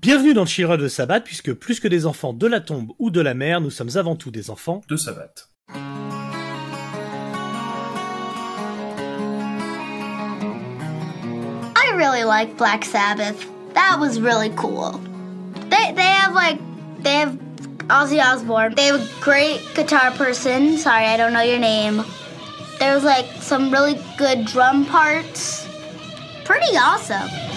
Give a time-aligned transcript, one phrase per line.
[0.00, 3.10] Bienvenue dans le Children de Sabbath, puisque plus que des enfants de la tombe ou
[3.10, 5.48] de la mer, nous sommes avant tout des enfants de Sabbath.
[11.74, 13.44] I really like Black Sabbath.
[13.74, 15.00] That was really cool.
[15.68, 16.60] They they have like
[17.02, 17.36] they have
[17.88, 18.76] Ozzy Osbourne.
[18.76, 20.78] They have a great guitar person.
[20.78, 22.04] Sorry, I don't know your name.
[22.78, 25.66] There's like some really good drum parts.
[26.44, 27.47] Pretty awesome.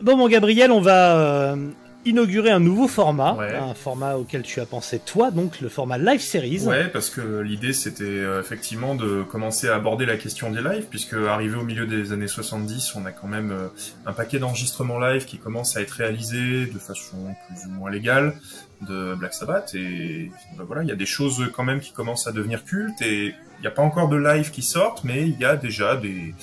[0.00, 1.70] Bon, mon Gabriel, on va euh,
[2.04, 6.20] inaugurer un nouveau format, un format auquel tu as pensé toi, donc le format live
[6.20, 6.60] series.
[6.66, 10.86] Ouais, parce que l'idée c'était euh, effectivement de commencer à aborder la question des lives,
[10.90, 13.68] puisque arrivé au milieu des années 70, on a quand même euh,
[14.04, 18.34] un paquet d'enregistrements live qui commencent à être réalisés de façon plus ou moins légale
[18.82, 22.26] de Black Sabbath, et ben voilà, il y a des choses quand même qui commencent
[22.26, 25.40] à devenir cultes, et il n'y a pas encore de live qui sortent, mais il
[25.40, 26.34] y a déjà des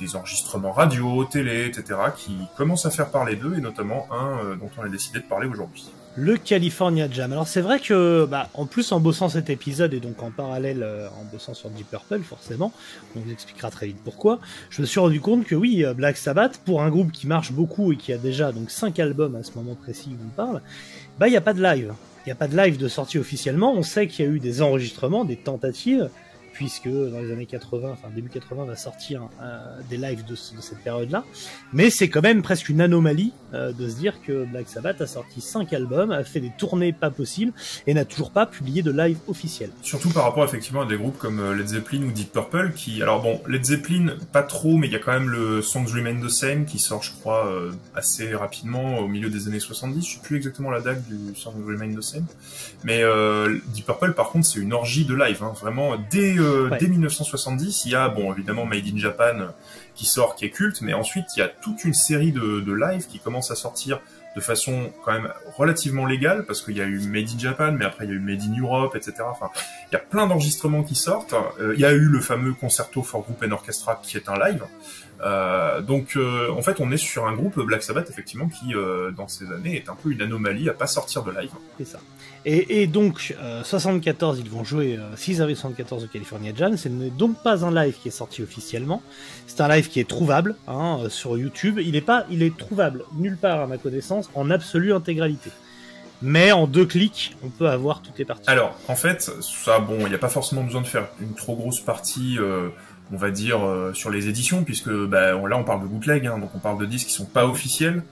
[0.00, 4.56] des enregistrements radio, télé, etc., qui commencent à faire parler d'eux, et notamment un euh,
[4.56, 5.84] dont on a décidé de parler aujourd'hui.
[6.16, 7.32] Le California Jam.
[7.32, 10.82] Alors c'est vrai que, bah, en plus en bossant cet épisode et donc en parallèle
[10.82, 12.72] euh, en bossant sur Deep Purple, forcément,
[13.14, 16.16] on vous expliquera très vite pourquoi, je me suis rendu compte que oui, euh, Black
[16.16, 19.44] Sabbath, pour un groupe qui marche beaucoup et qui a déjà donc 5 albums à
[19.44, 20.62] ce moment précis où on parle,
[21.18, 21.94] bah il n'y a pas de live.
[22.26, 23.72] Il n'y a pas de live de sortie officiellement.
[23.72, 26.10] On sait qu'il y a eu des enregistrements, des tentatives,
[26.52, 30.78] puisque dans les années 80, enfin début 80, va sortir euh, des lives de, cette
[30.78, 31.24] période-là.
[31.72, 35.06] Mais c'est quand même presque une anomalie euh, de se dire que Black Sabbath a
[35.06, 37.52] sorti 5 albums, a fait des tournées pas possibles
[37.86, 39.70] et n'a toujours pas publié de live officiel.
[39.82, 43.02] Surtout par rapport effectivement à des groupes comme euh, Led Zeppelin ou Deep Purple qui,
[43.02, 46.20] alors bon, Led Zeppelin pas trop, mais il y a quand même le Songs Remain
[46.20, 47.52] the Same qui sort, je crois,
[47.94, 50.06] assez rapidement au milieu des années 70.
[50.06, 52.26] Je sais plus exactement la date du Songs Remain the Same,
[52.84, 53.02] mais
[53.72, 56.38] Deep Purple par contre c'est une orgie de live, hein, vraiment dès
[56.78, 59.48] dès 1970, il y a, bon, évidemment, Made in Japan
[59.94, 62.72] qui sort, qui est culte, mais ensuite, il y a toute une série de, de
[62.72, 64.00] lives qui commencent à sortir
[64.36, 67.84] de façon quand même relativement légale, parce qu'il y a eu Made in Japan, mais
[67.84, 69.14] après il y a eu Made in Europe, etc.
[69.26, 69.50] Enfin,
[69.90, 71.34] il y a plein d'enregistrements qui sortent.
[71.60, 74.38] Euh, il y a eu le fameux Concerto for Group and Orchestra qui est un
[74.38, 74.64] live.
[75.22, 79.10] Euh, donc euh, en fait on est sur un groupe Black Sabbath effectivement qui euh,
[79.10, 81.50] dans ces années est un peu une anomalie à pas sortir de live.
[81.78, 81.98] C'est ça.
[82.46, 86.76] Et, et donc 74 ils vont jouer 6 avril 74 au California Jam.
[86.78, 89.02] Ce n'est donc pas un live qui est sorti officiellement.
[89.46, 91.78] C'est un live qui est trouvable hein, sur YouTube.
[91.82, 95.50] Il est pas, il est trouvable nulle part à ma connaissance en absolue intégralité.
[96.22, 98.48] Mais en deux clics, on peut avoir toutes les parties.
[98.48, 101.56] Alors, en fait, ça, bon, il n'y a pas forcément besoin de faire une trop
[101.56, 102.68] grosse partie euh,
[103.12, 106.38] on va dire, euh, sur les éditions, puisque bah, là on parle de bootleg, hein,
[106.38, 108.02] donc on parle de disques qui sont pas officiels.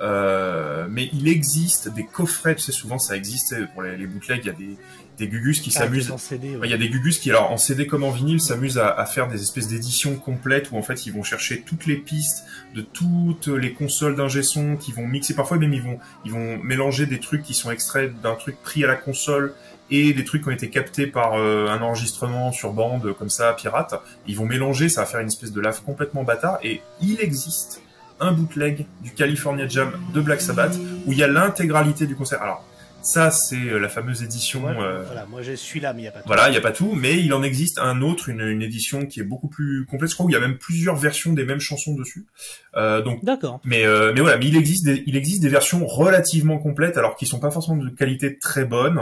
[0.00, 4.40] Euh, mais il existe des coffrets, tu sais, souvent ça existe pour les, les bootlegs,
[4.42, 4.76] il y a des,
[5.16, 6.12] des gugus qui ah, s'amusent.
[6.32, 9.06] Il y a des gugus qui, alors en CD comme en vinyle, s'amusent à, à,
[9.06, 12.82] faire des espèces d'éditions complètes où en fait ils vont chercher toutes les pistes de
[12.82, 17.06] toutes les consoles d'ingé son, qui vont mixer parfois même ils vont ils vont mélanger
[17.06, 19.54] des trucs qui sont extraits d'un truc pris à la console
[19.92, 23.52] et des trucs qui ont été captés par euh, un enregistrement sur bande comme ça
[23.52, 23.94] pirate.
[24.26, 26.58] Ils vont mélanger, ça va faire une espèce de lave complètement bâtard.
[26.62, 27.82] Et il existe
[28.18, 32.42] un bootleg du California Jam de Black Sabbath où il y a l'intégralité du concert.
[32.42, 32.64] Alors
[33.02, 34.68] ça, c'est euh, la fameuse édition.
[34.68, 36.28] Euh, voilà, moi je suis là, mais il n'y a pas tout.
[36.28, 39.06] Voilà, il n'y a pas tout, mais il en existe un autre, une, une, édition
[39.06, 40.10] qui est beaucoup plus complète.
[40.10, 42.26] Je crois qu'il y a même plusieurs versions des mêmes chansons dessus.
[42.76, 43.60] Euh, donc, d'accord.
[43.64, 47.16] Mais euh, mais voilà, mais il existe des, il existe des versions relativement complètes, alors
[47.16, 49.00] qui sont pas forcément de qualité très bonne.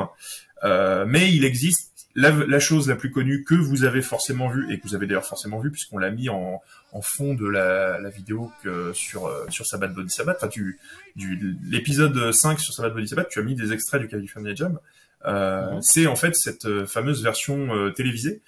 [0.65, 4.73] Euh, mais il existe la, la, chose la plus connue que vous avez forcément vue
[4.73, 6.61] et que vous avez d'ailleurs forcément vu puisqu'on l'a mis en,
[6.93, 10.79] en, fond de la, la vidéo que sur euh, sur Sabbath Body Sabbath, enfin tu
[11.17, 14.79] du l'épisode 5 sur Sabbath Body Sabbath, tu as mis des extraits du California Jam.
[15.27, 15.79] Euh.
[15.83, 18.41] C'est en fait cette euh, fameuse version euh, télévisée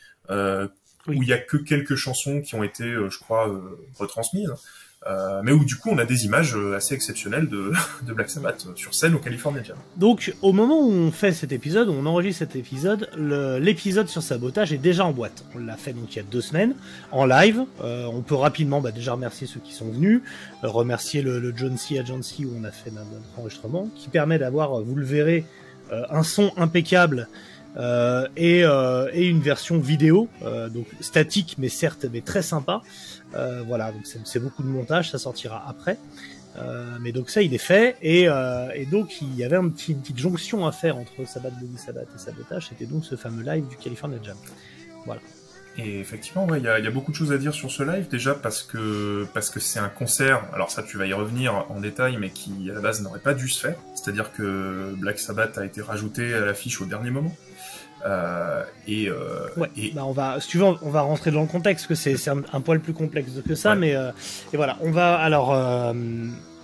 [1.08, 3.52] où il y a que quelques chansons qui ont été, je crois,
[3.98, 4.52] retransmises.
[5.10, 7.72] Euh, mais où du coup on a des images euh, assez exceptionnelles de,
[8.06, 9.60] de Black Sabbath euh, sur scène au California.
[9.96, 14.22] Donc au moment où on fait cet épisode, où on enregistre cet épisode, l'épisode sur
[14.22, 15.44] sabotage est déjà en boîte.
[15.56, 16.76] On l'a fait donc il y a deux semaines
[17.10, 17.64] en live.
[17.82, 20.22] Euh, on peut rapidement bah, déjà remercier ceux qui sont venus,
[20.62, 21.98] euh, remercier le, le, John C.
[21.98, 25.44] Agency où on a fait notre, enregistrement, qui permet d'avoir, vous le verrez,
[26.10, 27.28] un son impeccable.
[27.76, 28.60] Euh, et,
[29.14, 30.28] et, une version vidéo,
[30.72, 32.82] donc statique mais certes mais très sympa,
[33.34, 35.98] euh, voilà, donc c'est beaucoup de montage, ça sortira après.
[36.58, 39.70] Euh, mais donc ça, il est fait, et, euh, et, donc il y avait un
[39.70, 43.16] petit, une petite jonction à faire entre Sabbath Boogie Sabbath et Sabotage, c'était donc ce
[43.16, 44.36] fameux live du California Jam.
[45.06, 45.22] Voilà.
[45.78, 48.06] Et effectivement, il y, a, y, a, beaucoup de choses à dire sur ce live,
[48.10, 51.80] déjà parce que parce que c'est un concert, alors ça tu vas y revenir en
[51.80, 55.56] détail, mais qui à la base n'aurait pas dû se faire, c'est-à-dire que Black Sabbath
[55.56, 57.34] a été rajouté à l'affiche au dernier moment.
[58.86, 59.08] Et,
[59.56, 59.70] ouais.
[59.76, 59.92] et...
[59.92, 62.42] Bah on va, si tu veux, on va rentrer dans le contexte, que c'est un,
[62.52, 63.76] un, poil plus complexe que ça, Ouais.
[63.76, 63.90] mais
[64.52, 65.50] et voilà, on va alors,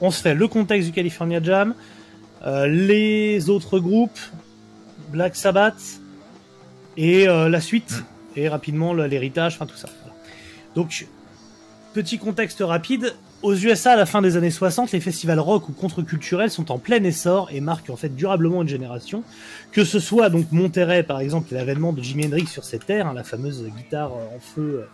[0.01, 1.75] on se fait le contexte du California Jam,
[2.45, 4.19] les autres groupes,
[5.11, 6.01] Black Sabbath
[6.97, 7.93] et la suite
[8.39, 8.41] Mm.
[8.41, 9.89] et rapidement l'héritage, enfin tout ça.
[10.03, 10.17] Voilà.
[10.75, 11.07] Donc
[11.95, 13.15] petit contexte rapide.
[13.41, 16.79] Aux USA, à la fin des années 60, les festivals rock ou contre-culturels sont en
[16.79, 19.23] plein essor et marquent en fait durablement une génération.
[19.71, 23.15] Que ce soit donc Monterey, par exemple, l'avènement de Jimi Hendrix sur cette terre, hein,
[23.15, 24.89] la fameuse guitare en feu,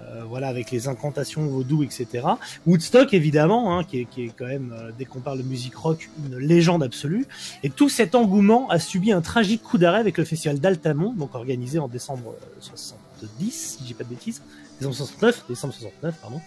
[0.00, 2.26] euh, voilà, avec les incantations vaudou, etc.
[2.66, 5.76] Woodstock, évidemment, hein, qui, est, qui, est, quand même, euh, dès qu'on parle de musique
[5.76, 7.26] rock, une légende absolue.
[7.62, 11.34] Et tout cet engouement a subi un tragique coup d'arrêt avec le festival d'Altamont, donc
[11.34, 14.40] organisé en décembre 70, si je dis pas de bêtises,
[14.80, 16.40] décembre 69, décembre 69, pardon.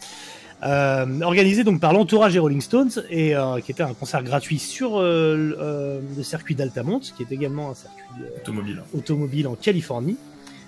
[0.63, 4.59] Euh, organisé donc par l'entourage des Rolling Stones et euh, qui était un concert gratuit
[4.59, 8.03] sur euh, le circuit d'Altamont, qui est également un circuit
[8.37, 8.83] automobile.
[8.93, 10.17] automobile en Californie,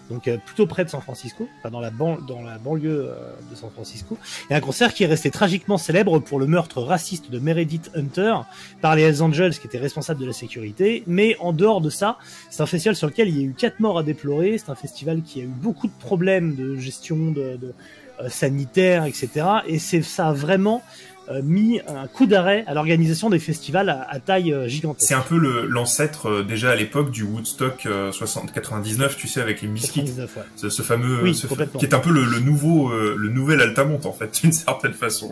[0.09, 3.33] donc euh, plutôt près de San Francisco, enfin dans la, ban dans la banlieue euh,
[3.49, 4.17] de San Francisco,
[4.49, 8.35] et un concert qui est resté tragiquement célèbre pour le meurtre raciste de Meredith Hunter
[8.81, 12.17] par les Hells Angels qui étaient responsables de la sécurité, mais en dehors de ça,
[12.49, 14.75] c'est un festival sur lequel il y a eu quatre morts à déplorer, c'est un
[14.75, 17.73] festival qui a eu beaucoup de problèmes de gestion de, de
[18.21, 19.29] euh, sanitaire, etc.
[19.67, 20.83] Et c'est ça a vraiment
[21.29, 25.07] euh, mis un coup d'arrêt à l'organisation des festivals à, à taille euh, gigantesque.
[25.07, 25.37] C'est un peu
[25.67, 30.01] l'ancêtre déjà à l'époque du Woodstock 60, 99, tu sais, avec les Biscuits.
[30.01, 30.43] Ouais.
[30.57, 33.61] Ce, ce, fameux, oui, ce, qui est un peu le, le nouveau, euh, le nouvel
[33.61, 35.29] Altamont en fait, d'une certaine façon.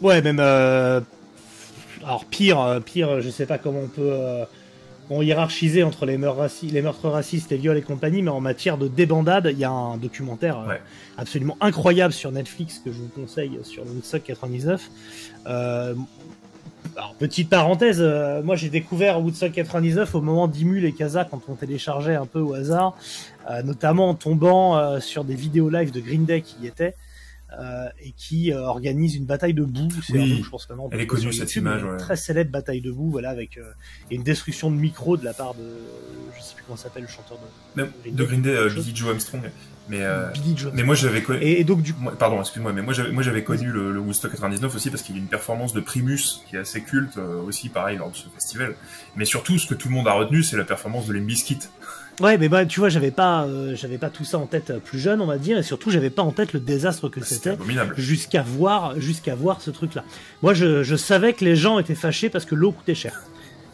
[0.00, 0.40] Ouais, même.
[0.40, 1.00] euh,
[2.02, 4.12] Alors pire, pire, je sais pas comment on peut
[5.12, 8.40] on hiérarchiser entre les, meurtres racistes, les meurtres racistes, les viols et compagnie, mais en
[8.40, 10.74] matière de débandade, il y a un documentaire ouais.
[10.74, 14.90] euh, absolument incroyable sur Netflix que je vous conseille sur le Woodstock 99.
[15.46, 15.94] Euh,
[16.96, 21.40] alors, petite parenthèse, euh, moi j'ai découvert Woodstock 99 au moment d'Imul et Casa quand
[21.48, 22.96] on téléchargeait un peu au hasard,
[23.50, 26.94] euh, notamment en tombant euh, sur des vidéos live de Green Day qui y étaient.
[27.60, 29.88] Euh, et qui euh, organise une bataille de boue.
[30.10, 30.88] Oui, je pense maintenant.
[30.90, 31.84] Elle est connue cette image.
[31.84, 31.98] Ouais.
[31.98, 33.72] Très célèbre bataille de boue, voilà, avec euh,
[34.10, 35.62] une destruction de micro de la part de,
[36.34, 37.38] je sais plus comment s'appelle le chanteur
[37.76, 39.42] de, de Green Day, de Green Day Billy Joe Armstrong.
[39.88, 40.00] Mais,
[40.32, 41.42] Billy Joe mais moi j'avais connu.
[41.42, 44.00] Et, et, donc du moi, pardon, excuse-moi, mais moi j'avais moi j'avais connu le, le,
[44.00, 47.18] Woodstock 99 aussi parce qu'il y a une performance de Primus qui est assez culte
[47.18, 48.76] euh, aussi, pareil lors de ce festival.
[49.16, 51.58] Mais surtout, ce que tout le monde a retenu, c'est la performance de Limbiskit.
[52.20, 54.98] Ouais, mais bah, tu vois, j'avais pas, euh, j'avais pas tout ça en tête plus
[54.98, 57.56] jeune, on va dire, et surtout, j'avais pas en tête le désastre que c'était,
[57.96, 60.04] jusqu'à voir, jusqu'à voir ce truc-là.
[60.42, 63.22] Moi, je, je, savais que les gens étaient fâchés parce que l'eau coûtait cher.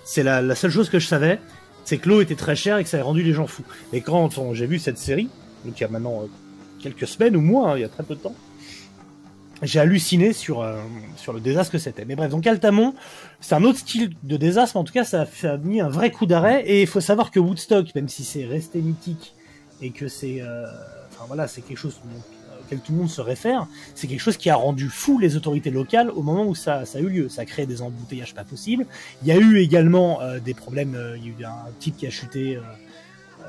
[0.05, 1.41] C'est la, la, seule chose que je savais,
[1.85, 3.65] c'est que l'eau était très chère et que ça avait rendu les gens fous.
[3.93, 5.29] Et quand j'ai vu cette série,
[5.65, 6.27] donc il y a maintenant euh,
[6.81, 8.35] quelques semaines ou mois, hein, il y a très peu de temps,
[9.63, 10.77] j'ai halluciné sur, euh,
[11.17, 12.05] sur le désastre que c'était.
[12.05, 12.95] Mais bref, donc Altamont,
[13.41, 15.81] c'est un autre style de désastre, mais en tout cas, ça a, ça a mis
[15.81, 16.65] un vrai coup d'arrêt.
[16.67, 19.35] Et il faut savoir que Woodstock, même si c'est resté mythique
[19.83, 20.65] et que c'est, euh,
[21.11, 22.01] enfin voilà, c'est quelque chose
[22.65, 25.71] auquel tout le monde se réfère, c'est quelque chose qui a rendu fou les autorités
[25.71, 27.29] locales au moment où ça, ça a eu lieu.
[27.29, 28.87] Ça a créé des embouteillages pas possibles.
[29.23, 30.97] Il y a eu également euh, des problèmes.
[31.17, 32.59] il y a eu un type qui a chuté.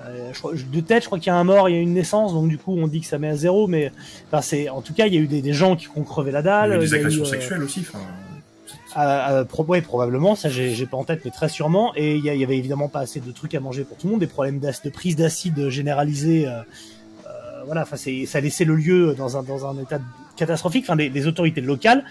[0.08, 0.32] Euh,
[0.72, 2.48] de tête, je crois qu'il y a un mort, il y a une naissance, donc
[2.48, 3.92] du coup on dit que ça met à zéro, mais
[4.28, 6.32] enfin, c'est, en tout cas il y a eu des, des gens qui ont crevé
[6.32, 6.70] la dalle.
[6.70, 7.84] Il y a eu des agressions eu, sexuelles aussi.
[7.84, 8.00] Fin...
[8.98, 11.94] Euh, pro ouais, probablement, ça j'ai pas en tête, mais très sûrement.
[11.96, 14.12] Et il y, y, avait évidemment pas assez de trucs à manger pour tout le
[14.12, 16.48] monde, des problèmes de prise d'acide généralisés.
[16.48, 16.62] Euh,
[17.66, 20.00] voilà, enfin ça laissait le lieu dans un, dans un état
[20.36, 20.86] catastrophique.
[20.86, 22.04] Enfin, les, les autorités locales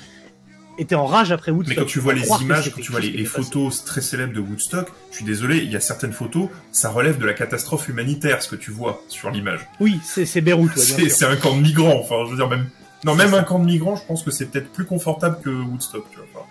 [0.78, 1.76] étaient en rage après Woodstock.
[1.76, 4.40] Mais quand tu vois les images, quand tu vois les, les photos très célèbres de
[4.40, 8.42] Woodstock, je suis désolé, il y a certaines photos, ça relève de la catastrophe humanitaire,
[8.42, 9.60] ce que tu vois sur l'image.
[9.80, 10.76] Oui, c'est Beyrouth.
[10.76, 12.68] Ouais, c'est un camp de migrants, enfin, je veux dire, même,
[13.04, 16.04] non, même un camp de migrants, je pense que c'est peut-être plus confortable que Woodstock,
[16.10, 16.46] tu vois.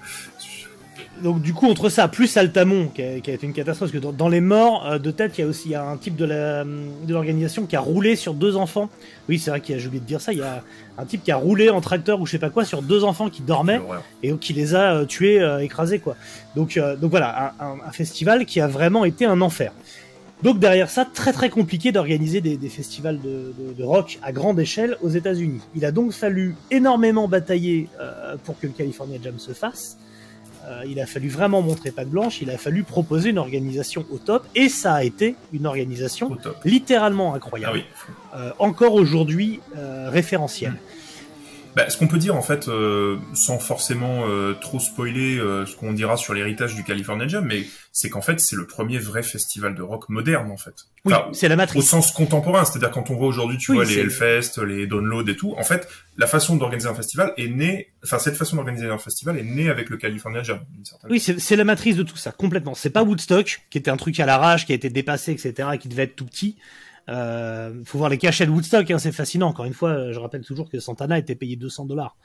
[1.24, 4.00] Donc du coup entre ça plus Altamont qui a, qui a été une catastrophe parce
[4.00, 5.84] que dans, dans les morts euh, de tête il y a aussi il y a
[5.84, 8.90] un type de la de l'organisation qui a roulé sur deux enfants.
[9.30, 10.64] Oui c'est vrai qu'il a j'ai oublié de dire ça il y a
[10.98, 13.30] un type qui a roulé en tracteur ou je sais pas quoi sur deux enfants
[13.30, 13.82] qui dormaient
[14.24, 16.16] et qui les a euh, tués euh, écrasés quoi.
[16.56, 19.72] Donc euh, donc voilà un, un, un, festival qui a vraiment été un enfer.
[20.44, 24.32] Donc derrière ça très très compliqué d'organiser des, des, festivals de, de, de, rock à
[24.32, 25.62] grande échelle aux États-Unis.
[25.76, 29.98] Il a donc fallu énormément batailler euh, pour que le California Jam se fasse
[30.68, 34.18] euh, il a fallu vraiment montrer patte blanche, il a fallu proposer une organisation au
[34.18, 37.80] top, et ça a été une organisation littéralement incroyable.
[37.80, 38.10] Ah oui.
[38.36, 40.76] euh, encore aujourd'hui euh, référentielle.
[41.78, 45.76] Bah, ce qu'on peut dire en fait, euh, sans forcément euh, trop spoiler euh, ce
[45.76, 49.22] qu'on dira sur l'héritage du California Jam, mais c'est qu'en fait c'est le premier vrai
[49.22, 50.74] festival de rock moderne en fait.
[51.06, 51.88] Oui, Enfin, c'est la au matrice.
[51.88, 55.36] sens contemporain, c'est-à-dire quand on voit aujourd'hui, tu Oui, vois, les Hellfest, les Download et
[55.36, 58.98] tout, en fait, la façon d'organiser un festival est née, enfin cette façon d'organiser un
[58.98, 60.60] festival est née avec le California Jam,
[61.12, 62.74] Oui, c'est c'est la matrice de tout ça, complètement.
[62.74, 65.90] C'est pas Woodstock, qui était un truc à l'arrache, qui a été dépassé, etc., qui
[65.90, 66.58] devait être tout petit.
[67.10, 69.48] Euh, faut voir les cachets de Woodstock, hein, c'est fascinant.
[69.48, 72.18] Encore une fois, euh, je rappelle toujours que Santana était payé 200 dollars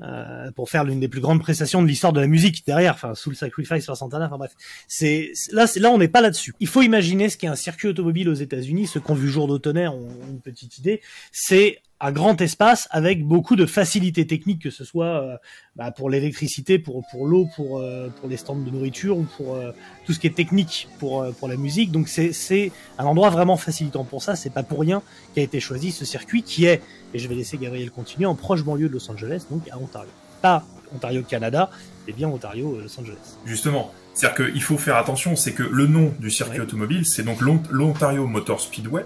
[0.00, 3.14] euh, pour faire l'une des plus grandes prestations de l'histoire de la musique derrière, enfin
[3.14, 4.26] sous le sacrifice par Santana.
[4.26, 4.52] Enfin bref,
[4.88, 6.54] c'est là, là, on n'est pas là-dessus.
[6.60, 8.88] Il faut imaginer ce qu'est un circuit automobile aux États-Unis.
[8.88, 11.00] Ceux qui ont vu Jour tonnerre ont une petite idée.
[11.30, 15.36] C'est un grand espace avec beaucoup de facilités techniques, que ce soit euh,
[15.76, 19.54] bah, pour l'électricité, pour pour l'eau, pour euh, pour les stands de nourriture ou pour
[19.54, 19.72] euh,
[20.04, 21.90] tout ce qui est technique pour euh, pour la musique.
[21.92, 24.36] Donc c'est c'est un endroit vraiment facilitant pour ça.
[24.36, 25.02] C'est pas pour rien
[25.34, 26.82] qu'a été choisi ce circuit qui est
[27.14, 30.10] et je vais laisser Gabriel continuer en proche banlieue de Los Angeles, donc à Ontario.
[30.42, 31.70] Pas Ontario Canada,
[32.06, 33.36] mais bien Ontario Los Angeles.
[33.46, 33.90] Justement.
[34.12, 36.64] C'est-à-dire qu'il faut faire attention, c'est que le nom du circuit Ouais.
[36.64, 39.04] automobile, c'est donc l'Ont- l'Ontario Motor Speedway.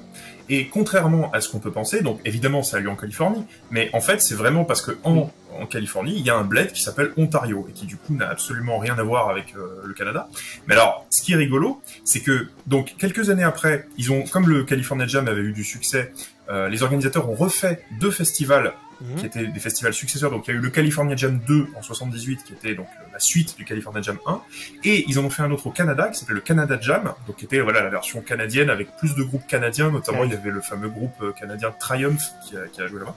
[0.51, 3.89] Et contrairement à ce qu'on peut penser, donc évidemment ça a lieu en Californie, mais
[3.93, 6.83] en fait c'est vraiment parce que en, en Californie, il y a un bled qui
[6.83, 10.29] s'appelle Ontario, et qui du coup n'a absolument rien à voir avec euh, le Canada.
[10.67, 14.49] Mais alors, ce qui est rigolo, c'est que donc quelques années après, ils ont, comme
[14.49, 16.13] le California Jam avait eu du succès,
[16.51, 18.73] euh, les organisateurs ont refait deux festivals
[19.17, 20.31] qui étaient des festivals successeurs.
[20.31, 23.05] Donc il y a eu le California Jam 2 en 78, qui était donc euh,
[23.13, 24.41] la suite du California Jam 1,
[24.85, 27.37] et ils en ont fait un autre au Canada qui s'appelait le Canada Jam, donc
[27.37, 30.51] qui était voilà la version canadienne avec plus de groupes canadiens, notamment il y avait
[30.51, 33.17] le fameux groupe euh, canadien Triumph qui a, qui a joué là-bas.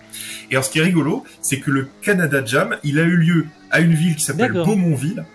[0.50, 3.48] Et alors ce qui est rigolo, c'est que le Canada Jam, il a eu lieu
[3.72, 4.54] à une ville qui s'appelle.
[4.54, 5.26] Beaumontville,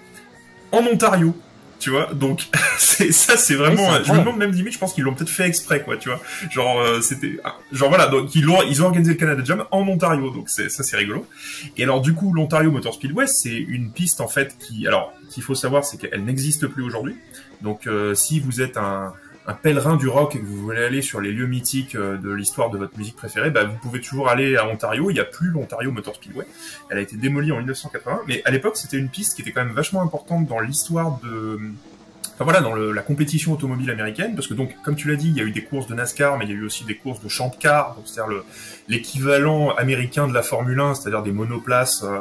[0.73, 1.35] en Ontario.
[1.79, 3.91] Tu vois, donc c'est ça, c'est vraiment.
[3.91, 5.97] Ouais, c'est je me demande même limite, je pense qu'ils l'ont peut-être fait exprès, quoi.
[5.97, 6.21] Tu vois,
[6.51, 9.65] genre euh, c'était, ah, genre voilà, donc ils l'ont, ils ont organisé le Canada Jam
[9.71, 11.27] en Ontario, donc c'est ça, c'est rigolo.
[11.77, 15.43] Et alors du coup, l'Ontario Motor Speedway, c'est une piste en fait qui, alors, qu'il
[15.43, 17.17] faut savoir, c'est qu'elle n'existe plus aujourd'hui.
[17.63, 19.13] Donc euh, si vous êtes un,
[19.49, 22.31] un pèlerin du rock et que vous voulez aller sur les lieux mythiques euh, de
[22.31, 25.11] l'histoire de votre musique préférée, bah, vous pouvez toujours aller à Ontario.
[25.11, 26.47] Il n'y a plus l'Ontario Motor Speedway.
[26.91, 29.65] Elle a été démolie en 1980, mais à l'époque, c'était une piste qui était quand
[29.65, 31.59] même vachement importante dans l'histoire de
[32.41, 35.37] Enfin voilà, dans la compétition automobile américaine, parce que donc, comme tu l'as dit, il
[35.37, 37.21] y a eu des courses de NASCAR, mais il y a eu aussi des courses
[37.21, 38.45] de champ car, c'est-à-dire le-
[38.87, 42.21] l'équivalent américain de la Formule 1, c'est-à-dire des monoplaces euh,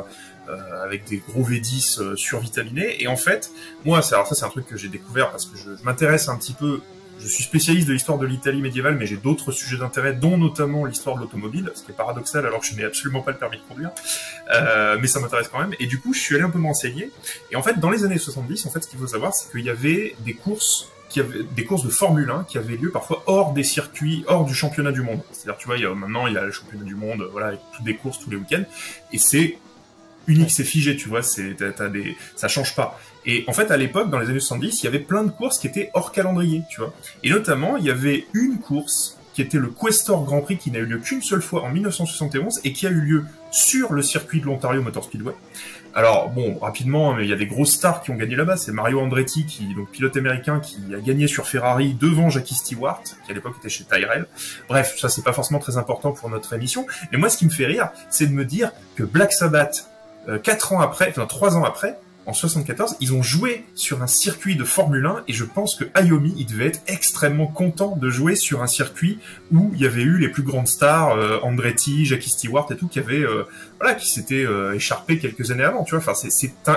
[0.49, 3.01] euh, avec des gros V10 euh, survitaminés.
[3.03, 3.51] Et en fait,
[3.85, 6.53] moi, alors ça c'est un truc que j'ai découvert parce que je m'intéresse un petit
[6.53, 6.81] peu.
[7.19, 10.85] Je suis spécialiste de l'histoire de l'Italie médiévale, mais j'ai d'autres sujets d'intérêt, dont notamment
[10.85, 13.57] l'histoire de l'automobile, ce qui est paradoxal alors que je n'ai absolument pas le permis
[13.57, 13.91] de conduire.
[14.53, 15.73] Euh, mais ça m'intéresse quand même.
[15.79, 17.11] Et du coup, je suis allé un peu m'enseigner.
[17.51, 19.65] Et en fait, dans les années 70, en fait, ce qu'il faut savoir, c'est qu'il
[19.65, 21.21] y avait des courses qui
[21.55, 24.91] des courses de Formule 1 qui avaient lieu parfois hors des circuits, hors du championnat
[24.91, 25.21] du monde.
[25.31, 27.47] C'est-à-dire, tu vois, il y a, maintenant, il y a le championnat du monde, voilà,
[27.47, 28.65] avec toutes des courses tous les week-ends.
[29.13, 29.57] Et c'est
[30.27, 32.99] unique, c'est figé, tu vois, c'est, t'as des, ça change pas.
[33.27, 35.59] Et en fait, à l'époque, dans les années 70, il y avait plein de courses
[35.59, 36.93] qui étaient hors calendrier, tu vois.
[37.23, 40.79] Et notamment, il y avait une course qui était le Questor Grand Prix qui n'a
[40.79, 44.41] eu lieu qu'une seule fois en 1971 et qui a eu lieu sur le circuit
[44.41, 45.33] de l'Ontario Motor Speedway.
[45.93, 48.57] Alors bon, rapidement, mais il y a des grosses stars qui ont gagné là-bas.
[48.57, 53.03] C'est Mario Andretti, qui donc pilote américain, qui a gagné sur Ferrari devant Jackie Stewart,
[53.03, 54.25] qui à l'époque était chez Tyrrell.
[54.69, 56.87] Bref, ça c'est pas forcément très important pour notre émission.
[57.11, 59.89] Mais moi, ce qui me fait rire, c'est de me dire que Black Sabbath,
[60.29, 64.07] euh, quatre ans après, enfin trois ans après, en 74, ils ont joué sur un
[64.07, 68.09] circuit de Formule 1 et je pense que Ayomi, il devait être extrêmement content de
[68.09, 69.19] jouer sur un circuit
[69.53, 72.89] où il y avait eu les plus grandes stars, euh, Andretti, Jackie Stewart et tout,
[72.89, 73.43] qui euh,
[73.79, 76.03] voilà, qui s'étaient euh, écharpés quelques années avant, tu vois.
[76.05, 76.29] Enfin,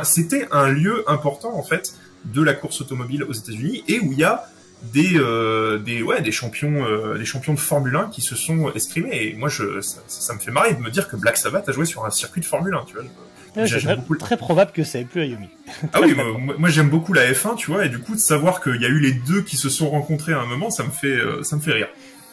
[0.04, 1.94] c'était un lieu important en fait
[2.26, 4.44] de la course automobile aux États-Unis et où il y a
[4.92, 6.84] des euh, des ouais des champions
[7.16, 9.64] des champions de Formule 1 qui se sont escrimés et moi ça,
[10.06, 12.40] ça me fait marrer de me dire que Black Sabbath a joué sur un circuit
[12.40, 13.04] de Formule 1 tu vois
[13.56, 15.48] Ouais, J'aime c'est très, beaucoup le- très probable que ça ait plus Ayumi.
[15.92, 16.14] ah oui
[16.58, 18.88] moi, j'aime beaucoup la F1 tu vois et du coup de savoir qu'il y a
[18.88, 21.56] eu les deux qui se sont rencontrés à un moment ça me fait euh, ça
[21.56, 21.88] me fait rire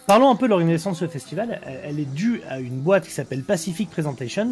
[0.05, 1.59] Parlons un peu de l'organisation de ce festival.
[1.83, 4.51] Elle, est due à une boîte qui s'appelle Pacific Presentations,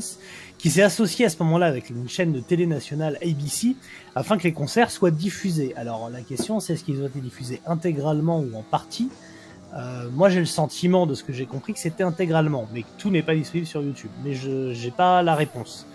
[0.58, 3.78] qui s'est associée à ce moment-là avec une chaîne de télé nationale ABC,
[4.16, 5.74] afin que les concerts soient diffusés.
[5.78, 9.08] Alors la question, c'est est-ce qu'ils ont été diffusés intégralement ou en partie?
[9.78, 12.88] Euh, Moi, j'ai le sentiment, de ce que j'ai compris, que c'était intégralement, mais que
[12.98, 14.12] tout n'est pas disponible sur YouTube.
[14.26, 15.88] Mais je j'ai pas la réponse.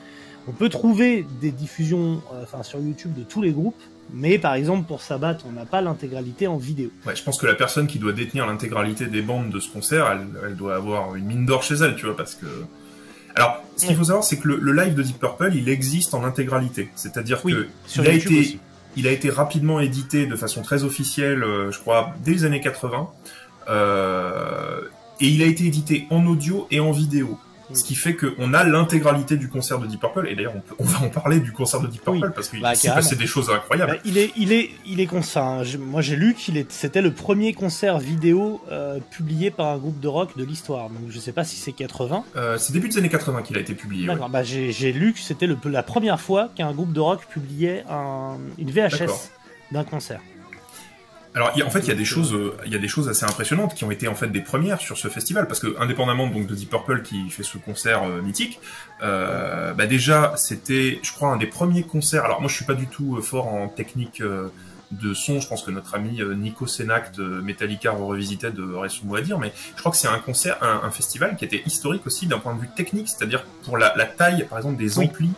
[0.49, 3.80] On peut trouver des diffusions, euh, enfin sur YouTube de tous les groupes,
[4.12, 6.90] mais par exemple pour Sabat, on n'a pas l'intégralité en vidéo.
[7.06, 10.09] ouais je pense que la personne qui doit détenir l'intégralité des bandes de ce concert
[10.11, 12.47] elle, elle doit avoir une mine d'or chez elle tu vois parce que
[13.37, 16.14] alors ce qu'il faut savoir c'est que le, le live de Deep Purple il existe
[16.14, 18.61] en intégralité c'est-à-dire Oui, que sur il a YouTube été aussi.
[18.97, 22.61] Il a été rapidement édité de façon très officielle, euh, je crois, dès les années
[22.61, 23.09] 80.
[23.68, 24.80] Euh,
[25.20, 27.38] et il a été édité en audio et en vidéo.
[27.72, 30.26] Ce qui fait qu'on a l'intégralité du concert de Deep Purple.
[30.28, 32.28] Et d'ailleurs, on, peut- on va en parler du concert de Deep Purple Oui.
[32.34, 33.92] parce qu'il Bah, s'est passé des choses incroyables.
[33.92, 35.42] Bah, il est, il est, il est concert.
[35.44, 35.62] hein.
[35.78, 40.08] Moi, j'ai lu qu'il c'était le premier concert vidéo euh, publié par un groupe de
[40.08, 40.88] rock de l'histoire.
[40.90, 42.24] Donc, je sais pas si c'est 80.
[42.36, 44.08] Euh, c'est début des années 80 qu'il a été publié.
[44.08, 44.16] ouais.
[44.30, 48.70] Bah, j'ai, lu que c'était la première fois qu'un groupe de rock publiait un, une.
[48.70, 49.30] VHS
[49.72, 50.20] d'un concert.
[51.34, 52.88] Alors, y a- en fait, il y a des choses, euh, il y a des
[52.88, 55.76] choses assez impressionnantes qui ont été en fait des premières sur ce festival, parce que
[55.80, 58.58] indépendamment donc de Deep Purple qui fait ce concert euh, mythique,
[59.02, 62.25] euh, bah déjà c'était, je crois, un des premiers concerts.
[62.25, 64.20] Alors moi, je suis pas du tout euh, fort en technique
[64.90, 65.40] de son.
[65.40, 69.38] Je pense que notre ami Nico Senac de Metallica Revisited aurait son mot à dire,
[69.38, 72.40] mais je crois que c'est un concert, un, un festival qui était historique aussi d'un
[72.40, 75.04] point de vue technique, c'est-à-dire pour la, la taille, par exemple, des Oui.
[75.06, 75.30] amplis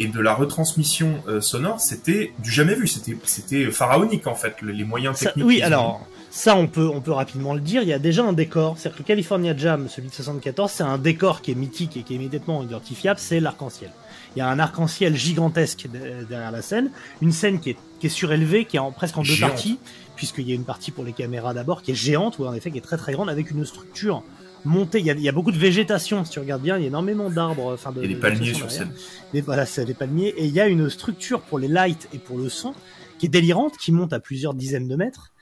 [0.00, 2.86] et de la retransmission euh, sonore, c'était du jamais vu.
[2.88, 5.46] C'était, c'était pharaonique en fait, le- les moyens Ça- techniques.
[5.46, 7.82] oui, alors ça, on peut, on peut rapidement le dire.
[7.82, 8.76] Il y a déjà un décor.
[8.78, 12.02] C'est-à-dire que le California Jam, celui de 74, c'est un décor qui est mythique et
[12.02, 13.18] qui est immédiatement identifiable.
[13.20, 13.90] C'est l'arc-en-ciel.
[14.36, 16.90] Il y a un arc-en-ciel gigantesque de- derrière la scène,
[17.20, 19.50] une scène qui est, qui est surélevée, qui est en, presque en deux Géante.
[19.52, 19.78] parties,
[20.16, 22.70] puisqu'il y a une partie pour les caméras d'abord qui est géante, ou en effet
[22.70, 24.22] qui est très très grande, avec une structure
[24.64, 24.98] montée.
[25.00, 26.76] Il y a, il y a beaucoup de végétation, si tu regardes bien.
[26.76, 28.92] Il y a énormément d'arbres, enfin de Il y a des palmiers sur scène.
[29.32, 30.28] Des, voilà, c'est des palmiers.
[30.36, 32.74] Et il y a une structure pour les lights et pour le son
[33.18, 35.32] qui est délirante, qui monte à plusieurs dizaines de mètres.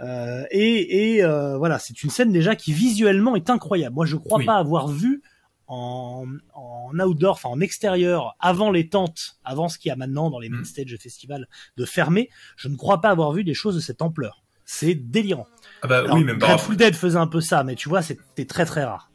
[0.00, 3.94] Euh, et et euh, voilà, c'est une scène déjà qui visuellement est incroyable.
[3.94, 4.44] Moi, je crois Oui.
[4.46, 5.22] pas avoir vu
[5.66, 10.30] en, en outdoor, enfin en extérieur, avant les tentes, avant ce qu'il y a maintenant
[10.30, 10.64] dans les main Mm.
[10.64, 14.43] stage festival de fermé, je ne crois pas avoir vu des choses de cette ampleur.
[14.64, 15.46] C'est délirant.
[15.82, 18.46] Ah bah Alors, oui, même Grateful Dead faisait un peu ça, mais tu vois, c'était
[18.46, 19.10] très très rare.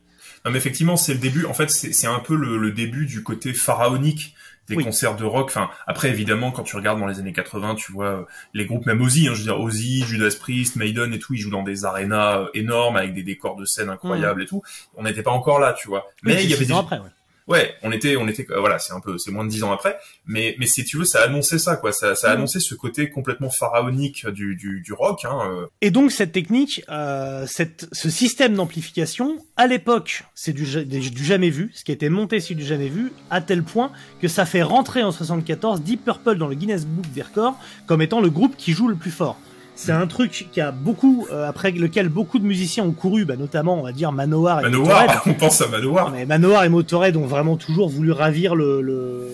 [0.46, 1.46] Non, mais effectivement, c'est le début.
[1.46, 4.36] En fait, c'est un peu le, le début du côté pharaonique
[4.70, 4.84] des Oui.
[4.84, 5.48] concerts de rock.
[5.48, 8.86] Enfin, après, évidemment, quand tu regardes dans les années 80, tu vois euh, les groupes,
[8.86, 11.64] même Ozzy, hein, je veux dire Ozzy, Judas Priest, Maiden et tout, ils jouent dans
[11.64, 14.62] des arénas euh, énormes avec des décors de scène incroyables et tout.
[14.96, 16.06] On n'était pas encore là, tu vois.
[16.24, 16.74] Mais Oui, il y avait des...
[16.74, 17.10] après, ouais.
[17.50, 19.72] Ouais, on était, on était, euh, voilà, c'est un peu, c'est moins de dix ans
[19.72, 21.92] après, mais, mais si tu veux, ça annonçait ça, quoi.
[21.92, 22.34] Ça, ça Mhm.
[22.36, 25.26] annonçait ce côté complètement pharaonique du, du, du rock.
[25.26, 25.66] Hein, euh.
[25.82, 31.26] Et donc cette technique, euh, cette, ce système d'amplification, à l'époque, c'est du, du, du
[31.26, 31.72] jamais vu.
[31.74, 33.92] Ce qui a été monté, c'est du jamais vu, à tel point
[34.22, 38.02] que ça fait rentrer en 74 Deep Purple dans le Guinness Book des records comme
[38.04, 39.40] étant le groupe qui joue le plus fort.
[39.82, 43.38] C'est un truc qui a beaucoup, euh, après lequel beaucoup de musiciens ont couru, bah,
[43.38, 45.08] notamment, on va dire Manowar et Motorhead.
[45.08, 46.12] Manowar, on pense à Manowar.
[46.12, 49.30] Mais Manowar et Motorhead ont vraiment toujours voulu ravir le, le,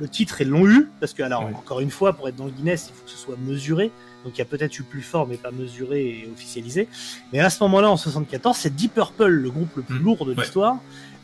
[0.00, 1.52] le titre et l'ont eu, parce que alors Oui.
[1.56, 3.92] encore une fois, pour être dans le Guinness, il faut que ce soit mesuré.
[4.24, 6.88] Donc il y a peut-être eu plus fort, mais pas mesuré et officialisé.
[7.32, 10.02] Mais à ce moment-là, en 74, c'est Deep Purple, le groupe le plus Mm.
[10.04, 10.42] lourd de Ouais.
[10.42, 10.76] l'histoire,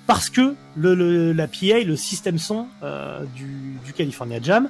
[0.07, 4.69] parce que le, le- la PA, le système son euh, du, du California Jam,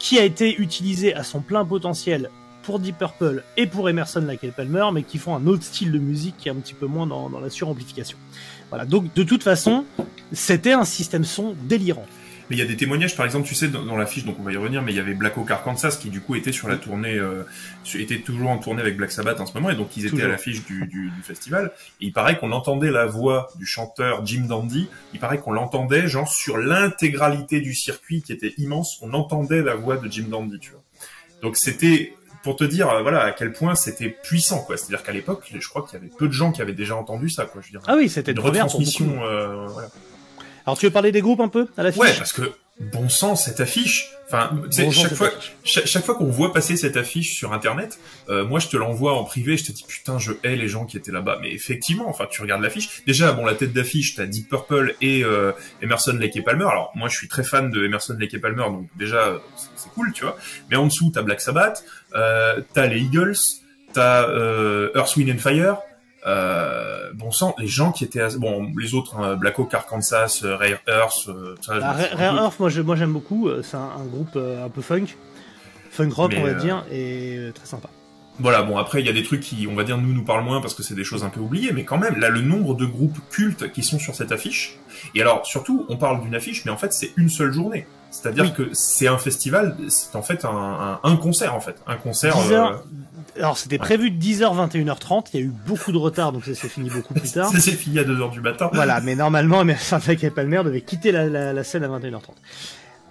[0.00, 2.28] qui a été utilisé à son plein potentiel
[2.62, 5.98] pour Deep Purple et pour Emerson Lake Palmer, mais qui font un autre style de
[5.98, 8.18] musique qui est un petit peu moins dans, dans la suramplification.
[8.70, 9.84] Voilà, donc de toute façon,
[10.32, 12.06] c'était un système son délirant.
[12.50, 14.36] Mais il y a des témoignages, par exemple, tu sais, dans, dans la fiche, donc
[14.38, 16.52] on va y revenir, mais il y avait Black Oak Arkansas qui du coup était
[16.52, 17.44] sur la tournée, euh,
[17.94, 20.26] était toujours en tournée avec Black Sabbath en ce moment, et donc ils étaient Toujours.
[20.26, 21.72] à l'affiche du, du, du festival.
[22.00, 24.88] Et il paraît qu'on entendait la voix du chanteur Jim Dandy.
[25.14, 28.98] Il paraît qu'on l'entendait genre sur l'intégralité du circuit qui était immense.
[29.02, 30.82] On entendait la voix de Jim Dandy, tu vois.
[31.42, 34.76] Donc c'était pour te dire, euh, voilà, à quel point c'était puissant, quoi.
[34.76, 37.28] C'est-à-dire qu'à l'époque, je crois qu'il y avait peu de gens qui avaient déjà entendu
[37.30, 37.60] ça, quoi.
[37.60, 39.22] Je veux dire, Ah oui, c'était une retransmission.
[39.24, 39.88] euh, voilà.
[40.64, 43.34] Alors tu veux parler des groupes un peu à la Ouais, parce que bon sang
[43.34, 44.12] cette affiche.
[44.28, 45.30] Enfin, Bon chaque fois,
[45.64, 49.14] chaque, chaque fois qu'on voit passer cette affiche sur Internet, euh, moi je te l'envoie
[49.18, 51.38] en privé, je te dis putain, je hais les gens qui étaient là-bas.
[51.42, 53.02] Mais effectivement, enfin, tu regardes l'affiche.
[53.08, 55.50] Déjà, bon, la tête d'affiche, t'as Deep Purple et euh,
[55.82, 56.64] Emerson, Lake et Palmer.
[56.66, 60.12] Alors moi, je suis très fan de Emerson, Lake et Palmer, donc déjà c'est cool,
[60.12, 60.36] tu vois.
[60.70, 63.34] Mais en dessous, t'as Black Sabbath, euh, t'as les Eagles,
[63.92, 65.76] t'as euh, Earth, Wind and Fire.
[66.26, 68.28] Euh, bon sang, les gens qui étaient à...
[68.36, 72.36] bon, les autres, hein, Black Oak, Arkansas, euh, Rare Earth, euh, ça, Bah, Rare Rare
[72.44, 73.48] Earth, moi je- moi, j'aime beaucoup.
[73.62, 75.06] C'est un, un groupe un peu funk,
[75.90, 77.88] funk rock Mais, on va dire, et très sympa.
[78.38, 80.44] Voilà, bon après il y a des trucs qui, on va dire, nous nous parlent
[80.44, 82.74] moins parce que c'est des choses un peu oubliées, mais quand même, là le nombre
[82.74, 84.78] de groupes cultes qui sont sur cette affiche.
[85.14, 87.86] Et alors surtout, on parle d'une affiche, mais en fait c'est une seule journée.
[88.10, 88.52] C'est-à-dire Oui.
[88.52, 92.36] que c'est un festival, c'est en fait un, un, un concert en fait, un concert.
[92.36, 92.84] 10 euh, heures.
[93.38, 96.54] Alors c'était prévu de 10h 21h30, il y a eu beaucoup de retard donc ça
[96.54, 97.48] s'est fini beaucoup plus tard.
[97.52, 98.68] ça s'est fini à 2 heures du matin.
[98.74, 102.20] voilà, mais normalement Emerson Lake et Palmer devait quitter la, la, la scène à 21h30.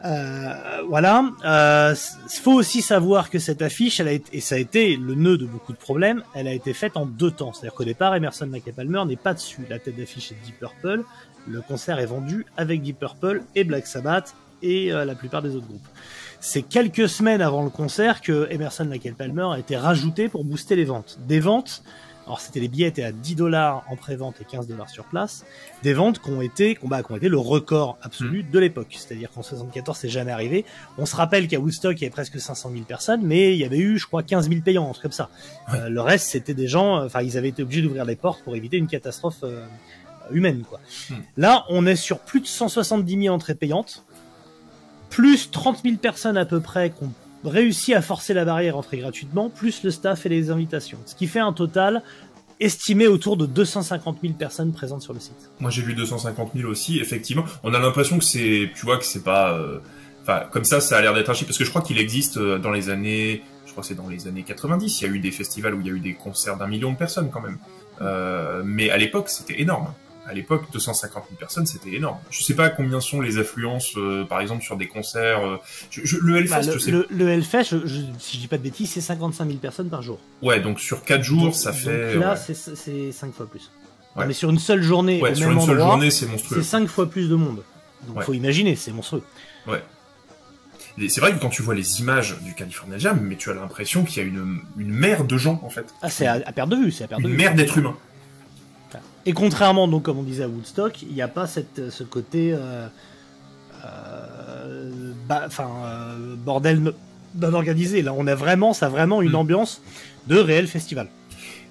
[0.03, 1.25] Euh, voilà.
[1.45, 4.95] Euh, s- faut aussi savoir que cette affiche, elle a été, et ça a été
[4.95, 7.53] le nœud de beaucoup de problèmes, elle a été faite en deux temps.
[7.53, 9.61] C'est-à-dire qu'au départ, Emerson Lake Palmer n'est pas dessus.
[9.69, 11.03] La tête d'affiche est Deep Purple.
[11.47, 15.55] Le concert est vendu avec Deep Purple et Black Sabbath et euh, la plupart des
[15.55, 15.87] autres groupes.
[16.39, 20.75] C'est quelques semaines avant le concert que Emerson Lake Palmer a été rajouté pour booster
[20.75, 21.19] les ventes.
[21.27, 21.83] Des ventes
[22.25, 25.45] Alors c'était les billets étaient à 10 dollars en pré-vente et 15 dollars sur place.
[25.84, 28.88] Des ventes qui ont été, bah, qui ont été le record absolu de l'époque.
[28.91, 30.65] C'est-à-dire qu'en 74 c'est jamais arrivé.
[30.97, 33.65] On se rappelle qu'à Woodstock il y avait presque 500 000 personnes, mais il y
[33.65, 35.29] avait eu, je crois, 15 000 payants, un truc comme ça.
[35.73, 38.55] Euh, le reste c'était des gens, enfin ils avaient été obligés d'ouvrir les portes pour
[38.55, 39.65] éviter une catastrophe euh,
[40.31, 40.79] humaine, quoi.
[41.10, 41.15] Hmm.
[41.38, 44.05] Là on est sur plus de 170 000 entrées payantes,
[45.10, 48.97] plus 30 000 personnes à peu près qui ont réussi à forcer la barrière entrer
[48.97, 50.99] gratuitement, plus le staff et les invitations.
[51.06, 52.04] Ce qui fait un total
[52.60, 55.49] estimé autour de 250 000 personnes présentes sur le site.
[55.60, 57.43] Moi j'ai vu 250 000 aussi, effectivement.
[57.63, 59.80] On a l'impression que c'est, tu vois, que c'est pas, euh,
[60.21, 62.38] enfin comme ça, ça a l'air d'être un chiffre parce que je crois qu'il existe
[62.38, 65.13] euh, dans les années, je crois que c'est dans les années 90, il y a
[65.13, 67.41] eu des festivals où il y a eu des concerts d'un million de personnes quand
[67.41, 67.58] même.
[68.01, 69.91] Euh, mais à l'époque c'était énorme
[70.27, 72.17] à l'époque, 250 000 personnes, c'était énorme.
[72.29, 75.45] Je sais pas combien sont les affluences, euh, par exemple, sur des concerts.
[75.45, 75.57] Euh,
[75.89, 76.91] je, je, le Hellfest, Bah, le, je sais.
[76.91, 79.89] le- le Hellfest, je- je- si je dis pas de bêtises, c'est 55 000 personnes
[79.89, 80.19] par jour.
[80.41, 82.15] Ouais, donc sur 4 jours, Donc- ça fait.
[82.15, 82.38] là, ouais.
[82.38, 83.71] c'est c'est 5 fois plus.
[84.15, 84.23] Ouais.
[84.23, 86.25] Non, mais sur une seule journée, Ouais, au sur même une seule endroit, journée, c'est
[86.27, 86.62] monstrueux.
[86.62, 87.63] c'est 5 fois plus de monde.
[88.07, 88.23] Donc Ouais.
[88.25, 89.23] faut imaginer, c'est monstrueux.
[90.97, 93.53] Et c'est vrai que quand tu vois les images du California Jam, mais tu as
[93.53, 95.86] l'impression qu'il y a une, une mer de gens, en fait.
[96.01, 97.38] Ah, c'est à, à perte de vue, c'est à perte de Une vue.
[97.38, 97.95] mer d'êtres humains.
[99.25, 102.53] Et contrairement, donc, comme on disait à Woodstock, il n'y a pas cette, ce côté,
[102.53, 102.88] euh,
[103.86, 104.91] euh,
[105.27, 106.91] bah, enfin, euh, bordel no-
[107.36, 108.01] non organisé.
[108.01, 109.36] Là, on a vraiment, ça a vraiment une Mm.
[109.36, 109.81] ambiance
[110.27, 111.07] de réel festival.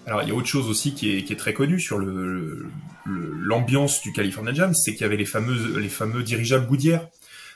[0.07, 2.67] Alors, il y a autre chose aussi qui est, qui est très connue sur le
[3.07, 7.07] le- l'ambiance du California Jam, c'est qu'il y avait les fameuses les fameux dirigeables Goodyear.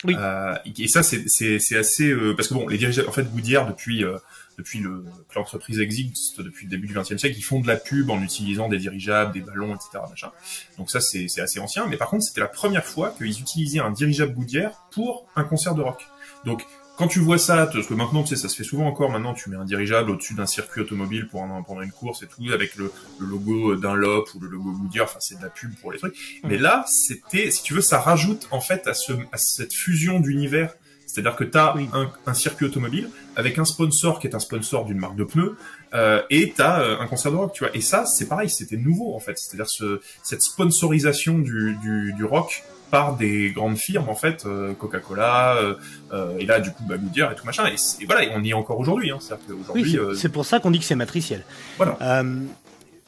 [0.05, 0.15] Oui.
[0.19, 4.05] Euh, et ça, c'est assez euh, parce que bon, les dirigeables, en fait, Goodyear depuis
[4.05, 4.17] euh,
[4.59, 7.77] depuis le que l'entreprise existe depuis le début du XXe siècle, ils font de la
[7.77, 10.05] pub en utilisant des dirigeables, des ballons, etc.
[10.09, 10.31] Machin.
[10.79, 11.87] Donc ça, c'est c'est assez ancien.
[11.87, 15.75] Mais par contre, c'était la première fois qu'ils utilisaient un dirigeable Goodyear pour un concert
[15.75, 16.07] de rock.
[16.45, 16.65] Donc
[16.97, 19.11] quand tu vois ça, parce que maintenant, tu sais, ça se fait souvent encore.
[19.11, 22.27] Maintenant, tu mets un dirigeable au-dessus d'un circuit automobile pour un, pendant une course et
[22.27, 25.07] tout, avec le, le logo Dunlop ou le logo Goodyear.
[25.07, 26.17] Enfin, c'est de la pub pour les trucs.
[26.45, 30.21] Mais là, c'était, si tu veux, ça rajoute en fait à, ce, à cette fusion
[30.21, 30.75] d'univers.
[31.15, 31.89] C'est-à-dire que tu as Oui.
[31.93, 35.57] un, un circuit automobile avec un sponsor qui est un sponsor d'une marque de pneus
[35.95, 37.75] euh, et tu as un concert de rock, tu vois.
[37.77, 39.39] Et ça, c'est pareil, c'était nouveau en fait.
[39.39, 44.73] C'est-à-dire ce, cette sponsorisation du, du, du rock par des grandes firmes en fait, euh,
[44.75, 45.75] Coca-Cola, euh,
[46.13, 47.65] euh, et là du coup bah, Goodyear et tout machin.
[47.67, 49.11] Et, voilà, et on y est encore aujourd'hui.
[49.11, 49.19] Hein.
[49.21, 51.45] C'est-à-dire Oui, qu'aujourd'hui, c'est euh, c'est pour ça qu'on dit que c'est matriciel.
[51.77, 51.97] Voilà.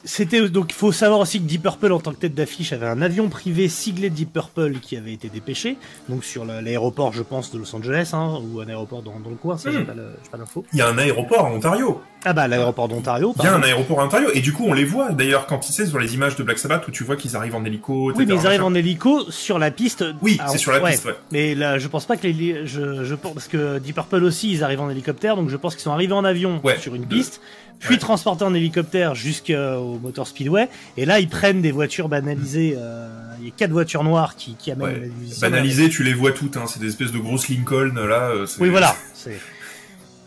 [0.06, 2.72] Euh, c'était donc il faut savoir aussi que Deep Purple en tant que tête d'affiche
[2.72, 5.76] avait un avion privé siglé Deep Purple qui avait été dépêché
[6.08, 9.36] donc sur l'aéroport je pense de Los Angeles hein, ou un aéroport dans, dans le
[9.36, 9.84] coin ça j'ai Hmm.
[10.30, 12.00] pas l'info il y a un aéroport en Ontario.
[12.24, 14.72] ah bah l'aéroport d'Ontario Il y a un aéroport en Ontario et du coup on
[14.72, 17.16] les voit d'ailleurs quand ils sais sur les images de Black Sabbath où tu vois
[17.16, 18.12] qu'ils arrivent en hélico.
[18.12, 18.70] oui mais etc., ils arrivent machin.
[18.70, 20.92] en hélico sur la piste Oui, Alors, c'est sur la ouais.
[20.92, 21.14] piste, ouais.
[21.32, 24.50] mais là je pense pas que les je, je pense parce que Deep Purple aussi
[24.52, 27.02] ils arrivent en hélicoptère donc je pense qu'ils sont arrivés en avion Ouais, sur une
[27.04, 27.40] de- piste
[27.78, 27.98] puis ouais.
[28.00, 33.08] transportés en hélicoptère jusqu'au Motor Speedway et là ils prennent des voitures banalisées euh,
[33.40, 35.00] il y a quatre voitures noires qui, qui amènent Ouais.
[35.00, 38.30] les musiciens Banalisé, tu les vois toutes, hein, c'est des espèces de grosses Lincoln là.
[38.30, 39.38] euh, c'est- oui voilà c'est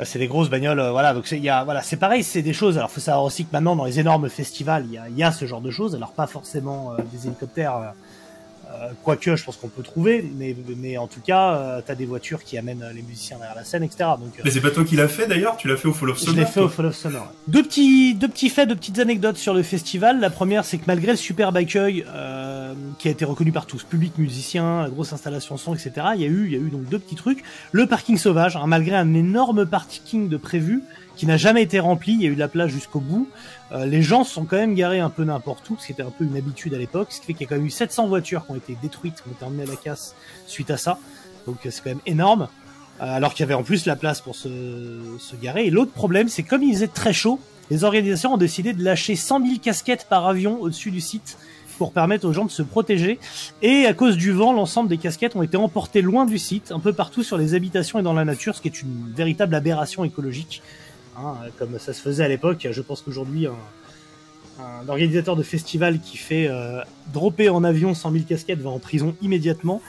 [0.03, 2.41] c'est des grosses bagnoles euh, voilà donc c'est il y a voilà c'est pareil c'est
[2.41, 5.09] des choses alors faut savoir aussi que maintenant dans les énormes festivals il y a,
[5.09, 7.91] y a ce genre de choses alors pas forcément euh, des hélicoptères euh, euh,
[9.03, 12.43] quoique je pense qu'on peut trouver mais mais en tout cas euh, t'as des voitures
[12.43, 14.83] qui amènent euh, les musiciens derrière la scène etc donc euh, Mais c'est pas toi
[14.83, 16.45] qui l'as fait d'ailleurs, tu l'as fait au Fall of je Summer.
[16.45, 16.69] l'ai fait au.
[16.69, 17.11] Fall of ouais.
[17.47, 20.19] Deux petits, deux petits faits, deux petites anecdotes sur le festival.
[20.19, 23.83] La première, c'est que malgré le superbe accueil euh, qui a été reconnu par tous,
[23.83, 25.91] public, musiciens, grosse installation son, etc.
[26.15, 27.43] Il y a eu, il y a eu donc deux petits trucs.
[27.71, 30.83] Le parking sauvage, hein, malgré un énorme parking de prévu
[31.15, 33.27] qui n'a jamais été rempli, il y a eu de la place jusqu'au bout.
[33.71, 36.01] Euh, les gens se sont quand même garés un peu n'importe où, ce qui était
[36.01, 37.69] un peu une habitude à l'époque, ce qui fait qu'il y a quand même eu
[37.69, 40.15] 700 voitures qui ont été détruites, ont été emmenées à la casse
[40.47, 40.99] suite à ça.
[41.47, 42.47] Donc euh, c'est quand même énorme.
[43.01, 44.49] Euh, alors qu'il y avait en plus la place pour se,
[45.17, 45.65] se garer.
[45.65, 47.39] Et l'autre problème, c'est comme il faisait très chaud,
[47.71, 51.37] les organisations ont décidé de lâcher 100 000 casquettes par avion au-dessus du site
[51.77, 53.19] pour permettre aux gens de se protéger.
[53.61, 56.79] Et à cause du vent, l'ensemble des casquettes ont été emportées loin du site, un
[56.79, 60.03] peu partout sur les habitations et dans la nature, ce qui est une véritable aberration
[60.03, 60.61] écologique.
[61.17, 63.55] Hein, comme ça se faisait à l'époque, je pense qu'aujourd'hui, un,
[64.59, 66.81] un organisateur de festival qui fait euh,
[67.13, 69.81] dropper en avion 100 000 casquettes va en prison immédiatement.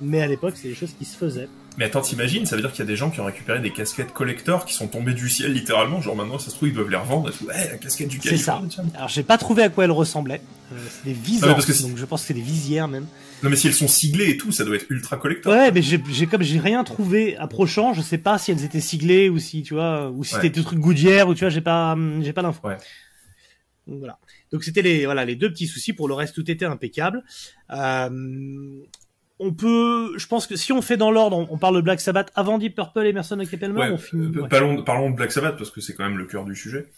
[0.00, 1.48] Mais à l'époque, c'est des choses qui se faisaient.
[1.76, 3.70] Mais attends, t'imagines, ça veut dire qu'il y a des gens qui ont récupéré des
[3.72, 6.90] casquettes collector qui sont tombées du ciel littéralement, genre maintenant ça se trouve ils doivent
[6.90, 7.44] les revendre et.
[7.46, 8.60] Ouais, la casquette du C'est ça.
[8.96, 10.40] Alors j'ai pas trouvé à quoi elles ressemblaient.
[10.72, 13.06] Euh, c'est des visants, donc je pense que c'est des visières même.
[13.44, 15.52] Non mais si elles sont siglées et tout, ça doit être ultra collector.
[15.52, 18.80] Ouais, mais j'ai j'ai- comme j'ai rien trouvé approchant, je sais pas si elles étaient
[18.80, 20.40] siglées ou si tu vois, ou si Ouais.
[20.42, 22.60] c'était des trucs Goodyear ou tu vois, j'ai pas j'ai pas l'info.
[22.66, 22.76] Ouais.
[23.88, 24.18] Donc voilà.
[24.52, 25.92] Donc c'était les voilà les deux petits soucis.
[25.92, 27.24] Pour le reste, tout était impeccable.
[27.70, 28.84] Euh,
[29.40, 32.30] on peut, je pense que si on fait dans l'ordre, on, parle de Black Sabbath
[32.34, 33.14] avant Deep Purple, et
[33.46, 34.36] Capelman, Ouais, on finit.
[34.36, 34.48] euh, ouais.
[34.48, 36.88] parlons, parlons de Black Sabbath parce que c'est quand même le cœur du sujet.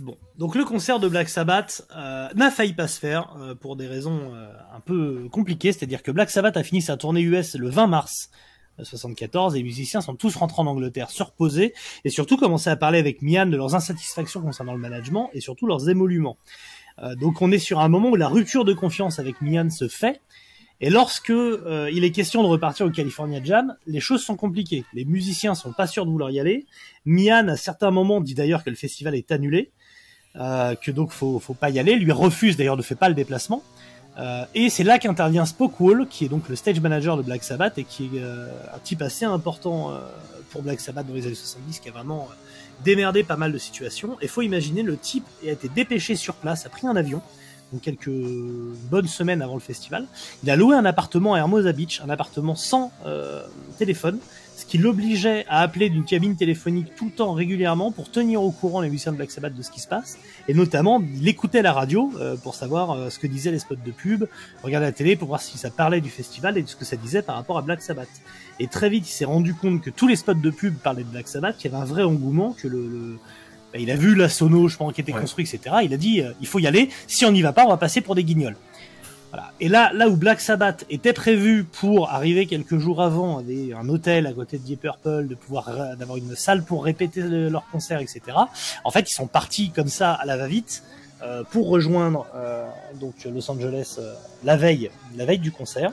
[0.00, 3.76] Bon, donc le concert de Black Sabbath euh, n'a failli pas se faire euh, pour
[3.76, 7.68] des raisons un peu compliquées, c'est-à-dire que Black Sabbath a fini sa tournée US le
[7.68, 8.30] 20 mars
[8.82, 12.98] 74 et les musiciens sont tous rentrés en Angleterre surposés et surtout commencé à parler
[12.98, 16.36] avec Mian de leurs insatisfactions concernant le management et surtout leurs émoluments.
[17.16, 20.20] donc on est sur un moment où la rupture de confiance avec Mian se fait
[20.80, 24.84] et lorsque il est question de repartir au California Jam, les choses sont compliquées.
[24.92, 26.66] Les musiciens sont pas sûrs de vouloir y aller.
[27.04, 29.70] Mian à certains moments dit d'ailleurs que le festival est annulé.
[30.36, 31.94] Euh, que donc faut faut pas y aller.
[31.94, 33.62] Lui refuse d'ailleurs, ne fait pas le déplacement.
[34.18, 37.78] Euh, et c'est là qu'intervient Spokewall, qui est donc le stage manager de Black Sabbath
[37.78, 39.92] et qui est euh, un type assez important
[40.50, 42.28] pour Black Sabbath dans les années 70, qui a vraiment
[42.84, 44.16] démerdé pas mal de situations.
[44.20, 47.22] Et faut imaginer, le type a été dépêché sur place, a pris un avion,
[47.72, 48.10] donc quelques
[48.90, 50.06] bonnes semaines avant le festival.
[50.44, 52.92] Il a loué un appartement à Hermosa Beach, un appartement sans
[53.78, 54.18] téléphone,
[54.64, 58.50] ce qui l'obligeait à appeler d'une cabine téléphonique tout le temps régulièrement pour tenir au
[58.50, 61.60] courant les musiciens de Black Sabbath de ce qui se passe, et notamment il écoutait
[61.60, 64.24] la radio euh, pour savoir euh, ce que disaient les spots de pub,
[64.62, 66.96] regarder la télé pour voir si ça parlait du festival et de ce que ça
[66.96, 68.08] disait par rapport à Black Sabbath.
[68.58, 71.10] Et très vite il s'est rendu compte que tous les spots de pub parlaient de
[71.10, 73.18] Black Sabbath, qu'il y avait un vrai engouement, que le,
[73.74, 75.76] bah, il a vu la sono, je pense, qui était construite, etc.
[75.82, 76.88] Il a dit, euh, il faut y aller.
[77.08, 78.56] Si on n'y va pas, on va passer pour des guignols.
[79.60, 84.26] Et là, là où Black Sabbath était prévu pour arriver quelques jours avant, un hôtel
[84.26, 85.28] à côté de Deep Purple,
[85.98, 88.22] d'avoir une salle pour répéter leur concert, etc.
[88.84, 90.82] En fait, ils sont partis comme ça à la va-vite
[91.22, 92.68] euh, pour rejoindre euh,
[93.00, 95.92] donc Los Angeles euh, la veille, la veille du concert,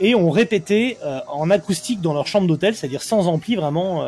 [0.00, 4.04] et ont répété en acoustique dans leur chambre d'hôtel, c'est-à-dire sans ampli vraiment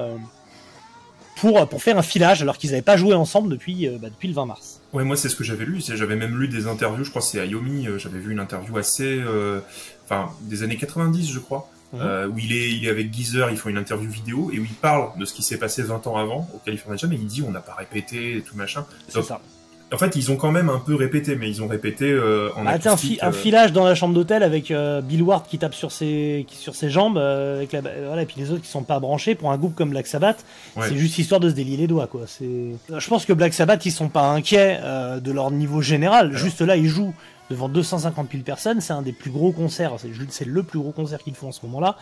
[1.36, 4.46] pour faire un filage alors qu'ils n'avaient pas joué ensemble depuis bah, depuis le 20
[4.46, 4.75] mars.
[4.96, 5.82] Ouais, moi c'est ce que j'avais lu.
[5.86, 7.04] J'avais même lu des interviews.
[7.04, 7.86] Je crois que c'est Ayomi.
[7.86, 9.60] Euh, j'avais vu une interview assez, euh,
[10.04, 12.00] enfin, des années 90, je crois, mhm.
[12.00, 13.50] euh, où il est, il est avec Geezer.
[13.50, 16.06] Ils font une interview vidéo et où il parle de ce qui s'est passé 20
[16.06, 17.12] ans avant au California Jam.
[17.12, 18.86] Et il dit on n'a pas répété et tout machin.
[19.06, 19.42] C'est ça.
[19.92, 22.66] En fait, ils ont quand même un peu répété, mais ils ont répété euh, en
[22.66, 24.72] ah, acoustique, un, filage dans la chambre d'hôtel avec
[25.04, 28.34] Bill Ward qui tape sur ses qui, sur ses jambes, avec la, voilà, et puis
[28.38, 30.44] les autres qui sont pas branchés pour un groupe comme Black Sabbath.
[30.80, 32.22] C'est juste histoire de se délier les doigts, quoi.
[32.26, 32.44] C'est.
[32.44, 34.80] Je pense que Black Sabbath, ils sont pas inquiets
[35.22, 36.36] de leur niveau général.
[36.36, 37.14] Juste là, ils jouent
[37.50, 38.80] devant 250 000 personnes.
[38.80, 39.92] C'est un des plus gros concerts.
[40.30, 41.96] C'est le plus gros concert qu'ils font en ce moment-là.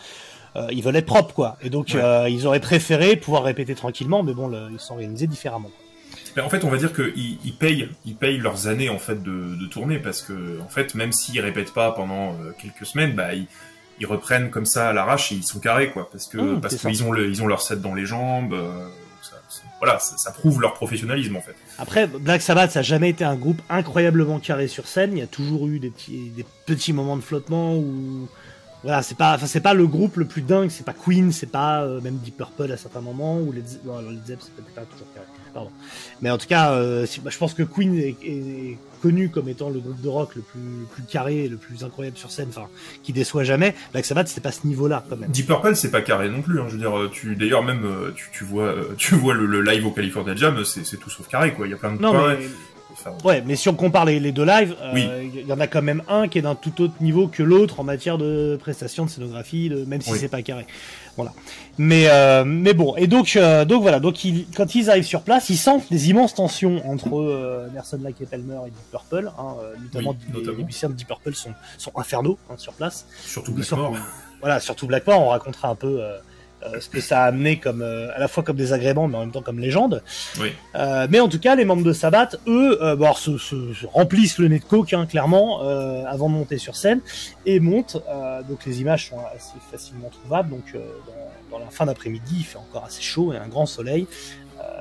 [0.71, 1.57] ils veulent être propres, quoi.
[1.61, 1.95] Et donc,
[2.29, 5.69] ils auraient préféré pouvoir répéter tranquillement, mais bon, ils sont organisés différemment
[6.41, 9.55] en fait, on va dire qu'ils ils payent, ils payent leurs années en fait de,
[9.55, 13.33] de tournée parce que en fait, même s'ils répètent pas pendant euh, quelques semaines, bah
[13.33, 13.47] ils,
[13.99, 16.75] ils, reprennent comme ça à l'arrache et ils sont carrés quoi, parce que mmh, parce
[16.75, 18.53] qu'ils ont le, ils ont leur set dans les jambes.
[18.53, 18.87] Euh,
[19.21, 19.37] ça,
[19.79, 21.55] voilà, ça, prouve leur professionnalisme en fait.
[21.79, 25.11] Après, Black Sabbath, ça a jamais été un groupe incroyablement carré sur scène.
[25.13, 28.27] Il y a toujours eu des petits, des petits moments de flottement ou
[28.83, 31.49] voilà, c'est pas, enfin c'est pas le groupe le plus dingue, c'est pas Queen, c'est
[31.49, 34.75] pas euh, même Deep Purple à certains moments ou les bon, Led Zepp, c'est peut-être
[34.75, 35.25] pas toujours carré.
[35.55, 35.71] Pardon.
[36.21, 39.79] Mais en tout cas, euh, bah, je pense que Queen est, connu comme étant le
[39.79, 42.67] groupe de rock le plus, le plus carré, le plus incroyable sur scène, enfin
[43.03, 43.73] qui déçoit jamais.
[43.93, 45.29] Black Sabbath, c'était pas ce niveau-là quand même.
[45.29, 46.59] Deep Purple, c'est pas carré non plus.
[46.59, 46.65] Hein.
[46.67, 49.91] Je veux dire, tu d'ailleurs même euh, tu, tu vois, tu vois le, live au
[49.91, 51.67] California Jam, c'est tout sauf carré quoi.
[51.67, 52.13] Il y a plein de non,
[53.23, 56.03] Ouais, mais si on compare les, deux lives, euh, il y en a quand même
[56.07, 59.69] un qui est d'un tout autre niveau que l'autre en matière de prestations, de scénographie,
[59.69, 60.65] de, même si c'est pas carré.
[61.15, 61.33] Voilà.
[61.77, 64.17] Mais euh, mais bon, et donc euh, donc voilà, donc
[64.55, 68.59] quand ils arrivent sur place, ils sentent des immenses tensions entre Nelson Lake et Palmer
[68.67, 72.73] et Deep Purple, hein, notamment, les, musiciens de Deep Purple sont sont infernaux hein, sur
[72.73, 73.05] place.
[73.25, 73.95] Surtout Blackmore.
[74.41, 76.01] Voilà, surtout Blackmore, on racontera un peu
[76.73, 79.21] euh, ce que ça a amené comme euh, à la fois comme désagrément mais en
[79.21, 80.03] même temps comme légende.
[80.39, 80.49] Oui.
[80.75, 84.47] Euh, mais en tout cas, les membres de Sabbath, eux, bon, se, se, remplissent le
[84.47, 85.61] nez de coke hein, clairement
[86.07, 87.01] avant de monter sur scène
[87.45, 87.97] et montent.
[88.47, 90.49] donc les images sont assez facilement trouvables.
[90.49, 90.75] Donc
[91.51, 94.07] dans, dans, la fin d'après-midi, il fait encore assez chaud et un grand soleil.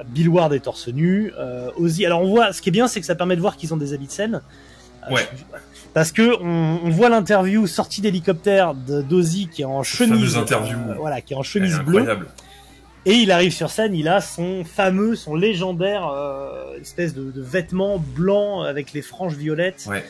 [0.06, 1.32] Bill Ward est torse nu.
[1.76, 2.06] Ozzy.
[2.06, 3.76] Alors on voit, ce qui est bien, c'est que ça permet de voir qu'ils ont
[3.76, 4.42] des habits de scène.
[5.10, 5.28] Ouais
[5.94, 10.76] parce que on, on voit l'interview sortie d'hélicoptère de Dozy qui est en chemise, interview.
[10.88, 12.06] Euh, voilà, qui est en chemise bleue.
[13.06, 17.42] Et il arrive sur scène, il a son fameux, son légendaire euh, espèce de, de
[17.42, 19.84] vêtement blanc avec les franges violettes.
[19.88, 20.02] Ouais.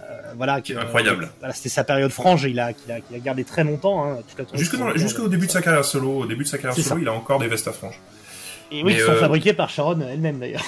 [0.00, 1.28] Euh, voilà, qui, incroyable.
[1.40, 4.04] voilà, c'était sa période frange, il a, qu'il a, a gardé très longtemps.
[4.04, 4.18] Hein,
[4.54, 7.38] Jusqu'au début de sa carrière solo, au début de sa carrière solo, il a encore
[7.38, 8.00] des vestes à franges.
[8.70, 10.64] Et oui, qui sont euh, fabriqués par Sharon elle-même d'ailleurs.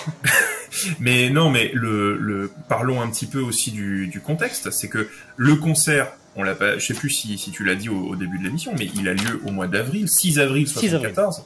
[1.00, 4.70] mais non, mais le, le, parlons un petit peu aussi du, du contexte.
[4.70, 7.88] C'est que le concert, on l'a pas, je sais plus si, si tu l'as dit
[7.88, 11.44] au, début de l'émission, mais il a lieu au mois d'avril, 6 avril 74.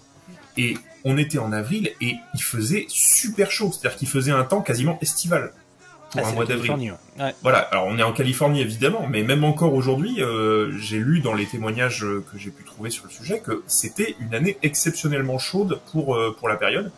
[0.57, 3.73] Et on était en avril et il faisait super chaud.
[3.73, 5.53] C'est-à-dire qu'il faisait un temps quasiment estival
[6.15, 6.95] pour ah, un mois d'avril.
[7.43, 11.35] Voilà, alors on est en Californie évidemment, mais même encore aujourd'hui, euh, j'ai lu dans
[11.35, 15.81] les témoignages que j'ai pu trouver sur le sujet que c'était une année exceptionnellement chaude
[15.93, 16.91] pour euh, pour la période.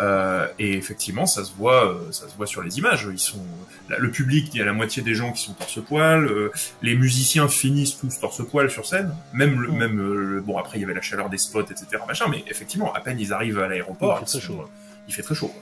[0.00, 3.08] Euh, et effectivement, ça se voit, euh, ça se voit sur les images.
[3.10, 3.44] Ils sont
[3.88, 6.24] le public, il y a la moitié des gens qui sont torse-poil.
[6.24, 6.52] Euh,
[6.82, 9.12] les musiciens finissent tous torse-poil sur scène.
[9.32, 11.86] Même, le, même bon après il y avait la chaleur des spots, etc.
[12.06, 14.64] Machin, mais effectivement, à peine ils arrivent à l'aéroport, il fait très chaud.
[15.08, 15.52] Il fait très chaud.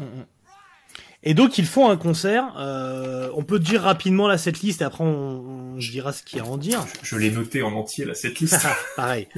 [0.00, 0.24] Mm, mm.
[1.24, 2.54] Et donc ils font un concert.
[2.58, 6.40] Euh, on peut dire rapidement la setlist et après on, je dirai ce qu'il y
[6.40, 6.84] a à en dire.
[7.02, 8.66] Je, l'ai noté en entier la setlist.
[8.96, 9.28] Pareil.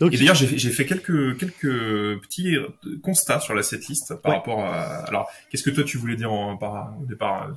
[0.00, 2.56] Donc, et d'ailleurs j'ai fait quelques quelques petits
[3.02, 5.04] constats sur la setlist par rapport à.
[5.06, 7.50] Alors qu'est-ce que toi tu voulais dire en, par, au départ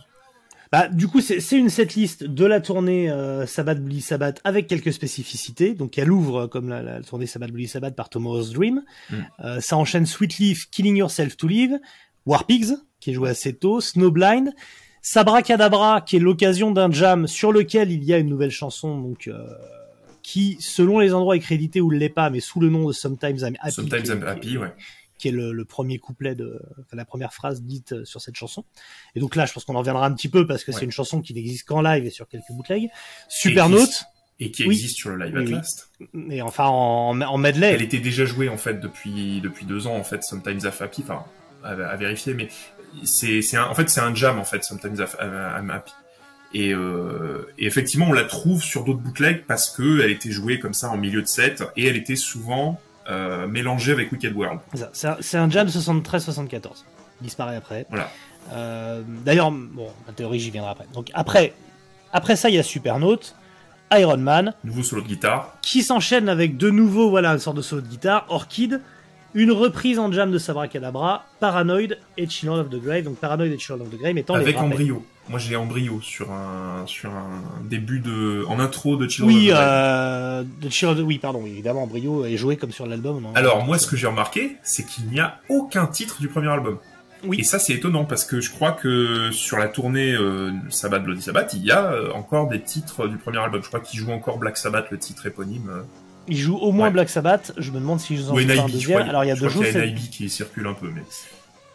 [0.73, 4.91] bah, du coup, c'est une setlist de la tournée euh, Sabbath Bloody Sabbath avec quelques
[4.91, 5.75] spécificités.
[5.75, 8.81] Donc, elle ouvre comme la, la tournée Sabbath Bloody Sabbath par Tomorrow's Dream.
[9.11, 9.15] Mm.
[9.41, 11.79] Euh, ça enchaîne Sweet Leaf, Killing Yourself to Live,
[12.25, 14.53] War Pigs, qui est joué assez tôt, Snowblind,
[15.01, 19.27] Sabra qui est l'occasion d'un jam sur lequel il y a une nouvelle chanson, donc
[19.27, 19.45] euh,
[20.21, 22.93] qui, selon les endroits, est crédité ou ne l'est pas, mais sous le nom de
[22.93, 23.73] Sometimes I'm Happy.
[23.73, 24.71] Sometimes I'm Happy, ouais
[25.17, 26.61] qui est le, premier couplet de
[26.91, 28.65] la première phrase dite euh, sur cette chanson.
[29.15, 30.91] Et donc là, je pense qu'on en reviendra un petit peu parce que c'est une
[30.91, 32.89] chanson qui n'existe qu'en live et sur quelques bootlegs.
[33.29, 34.03] Super Note.
[34.41, 35.91] Et qui existe sur le live at last.
[36.29, 37.71] Et enfin en, en medley.
[37.71, 40.23] Elle était déjà jouée en fait depuis depuis deux ans en fait.
[40.23, 41.23] Sometimes I'm Happy, enfin
[41.63, 42.49] à, vérifier, mais
[43.03, 44.63] c'est en fait c'est un jam en fait.
[44.63, 45.91] Sometimes I'm Happy.
[46.53, 50.59] Et, euh, et, effectivement, on la trouve sur d'autres bootlegs parce que elle était jouée
[50.59, 52.79] comme ça en milieu de set et elle était souvent
[53.09, 54.59] euh, mélangé avec Wicked World.
[54.93, 56.83] C'est un, jam 73-74.
[57.21, 57.85] Disparaît après.
[57.89, 58.09] Voilà.
[58.51, 60.85] Euh, D'ailleurs, bon, en théorie, j'y viendrai après.
[60.93, 61.53] Donc après,
[62.11, 63.35] après ça, il y a Supernote,
[63.91, 64.53] Iron Man.
[64.63, 65.57] Nouveau solo de guitare.
[65.61, 68.79] Qui s'enchaîne avec de nouveau, voilà, une sorte de solo de guitare, Orchid.
[69.35, 73.03] Une reprise en jam de Sabra Cadabra, Paranoid et Children of the Grave.
[73.03, 75.03] Donc Paranoid et Children of the Grave étant avec Embryo.
[75.29, 80.43] Moi, j'ai Embryo sur un sur un début de en intro de Children oui, euh,
[80.61, 83.25] de Children oui, pardon, évidemment, Embryo est joué comme sur l'album.
[83.33, 86.77] Alors moi, ce que j'ai remarqué, c'est qu'il n'y a aucun titre du premier album.
[87.25, 87.39] Oui.
[87.39, 91.21] Et ça, c'est étonnant parce que je crois que sur la tournée euh, Sabbath Bloody
[91.21, 93.61] Sabbath, il y a euh, encore des titres du premier album.
[93.63, 95.69] Je crois qu'il joue encore Black Sabbath, le titre éponyme.
[95.69, 95.83] Euh.
[96.27, 97.53] Il joue au moins Black Sabbath.
[97.57, 99.01] Je me demande si je en un deuxième.
[99.09, 99.65] Alors il y a deux choses.
[99.73, 101.01] Il y a qui circule un peu, mais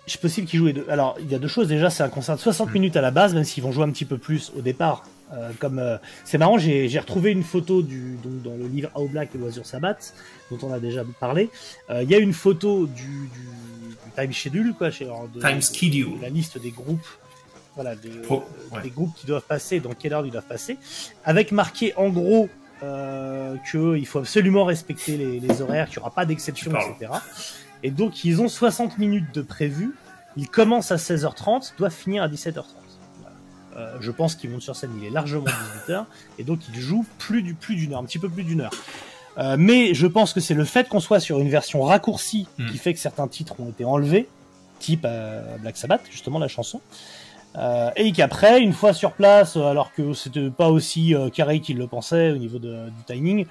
[0.08, 0.72] c'est possible qu'ils jouent.
[0.72, 0.87] Deux.
[0.88, 1.68] Alors, il y a deux choses.
[1.68, 2.72] Déjà, c'est un concert de 60 mm.
[2.72, 5.04] minutes à la base, même s'ils vont jouer un petit peu plus au départ.
[5.34, 9.08] Euh, comme euh, c'est marrant, j'ai retrouvé une photo du donc dans le livre How
[9.08, 10.14] Black et Loisir Sabbath
[10.50, 11.50] dont on a déjà parlé.
[11.90, 16.14] Euh, il y a une photo du, du, time schedule quoi, chez, de, time schedule,
[16.22, 17.06] la liste des groupes.
[17.74, 18.11] Voilà, des,
[18.82, 20.78] des groupes qui doivent passer, dans quelle heure ils doivent passer,
[21.24, 22.48] avec marqué en gros
[22.83, 27.12] euh, qu'il faut absolument respecter les, les horaires, qu'il n'y aura pas d'exception, etc.
[27.83, 29.95] Et donc, ils ont 60 minutes de prévu.
[30.37, 32.64] Ils commencent à 16h30, doivent finir à 17h30.
[33.79, 35.47] Euh, je pense qu'ils montent sur scène, il est largement
[35.88, 36.05] 18h.
[36.38, 38.73] Et donc, ils jouent plus du plus d'une heure, un petit peu plus d'une heure.
[39.38, 42.71] Euh, mais je pense que c'est le fait qu'on soit sur une version raccourcie hmm.
[42.71, 44.29] qui fait que certains titres ont été enlevés,
[44.81, 46.81] type euh, Black Sabbath, justement la chanson.
[47.56, 51.87] Euh, et qu'après, une fois sur place, alors que c'était pas aussi carré qu'ils le
[51.87, 53.46] pensaient au niveau de, du timing,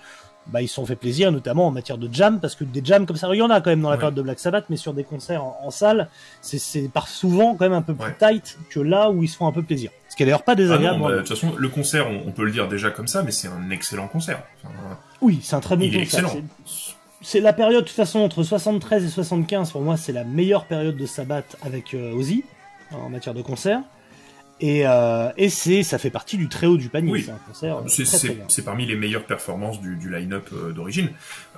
[0.52, 3.06] bah, ils se sont fait plaisir, notamment en matière de jam, parce que des jams
[3.06, 4.78] comme ça, il y en a quand même dans la période de Black Sabbath, mais
[4.78, 6.10] sur des concerts en, salle,
[6.42, 9.48] c'est par souvent quand même un peu plus tight que là où ils se font
[9.48, 9.92] un peu plaisir.
[10.10, 11.04] Ce qui est d'ailleurs pas désagréable.
[11.06, 13.50] Ah de toute façon, le concert, on, peut le dire déjà comme ça, mais c'est
[13.50, 14.42] un excellent concert.
[15.22, 16.32] oui, c'est un très bon concert.
[17.22, 20.66] C'est la période, de toute façon, entre 73 et 75, pour moi, c'est la meilleure
[20.66, 22.46] période de Sabbath avec euh, Ozzy,
[22.92, 23.82] en matière de concert.
[24.60, 27.22] Et, euh, et c'est, ça fait partie du très haut du panier.
[27.22, 27.78] C'est un concert.
[27.78, 31.10] Euh, c'est parmi les meilleures performances du, du line-up euh, d'origine.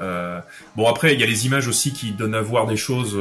[0.01, 0.41] Euh,
[0.75, 3.17] bon après, il y a les images aussi qui donnent à voir des choses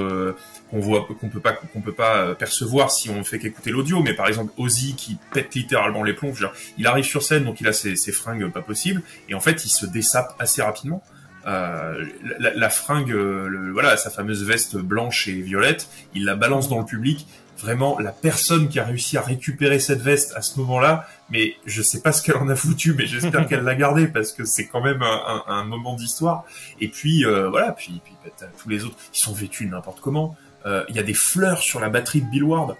[0.70, 4.02] qu'on voit, qu'on peut pas, qu'on peut pas percevoir si on fait qu'écouter l'audio.
[4.02, 6.34] Mais par exemple, Ozzy qui pète littéralement les plombs.
[6.76, 9.64] il arrive sur scène, donc il a ses, ses, fringues pas possibles, et en fait,
[9.64, 11.02] il se dessape assez rapidement.
[11.46, 12.04] Euh,
[12.38, 16.78] la, la, fringue, le, voilà, sa fameuse veste blanche et violette, il la balance dans
[16.78, 17.26] le public
[17.58, 21.82] vraiment la personne qui a réussi à récupérer cette veste à ce moment-là, mais je
[21.82, 24.66] sais pas ce qu'elle en a foutu, mais j'espère qu'elle l'a gardée parce que c'est
[24.66, 26.44] quand même un, moment d'histoire.
[26.80, 30.36] Et puis euh, voilà, puis, puis bah, tous les autres, ils sont vêtus n'importe comment.
[30.66, 32.76] Euh, il y a des fleurs sur la batterie de Bill Ward.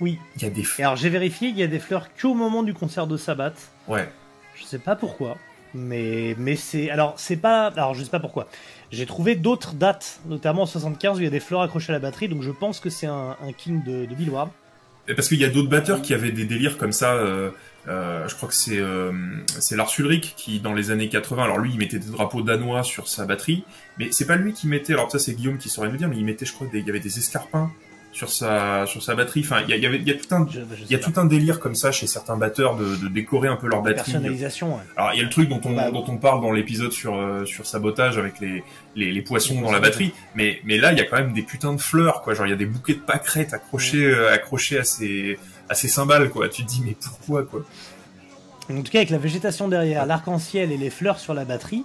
[0.00, 0.18] Oui.
[0.36, 0.64] Il y a des.
[0.64, 0.88] fleurs.
[0.88, 3.70] alors j'ai vérifié, il y a des fleurs qu'au moment du concert de Sabbath.
[3.86, 4.08] Ouais.
[4.54, 5.36] Je sais pas pourquoi.
[5.74, 6.90] Mais, mais c'est.
[6.90, 7.66] Alors, c'est pas.
[7.68, 8.48] Alors, je sais pas pourquoi.
[8.92, 11.94] J'ai trouvé d'autres dates, notamment en 75, où il y a des fleurs accrochées à
[11.94, 14.30] la batterie, donc je pense que c'est un, king de, de Bill.
[15.16, 17.14] Parce qu'il y a d'autres batteurs qui avaient des délires comme ça.
[17.14, 17.50] Euh,
[17.88, 19.12] euh, je crois que c'est euh,
[19.72, 23.08] Lars Ulrich qui, dans les années 80, alors lui, il mettait des drapeaux danois sur
[23.08, 23.64] sa batterie,
[23.98, 24.92] mais c'est pas lui qui mettait.
[24.92, 26.90] Alors ça, c'est Guillaume qui saurait me dire, mais il mettait, je crois, il y
[26.90, 27.72] avait des escarpins
[28.12, 29.40] sur sa sur sa batterie.
[29.40, 30.98] Enfin, il y, avait il y a tout un Je- je sais il y a
[30.98, 31.04] pas.
[31.10, 34.12] tout un délire comme ça chez certains batteurs de, de décorer un peu leur batterie.
[34.12, 34.74] personnalisation.
[34.76, 34.82] ouais.
[34.96, 37.14] Alors il y a le truc dont on Bah, dont on parle dans l'épisode sur
[37.16, 38.62] euh, sur sabotage avec les
[38.96, 41.42] les, les poissons dans la batterie, mais mais là il y a quand même des
[41.42, 42.34] putains de fleurs quoi.
[42.34, 45.38] Genre il y a des bouquets de pâquerettes accrochés euh, accrochés à ces
[45.70, 46.48] à ces cymbales quoi.
[46.50, 47.62] Tu te dis mais pourquoi quoi?
[48.70, 51.82] En tout cas, avec la végétation derrière, l'arc-en-ciel et les fleurs sur la batterie,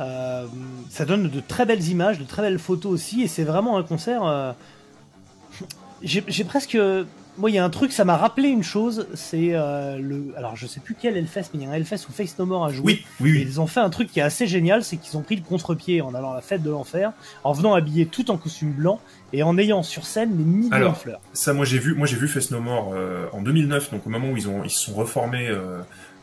[0.00, 0.46] euh,
[0.90, 3.82] ça donne de très belles images, de très belles photos aussi, et c'est vraiment un
[3.82, 4.22] concert.
[5.62, 5.64] Euh,
[6.02, 6.76] J'ai presque.
[7.36, 10.34] Moi, il y a un truc, ça m'a rappelé une chose, c'est euh, le.
[10.36, 12.46] Alors, je sais plus quel Hellfest, mais il y a un Hellfest où Face No
[12.46, 12.82] More a joué.
[12.84, 13.42] Oui oui Et oui.
[13.42, 16.02] ils ont fait un truc qui est assez génial, c'est qu'ils ont pris le contre-pied
[16.02, 17.12] en allant à la fête de l'enfer,
[17.44, 19.00] en venant habillé tout en costume blanc
[19.32, 21.20] et en ayant sur scène des millions de fleurs.
[21.32, 24.10] Ça, moi j'ai vu, moi j'ai vu Face No More euh, en 2009, donc au
[24.10, 25.78] moment où ils ont, ils se sont reformés, euh,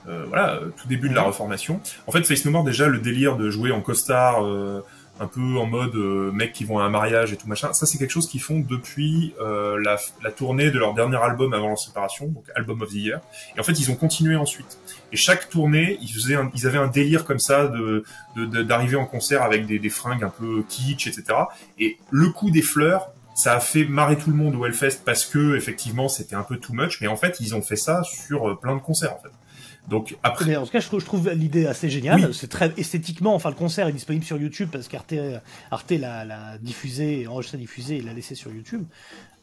[0.09, 1.80] euh, voilà, euh, tout début de la reformation.
[2.07, 4.84] En fait, Face No More déjà le délire de jouer en costard, euh,
[5.20, 7.72] un peu en mode euh, mecs qui vont à un mariage et tout machin.
[7.74, 11.53] Ça, c'est quelque chose qu'ils font depuis euh, la, la tournée de leur dernier album
[11.53, 13.22] avant leur séparation, donc Album of the Year.
[13.55, 14.78] Et en fait, ils ont continué ensuite.
[15.13, 18.03] Et chaque tournée, ils faisaient, un- ils avaient un délire comme ça de
[18.36, 21.24] de- de- d'arriver en concert avec des, des fringues un peu kitsch, etc.
[21.80, 25.26] Et le coup des fleurs, ça a fait marrer tout le monde au Hellfest parce
[25.26, 28.49] que effectivement c'était un peu too much, mais en fait ils ont fait ça sur
[28.49, 29.30] euh, plein de concerts en fait.
[29.88, 32.25] Donc après, Mais en tout cas, je trouve, je trouve l'idée assez géniale.
[32.25, 32.33] Oui.
[32.33, 33.36] C'est très esthétiquement.
[33.36, 35.13] Enfin, le concert est disponible sur YouTube parce qu'Arte
[35.71, 38.86] Arte l'a, l'a diffusé, enregistré, diffusé et l'a laissé sur YouTube.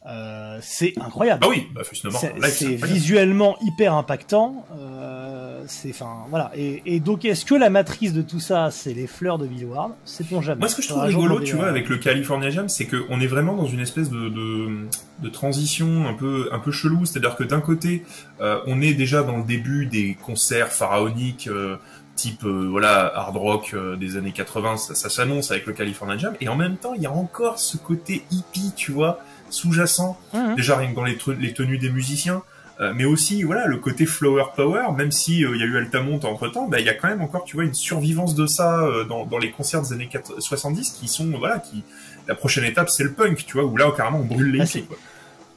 [0.05, 1.41] Euh, c'est incroyable.
[1.41, 4.67] bah oui, bah c'est, visuellement hyper impactant.
[4.77, 6.51] Euh, c'est, enfin, voilà.
[6.57, 9.67] Et, et donc, est-ce que la matrice de tout ça, c'est les fleurs de Bill
[9.67, 10.59] Ward Sait-on jamais.
[10.59, 13.27] Moi, ce que je trouve rigolo, tu vois, avec le California Jam, c'est qu'on est
[13.29, 14.89] vraiment dans une espèce de, de,
[15.21, 17.05] de transition un peu, un peu chelou.
[17.05, 18.05] C'est-à-dire que d'un côté,
[18.41, 21.77] euh, on est déjà dans le début des concerts pharaoniques, euh,
[22.15, 26.17] type, euh, voilà, hard rock euh, des années 80, ça, ça s'annonce avec le California
[26.17, 26.35] Jam.
[26.41, 29.21] Et en même temps, il y a encore ce côté hippie, tu vois,
[29.53, 30.19] sous-jacent.
[30.57, 32.43] Déjà, rien que dans les, te- les tenues des musiciens.
[32.81, 35.77] Euh, mais aussi voilà le côté flower power même si euh, il y a eu
[35.77, 38.47] Altamont entre temps bah il y a quand même encore tu vois une survivance de
[38.47, 41.85] ça euh, dans, dans les concerts des années 4 70 qui sont voilà qui
[42.27, 44.67] la prochaine étape c'est le punk tu vois où là carrément on brûle les Ah,
[44.89, 44.97] quoi.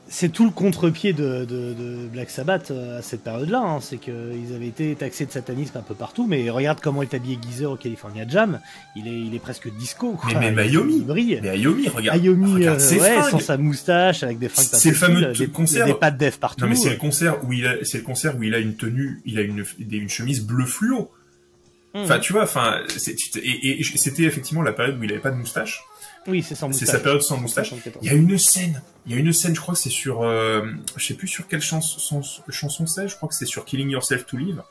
[0.08, 3.60] C'est tout le contre-pied de, de, de Black Sabbath euh, à cette période-là.
[3.60, 3.80] hein.
[3.82, 7.40] C'est qu'ils avaient été taxés de satanisme un peu partout, mais regarde comment est habillé
[7.42, 8.60] Geezer au California Jam.
[8.96, 10.12] Il est, il est presque disco.
[10.14, 10.30] Quoi.
[10.36, 10.98] Mais même Ayomi.
[10.98, 11.40] il brille.
[11.42, 14.96] mais Ayomi regarde Ayomi, regarde euh, ouais, sans sa moustache, avec des fringues C'est le
[14.96, 16.62] fameux des, concert- des pattes d'Ef partout.
[16.64, 18.76] non mais c'est le concert où il a c'est le concert où il a une
[18.76, 21.10] tenue il a une une chemise bleu fluo
[21.96, 22.04] Hum.
[22.04, 25.82] enfin tu vois enfin et c'était effectivement la période où il avait pas de moustache
[26.28, 26.90] oui, c'est sans c'est moustache.
[26.90, 28.06] sa période sans moustache 74.
[28.06, 30.24] Il y a une scène, il y a une scène, je crois que c'est sur,
[30.24, 30.64] euh,
[30.98, 34.26] je sais plus sur quelle chanson, chanson c'est, je crois que c'est sur Killing Yourself
[34.26, 34.62] to Live,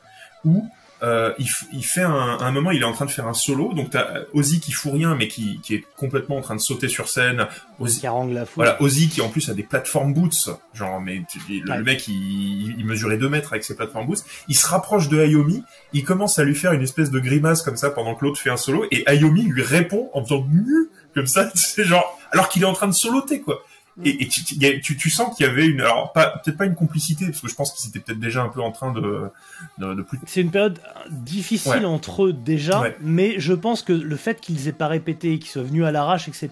[0.45, 0.65] où
[1.03, 4.21] euh, il, fait un, moment, il est en train de faire un solo, donc t'as
[4.33, 7.47] Ozzy qui fout rien, mais qui, qui est complètement en train de sauter sur scène.
[7.79, 8.65] Ozzy, Qui harangue la foule.
[8.65, 11.77] voilà, Ozzy qui en plus a des plateformes boots, genre mais tu- le, Ouais.
[11.79, 15.21] le mec il, il mesurait 2 mètres avec ses plateformes boots, il se rapproche de
[15.21, 18.41] Ayomi, il commence à lui faire une espèce de grimace comme ça pendant que l'autre
[18.41, 22.49] fait un solo, et Ayomi lui répond en faisant mu comme ça, c'est genre alors
[22.49, 23.65] qu'il est en train de soloter quoi.
[24.05, 26.65] Et, et tu, tu- tu, tu sens qu'il y avait une, alors pas peut-être pas
[26.67, 29.21] une complicité parce que je pense qu'ils étaient peut-être déjà un peu en train de
[29.79, 30.19] de, de plus.
[30.27, 30.81] C'est une période
[31.11, 31.85] difficile Ouais.
[31.85, 32.97] entre eux déjà, Ouais.
[33.01, 36.27] mais je pense que le fait qu'ils aient pas répété, qu'ils soient venus à l'arrache,
[36.29, 36.51] etc.,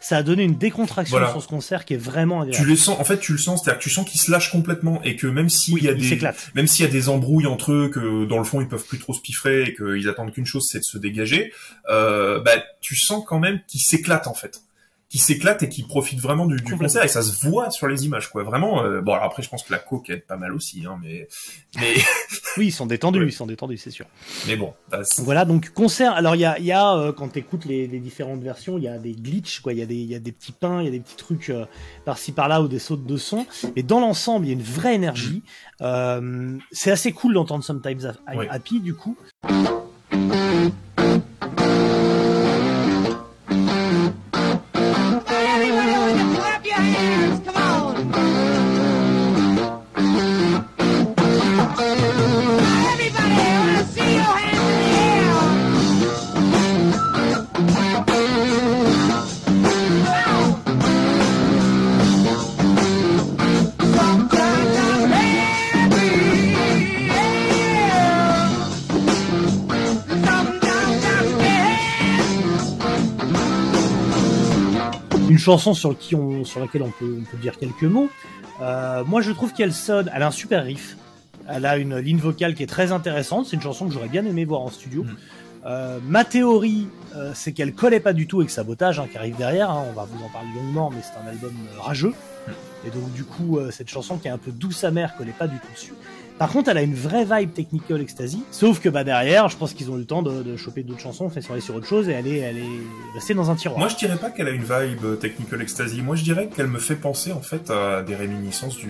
[0.00, 1.30] ça a donné une décontraction Voilà.
[1.32, 2.70] sur ce concert qui est vraiment Tu agréable.
[2.70, 5.00] les sens, en fait tu le sens, c'est-à-dire que tu sens qu'ils se lâchent complètement
[5.04, 6.50] et que même s'il Oui, y a des s'éclatent.
[6.54, 8.98] même s'il y a des embrouilles entre eux, que dans le fond ils peuvent plus
[8.98, 11.52] trop se piffrer et qu'ils attendent qu'une chose, c'est de se dégager,
[11.88, 14.62] euh, bah tu sens quand même qu'ils s'éclatent en fait,
[15.10, 18.06] qu'ils s'éclatent et qu'ils profitent vraiment du, du concert et ça se voit sur les
[18.06, 18.42] images quoi.
[18.44, 20.98] Vraiment, euh, bon alors après je pense que la coke aide pas mal aussi, hein,
[21.02, 21.28] mais
[21.76, 21.94] mais
[22.56, 23.26] Oui, ils sont détendus, Ouais.
[23.26, 24.06] ils sont détendus, c'est sûr.
[24.46, 26.12] mais bon, bah, Voilà, donc concert.
[26.14, 28.84] Alors il y a, il y a euh, quand t'écoutes les, les différentes versions, il
[28.84, 29.72] y a des glitches, quoi.
[29.72, 31.16] Il y a des, il y a des petits pains, il y a des petits
[31.16, 31.64] trucs euh,
[32.04, 33.46] par-ci par-là ou des sautes de son.
[33.76, 35.42] Mais dans l'ensemble, il y a une vraie énergie.
[35.80, 38.48] Euh, c'est assez cool d'entendre Sometimes Ouais.
[38.48, 39.16] Happy, du coup.
[75.40, 78.08] Chanson sur, qui on, sur laquelle on peut, on peut dire quelques mots.
[78.62, 80.10] Euh, moi, je trouve qu'elle sonne.
[80.14, 80.96] Elle a un super riff.
[81.48, 83.46] Elle a une ligne vocale qui est très intéressante.
[83.46, 85.02] C'est une chanson que j'aurais bien aimé voir en studio.
[85.02, 85.16] Mhm.
[85.66, 86.86] Euh, ma théorie,
[87.16, 89.70] euh, c'est qu'elle collait pas du tout avec Sabotage, hein, qui arrive derrière.
[89.70, 92.14] hein, on va vous en parler longuement, mais c'est un album rageux.
[92.86, 95.58] Et donc du coup, cette chanson qui est un peu douce amère collait pas du
[95.58, 95.92] tout dessus.
[96.40, 98.42] Par contre, elle a une vraie vibe Technical Ecstasy.
[98.50, 101.28] Sauf que bah derrière, je pense qu'ils ont eu le temps de, choper d'autres chansons,
[101.28, 102.64] sur aller sur autre chose, et elle est
[103.12, 103.78] restée dans un tiroir.
[103.78, 106.00] Moi, je dirais pas qu'elle a une vibe euh, Technical Ecstasy.
[106.00, 108.88] Moi, je dirais qu'elle me fait penser en fait à des réminiscences du,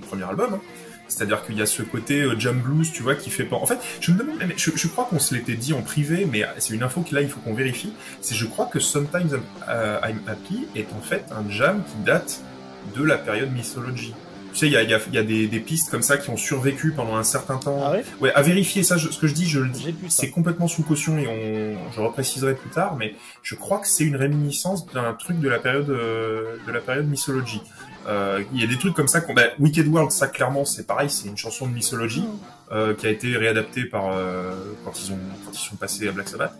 [0.00, 0.54] premier album.
[0.54, 0.60] hein.
[1.06, 3.56] C'est-à-dire qu'il y a ce côté euh, jam blues, tu vois, qui fait pas.
[3.56, 6.26] En fait, je me demande, mais je, je crois qu'on se l'était dit en privé,
[6.32, 7.92] mais c'est une info que là, il faut qu'on vérifie.
[8.22, 12.04] C'est, je crois que Sometimes I'm, euh, I'm Happy est en fait un jam qui
[12.06, 12.40] date
[12.96, 14.14] de la période Mythology.
[14.52, 16.28] Tu sais, il y a, y a- y a des, des pistes comme ça qui
[16.30, 17.80] ont survécu pendant un certain temps.
[17.84, 19.94] Ah ouais Ouais, à vérifier ça, je- ce que je dis, je le dis.
[20.08, 24.04] C'est complètement sous caution et on, je repréciserai plus tard, mais je crois que c'est
[24.04, 27.60] une réminiscence d'un truc de la période euh, de la période Mythology.
[28.08, 30.86] Euh, Il y a des trucs comme ça qu'on, bah, Wicked World, ça clairement, c'est
[30.86, 32.24] pareil, c'est une chanson de Mythology
[32.72, 34.52] euh, qui a été réadaptée par euh,
[34.84, 36.54] quand ils ont quand ils sont passés à Black Sabbath,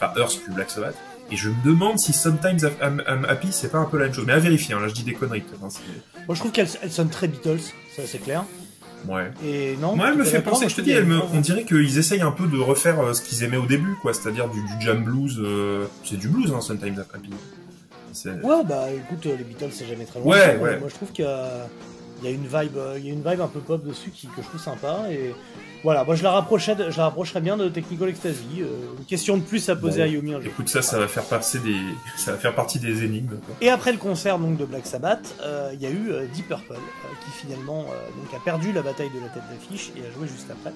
[0.00, 0.96] enfin Earth puis Black Sabbath.
[1.32, 4.14] Et je me demande si Sometimes I'm, I'm Happy, c'est pas un peu la même
[4.14, 4.24] chose.
[4.26, 5.44] Mais à vérifier, hein, là je dis des conneries.
[5.62, 5.68] hein,
[6.26, 7.60] Moi, je trouve qu'elle elle sonne très Beatles,
[7.94, 8.44] ça c'est clair.
[9.08, 9.30] ouais.
[9.44, 9.94] Et non.
[9.96, 12.32] Moi, elle me fait penser, je te dis, elle me, on dirait qu'ils essayent un
[12.32, 15.38] peu de refaire euh, ce qu'ils aimaient au début, quoi, c'est-à-dire du, du jam blues,
[15.40, 17.30] euh, c'est du blues, hein, Sometimes I'm Happy.
[18.26, 20.28] Ouais, bah écoute, euh, les Beatles c'est jamais très loin.
[20.36, 20.80] Ouais, ouais.
[20.80, 21.68] Moi je trouve qu'il y a,
[22.22, 24.10] il y a une vibe, euh, il y a une vibe un peu pop dessus
[24.10, 25.34] qui, que je trouve sympa et
[25.82, 28.60] voilà, moi je la rapprochais, de- je la rapprocherais bien de Technical Ecstasy.
[28.60, 28.66] euh,
[28.98, 30.04] une question de plus à poser Bon.
[30.04, 30.40] à Yomi un.
[30.42, 31.76] Écoute, ça, ça va faire passer des,
[32.18, 33.54] ça va faire partie des énigmes, quoi.
[33.62, 36.48] Et après le concert donc de Black Sabbath, euh, il y a eu euh, Deep
[36.48, 36.76] Purple euh,
[37.24, 40.28] qui finalement euh, donc a perdu la bataille de la tête d'affiche et a joué
[40.28, 40.72] juste après.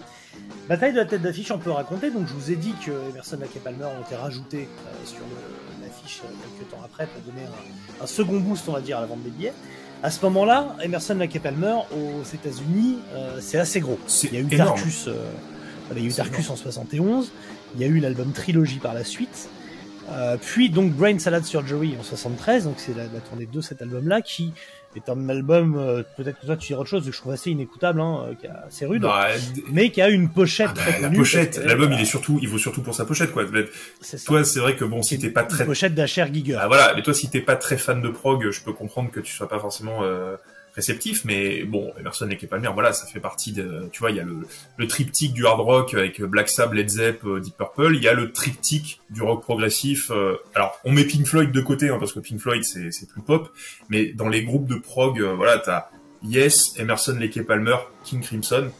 [0.68, 2.10] Bataille de la tête d'affiche, on peut raconter.
[2.10, 5.20] Donc je vous ai dit que Emerson Lake et Palmer ont été rajoutés euh, sur
[5.82, 6.28] l'affiche euh,
[6.58, 9.22] quelques temps après pour donner un, un second boost, on va dire, à la vente
[9.22, 9.52] des billets.
[10.04, 13.98] À ce moment-là, Emerson Lake Palmer aux États-Unis, euh, c'est assez gros.
[14.24, 14.76] Il y a eu énorme.
[14.76, 15.14] Tarkus, euh,
[15.96, 17.32] il y a eu Tarkus en 71.
[17.74, 19.48] Il y a eu l'album Trilogy par la suite.
[20.10, 23.80] Euh, puis donc Brain Salad Surgery en 73, donc c'est la, la tournée de cet
[23.80, 24.52] album-là qui
[24.98, 27.50] est un album, euh, peut-être que toi tu diras autre chose, que je trouve assez
[27.50, 29.28] inécoutable, hein, euh, qui est assez rude, Bah,
[29.72, 31.18] mais qui a une pochette ah bah, très la connue.
[31.18, 33.44] pochette, l'album, il est surtout, il vaut surtout pour sa pochette, quoi.
[34.26, 36.58] Toi, c'est vrai que bon, si t'es pas très, pochette d'Asher Giger.
[36.60, 39.20] ah, voilà, mais toi, si t'es pas très fan de prog, je peux comprendre que
[39.20, 40.36] tu sois pas forcément euh,
[40.74, 44.16] réceptif, mais bon, Emerson Lake et Palmer, voilà, ça fait partie de, tu vois, il
[44.16, 44.38] y a le,
[44.76, 48.08] le triptyque du hard rock avec Black Sabbath, Led Zepp, euh, Deep Purple, il y
[48.08, 50.10] a le triptyque du rock progressif.
[50.10, 53.08] euh, alors, on met Pink Floyd de côté, hein, parce que Pink Floyd c'est c'est
[53.08, 53.50] plus pop,
[53.88, 55.88] mais dans les groupes de prog, euh, voilà, t'as
[56.22, 58.70] Yes, Emerson Lake et Palmer, King Crimson.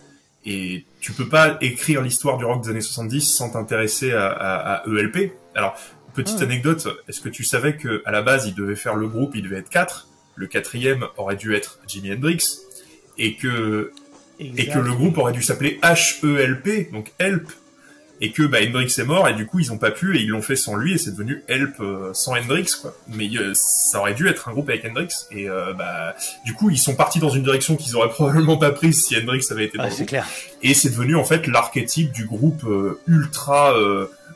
[0.47, 4.75] Et tu peux pas écrire l'histoire du rock des années 70 sans t'intéresser à, à,
[4.77, 5.33] à ELP.
[5.55, 5.75] Alors,
[6.15, 6.45] petite Ah.
[6.45, 9.43] anecdote, est-ce que tu savais que à la base, il devait faire le groupe, il
[9.43, 10.09] devait être quatre.
[10.37, 12.59] Le quatrième aurait dû être Jimi Hendrix.
[13.19, 13.93] Et que,
[14.41, 17.49] et que le groupe aurait dû s'appeler H-E-L-P, donc Help.
[18.21, 20.29] Et que bah, Hendrix est mort et du coup ils ont pas pu et ils
[20.29, 22.97] l'ont fait sans lui et c'est devenu Help euh, sans Hendrix quoi.
[23.09, 26.15] Mais euh, ça aurait dû être un groupe avec Hendrix et euh, bah
[26.45, 29.45] du coup ils sont partis dans une direction qu'ils auraient probablement pas prise si Hendrix
[29.51, 30.09] avait été dans Ah, le c'est groupe.
[30.11, 30.27] clair.
[30.63, 33.75] Et c'est devenu en fait l'archétype du groupe euh, ultra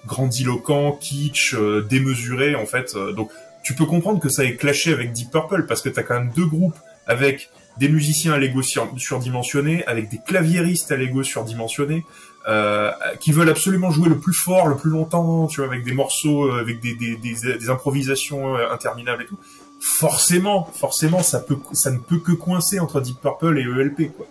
[0.07, 1.55] grandiloquent, kitsch,
[1.89, 2.95] démesuré en fait.
[3.15, 3.31] Donc
[3.63, 6.33] tu peux comprendre que ça ait clashé avec Deep Purple parce que t'as quand même
[6.35, 12.05] deux groupes avec des musiciens à l'ego sur- surdimensionnés, avec des claviéristes à l'ego surdimensionnés,
[12.49, 12.91] euh,
[13.21, 16.47] qui veulent absolument jouer le plus fort, le plus longtemps, tu vois, avec des morceaux,
[16.51, 19.39] euh, avec des, improvisations euh, interminables et tout.
[19.81, 24.27] Forcément, forcément, ça ne peut que coincer entre Deep Purple et ELP, quoi.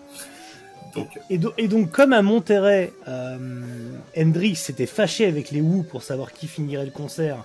[0.94, 2.92] Donc, Et, do- et donc, comme à Monterrey,
[4.18, 7.38] Hendrix s'était fâché avec les Who pour savoir qui finirait le concert,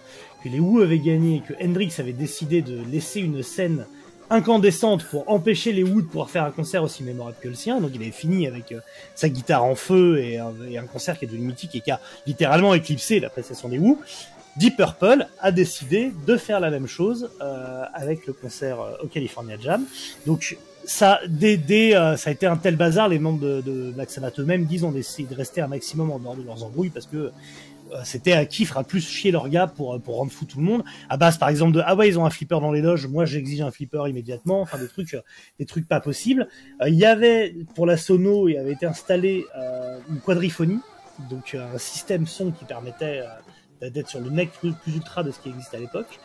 [0.43, 3.87] que les Who avaient gagné, et que Hendrix avait décidé de laisser une scène
[4.31, 7.81] incandescente pour empêcher les Who de pouvoir faire un concert aussi mémorable que le sien.
[7.81, 8.81] Donc, il avait fini avec euh,
[9.15, 12.75] sa guitare en feu et un, concert qui est devenu mythique et qui a littéralement
[12.75, 13.99] éclipsé la prestation des Who.
[14.57, 19.07] Deep Purple a décidé de faire la même chose euh, avec le concert euh, au
[19.07, 19.85] California Jam.
[20.27, 24.41] Donc ça, dès, ça a été un tel bazar, les membres de, de Black Sabbath
[24.41, 27.31] eux-mêmes disent on essaie de rester un maximum en dehors de leurs embrouilles parce que
[28.05, 30.65] c'était à qui fera plus chier leur gars pour, euh, pour rendre fou tout le
[30.65, 30.83] monde.
[31.09, 33.25] À base par exemple de ah ouais ils ont un flipper dans les loges, moi
[33.25, 35.21] j'exige un flipper immédiatement, enfin des trucs, euh,
[35.59, 36.49] des trucs pas possibles.
[36.81, 40.81] Euh, Il y avait pour la sono, il avait été installé euh, une quadriphonie,
[41.31, 43.23] donc euh, un système son qui permettait
[43.83, 46.19] euh, d'être sur le nec plus, ultra de ce qui existe à l'époque.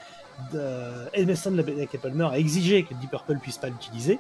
[0.54, 4.20] Euh, Emerson Lake et Palmer a exigé que Deep Purple puisse pas l'utiliser.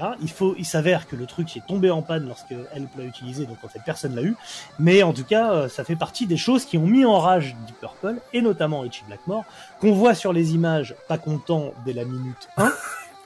[0.00, 3.04] Voilà, il faut, il s'avère que le truc est tombé en panne lorsque Help l'a
[3.04, 4.34] utilisé, donc en fait personne l'a eu.
[4.78, 7.54] Mais en tout cas, euh, ça fait partie des choses qui ont mis en rage
[7.66, 9.44] Deep Purple et notamment Richie Blackmore,
[9.80, 12.74] qu'on voit sur les images pas content dès la minute 1, en même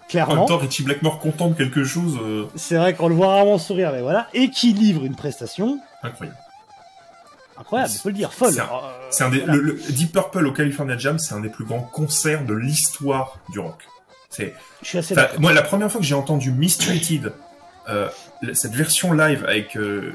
[0.09, 0.45] clairement.
[0.47, 3.93] temps, Richie Blackmore content de quelque chose, euh, C'est vrai qu'on le voit rarement sourire,
[3.93, 6.39] mais voilà, et qui livre une prestation incroyable.
[7.57, 8.53] incroyable, on peut le dire, folle.
[8.53, 9.55] C'est un- Euh, un des, voilà.
[9.55, 13.39] le, le Deep Purple au California Jam, c'est un des plus grands concerts de l'histoire
[13.51, 13.87] du rock.
[14.35, 15.41] C'est, Je suis assez enfin, d'accord.
[15.41, 17.32] moi, la première fois que j'ai entendu Mistreated,
[17.89, 18.09] euh,
[18.53, 20.12] cette version live avec euh,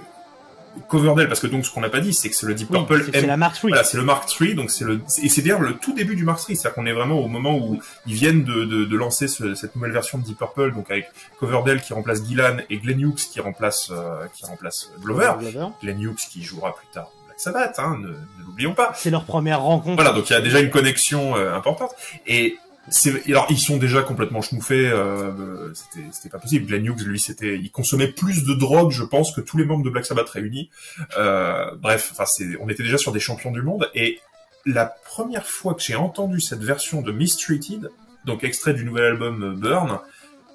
[0.88, 2.78] Coverdale, parce que donc ce qu'on n'a pas dit, c'est que c'est le Deep Oui,
[2.78, 3.70] Purple c'est- c'est la Mark III.
[3.72, 6.24] Voilà, c'est le Mark III, donc c'est le et c'est d'ailleurs le tout début du
[6.24, 9.28] Mark III, c'est-à-dire qu'on est vraiment au moment où ils viennent de, de, de lancer
[9.28, 11.10] ce- cette nouvelle version de Deep Purple, donc avec
[11.40, 15.32] Coverdale qui remplace Gillan et Glenn Hughes qui remplace euh, qui remplace Glover.
[15.40, 15.68] Glover.
[15.82, 18.94] Glenn Hughes qui jouera plus tard Black Sabbath, hein, ne, ne l'oublions pas.
[18.96, 19.96] C'est leur première rencontre.
[19.96, 21.92] Voilà, donc il y a déjà une connexion euh, importante.
[22.28, 22.58] Et
[23.28, 24.88] alors ils sont déjà complètement schmouffés.
[24.90, 26.66] Euh, euh, c'était, c'était pas possible.
[26.66, 29.84] Glenn Hughes, lui, c'était, il consommait plus de drogue, je pense, que tous les membres
[29.84, 30.70] de Black Sabbath réunis.
[31.18, 33.90] Euh, bref, enfin, c'est, on était déjà sur des champions du monde.
[33.96, 34.20] Et
[34.66, 37.90] la première fois que j'ai entendu cette version de Mistreated,
[38.26, 40.00] donc extrait du nouvel album euh, Burn,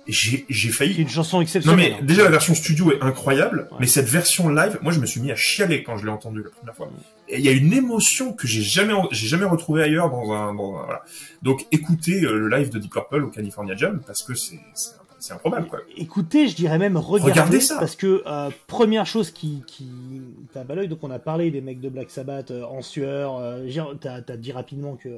[0.07, 1.97] j'ai, j'ai C'est failli une chanson non exceptionnelle.
[1.99, 3.79] mais déjà la version studio est incroyable, Ouais.
[3.81, 6.43] mais cette version live, moi je me suis mis à chialer quand je l'ai entendue
[6.45, 6.91] la première fois.
[7.33, 10.77] Il y a une émotion que j'ai jamais j'ai jamais retrouvée ailleurs dans un, dans
[10.77, 11.03] un- voilà.
[11.43, 14.61] Donc écoutez euh, le live de Deep Purple au California Jam parce que c'est
[15.19, 15.79] c'est improbable quoi.
[15.97, 17.79] Écoutez, je dirais même regardez, Regardez ça.
[17.79, 19.89] parce que euh, première chose qui qui
[20.53, 23.39] tape à l'œil, donc on a parlé des mecs de Black Sabbath euh, en sueur.
[23.39, 23.67] Euh,
[24.01, 25.09] t'as dit rapidement que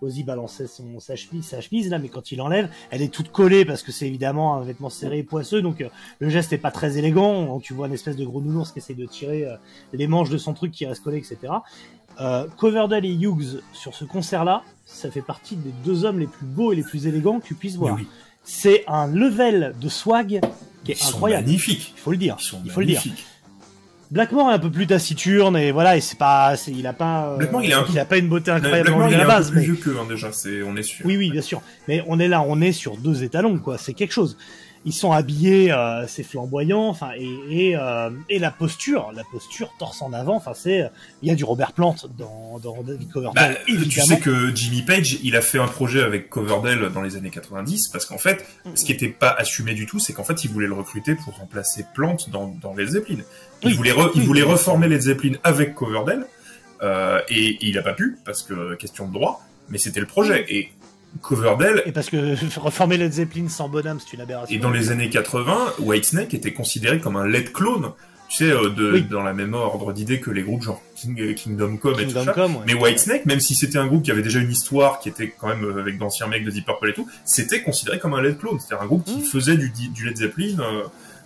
[0.00, 3.30] Ozzy balançait son sa chemise, sa chemise là, mais quand il l'enlève, elle est toute
[3.30, 5.88] collée parce que c'est évidemment un vêtement serré et poisseux, donc euh,
[6.20, 7.58] le geste est pas très élégant.
[7.60, 9.56] Tu vois une espèce de gros nounours qui essaie de tirer euh,
[9.92, 11.52] les manches de son truc qui reste collé, etc.
[12.20, 16.46] Euh, Coverdale et Hughes sur ce concert-là, ça fait partie des deux hommes les plus
[16.46, 17.94] beaux et les plus élégants que tu puisses voir.
[17.96, 18.06] oui,
[18.42, 20.40] C'est un level de swag
[20.84, 21.46] qui ils est sont incroyable.
[21.46, 21.92] magnifiques.
[21.96, 22.36] Il faut le dire.
[22.40, 23.02] Ils sont Il faut le dire.
[24.10, 27.28] Blackmore est un peu plus taciturne et voilà, et c'est pas, c'est- il a pas,
[27.32, 29.46] euh, Blackmore, il un peu- a pas une beauté incroyable il à la un base.
[29.48, 31.04] peu plus mais- vieux qu'eux hein, déjà, c'est on est sûr.
[31.04, 31.60] Oui, oui, bien sûr.
[31.88, 33.76] Mais on est là, on est sur deux étalons, quoi.
[33.76, 34.38] C'est quelque chose.
[34.84, 39.70] Ils sont habillés, euh, c'est flamboyant, enfin, et et, euh, et la posture, la posture
[39.78, 40.88] torse en avant, enfin, c'est,
[41.22, 44.82] il y a du Robert Plant dans dans David Bah, Coverdale, tu sais que Jimmy
[44.82, 48.46] Page, il a fait un projet avec Coverdale dans les années 90 parce qu'en fait,
[48.74, 51.36] ce qui n'était pas assumé du tout, c'est qu'en fait, il voulait le recruter pour
[51.36, 53.18] remplacer Plant dans, dans Led Zeppelin.
[53.62, 53.74] Il Oui.
[53.74, 54.26] voulait, re- il Oui.
[54.26, 56.26] voulait reformer Led Zeppelin avec Coverdale,
[56.82, 60.46] euh, et, il a pas pu parce que question de droit, mais c'était le projet.
[60.48, 60.70] Et
[61.22, 64.54] Coverdale, Et parce que reformer Led Zeppelin sans bonhomme, c'est une aberration.
[64.54, 67.92] et dans les années 80, Whitesnake était considéré comme un Led clone.
[68.28, 69.02] Tu sais, euh, de, Oui.
[69.10, 72.24] dans la même ordre d'idées que les groupes genre King- Kingdom Come et tout Kingdom
[72.26, 72.32] ça.
[72.34, 72.62] Come, ouais.
[72.66, 75.48] Mais Whitesnake, même si c'était un groupe qui avait déjà une histoire, qui était quand
[75.48, 78.36] même euh, avec d'anciens mecs de Deep Purple et tout, c'était considéré comme un Led
[78.38, 78.58] clone.
[78.60, 79.22] C'est-à-dire un groupe qui Mm.
[79.22, 80.82] faisait du, du Led Zeppelin euh,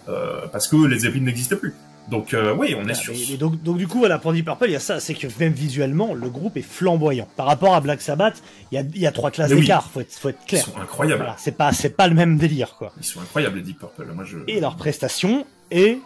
[0.08, 1.74] euh, parce que Led Zeppelin n'existait plus.
[2.08, 3.12] Donc euh, oui, on est Voilà, sur.
[3.14, 5.14] mais- mais donc, donc du coup, voilà, pour Deep Purple, il y a ça, c'est
[5.14, 7.28] que même visuellement, le groupe est flamboyant.
[7.36, 9.60] Par rapport à Black Sabbath, il y a, il y a trois classes oui.
[9.60, 10.64] d'écart, faut être, faut être Ils clair.
[10.64, 11.22] sont incroyables.
[11.22, 12.92] Voilà, c'est pas, c'est pas le même délire, quoi.
[12.98, 14.06] Ils sont incroyables les Deep Purple.
[14.14, 14.38] Moi, je.
[14.48, 15.98] Et leur prestation est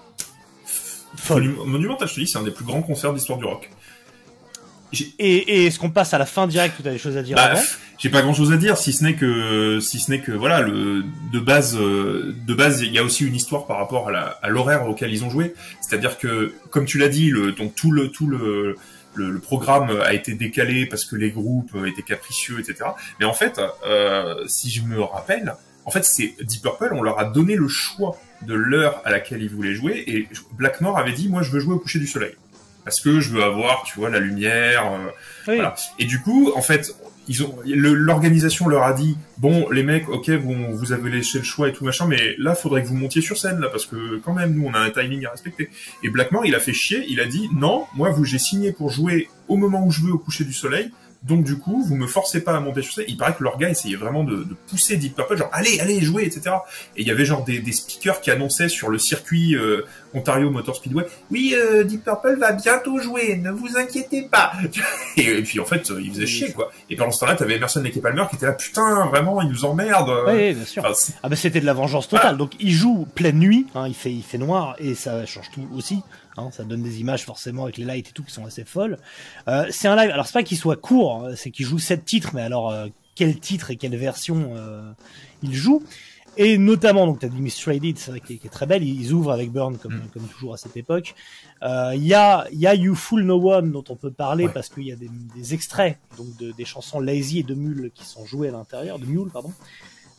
[1.16, 1.55] folle.
[1.64, 3.70] Monumental, je te dis, c'est un des plus grands concerts de l'histoire du rock.
[4.93, 7.37] Et, et est-ce qu'on passe à la fin direct où t'as des choses à dire
[7.37, 7.61] Bah, avant
[7.99, 10.61] j'ai pas grand chose à dire si ce n'est que si ce n'est que voilà
[10.61, 14.49] le de base euh, de base il y a aussi une histoire par rapport à
[14.49, 15.55] l'horaire auquel ils ont joué.
[15.80, 18.76] C'est-à-dire que comme tu l'as dit le donc tout le tout le
[19.14, 23.32] le, le programme a été décalé parce que les groupes étaient capricieux etc mais en
[23.32, 25.55] fait euh, si je me rappelle
[25.87, 29.41] en fait c'est Deep Purple on leur a donné le choix de l'heure à laquelle
[29.41, 32.34] ils voulaient jouer et Blackmore avait dit moi je veux jouer au coucher du soleil
[32.87, 35.11] parce que je veux avoir tu vois la lumière euh,
[35.49, 35.57] Oui.
[35.57, 35.74] voilà.
[35.99, 36.95] Et du coup, en fait,
[37.28, 41.39] ils ont le- l'organisation leur a dit bon, les mecs, ok, vous, vous avez laissé
[41.39, 43.84] le choix et tout machin, mais là, faudrait que vous montiez sur scène là, parce
[43.84, 45.68] que quand même, nous, on a un timing à respecter.
[46.05, 48.89] Et Blackmore, il a fait chier, il a dit non, moi, vous, j'ai signé pour
[48.91, 50.91] jouer au moment où je veux au coucher du soleil.
[51.27, 53.05] Donc du coup, vous me forcez pas à monter sur scène.
[53.09, 56.01] Il paraît que leur gars essayait vraiment de, de pousser Deep Purple, genre allez, allez,
[56.01, 56.57] jouez, etc.
[56.97, 59.83] Et il y avait genre des, des speakers qui annonçaient sur le circuit euh,
[60.14, 64.53] Ontario Motor Speedway, oui, euh, Deep Purple va bientôt jouer, ne vous inquiétez pas.
[65.16, 66.70] Et, et puis en fait, il faisait chier quoi.
[66.91, 69.64] Et pendant ce temps-là, t'avais Emerson Lake Palmer qui était là, putain, vraiment, ils nous
[69.64, 70.09] emmerdent.
[70.11, 70.33] euh.
[70.33, 70.85] Oui, bien sûr.
[70.87, 72.37] Enfin, Ah bah c'était de la vengeance totale.
[72.37, 75.66] Donc il joue pleine nuit, hein, il fait il fait noir et ça change tout
[75.77, 76.03] aussi.
[76.39, 78.99] Hein, ça donne des images forcément avec les lights et tout qui sont assez folles.
[79.49, 80.11] Euh, c'est un live.
[80.11, 82.87] Alors c'est pas qu'il soit court, hein, c'est qu'il joue sept titres, mais alors euh,
[83.14, 84.91] quel titre et quelle version euh,
[85.43, 85.82] il joue?
[86.39, 88.82] Et notamment donc t'as dit Miss Traded, c'est vrai qui est, qui est très belle.
[88.84, 90.09] Ils ouvrent avec Burn comme Mm.
[90.12, 91.14] comme toujours à cette époque.
[91.62, 94.45] Euh, Il y a il y a You Fool No One dont on peut parler
[94.45, 94.53] Ouais.
[94.53, 97.91] parce qu'il y a des, des extraits donc de, des chansons Lazy et de Mule
[97.95, 99.51] qui sont jouées à l'intérieur, de Mule pardon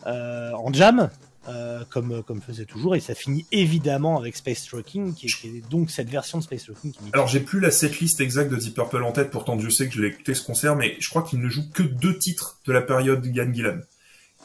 [0.08, 1.10] euh, en jam,
[1.48, 5.48] euh, comme, comme faisait toujours, et ça finit évidemment avec Space Trucking, qui est, qui
[5.48, 8.56] est donc cette version de Space Trucking qui Alors j'ai plus la setlist exacte de
[8.58, 11.10] Deep Purple en tête, pourtant Dieu sait que je l'ai écouté ce concert, mais je
[11.10, 13.78] crois qu'il ne joue que deux titres de la période Yann Gillan.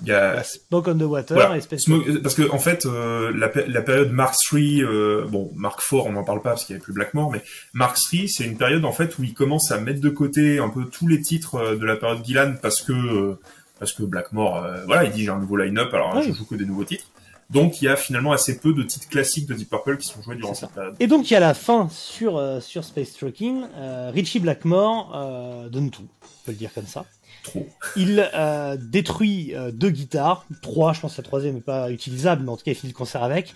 [0.01, 2.51] Il y a La Smoke on the Water voilà, et Space Smoke- euh, parce que
[2.51, 6.25] en fait euh, la, pé- la période Mark III, euh, bon Mark IV on n'en
[6.25, 7.43] parle pas parce qu'il n'y avait plus Blackmore, mais
[7.75, 10.71] Mark III c'est une période en fait où il commence à mettre de côté un
[10.71, 13.39] peu tous les titres euh, de la période Gillan parce que euh,
[13.83, 16.23] parce que Blackmore euh, voilà il dit j'ai un nouveau line-up alors Oui.
[16.29, 17.07] je joue que des nouveaux titres.
[17.51, 20.23] Donc il y a finalement assez peu de titres classiques de Deep Purple qui sont
[20.23, 20.95] joués durant cette période.
[21.01, 23.65] Et donc il y a la fin sur euh, sur Space Trucking.
[23.77, 27.05] Euh, Richie Blackmore donne tout, on peut le dire comme ça.
[27.43, 27.67] Trop.
[27.97, 28.31] Il
[28.79, 32.71] détruit deux guitares, trois, je pense la troisième n'est pas utilisable, mais en tout cas
[32.71, 33.53] il finit le concert avec,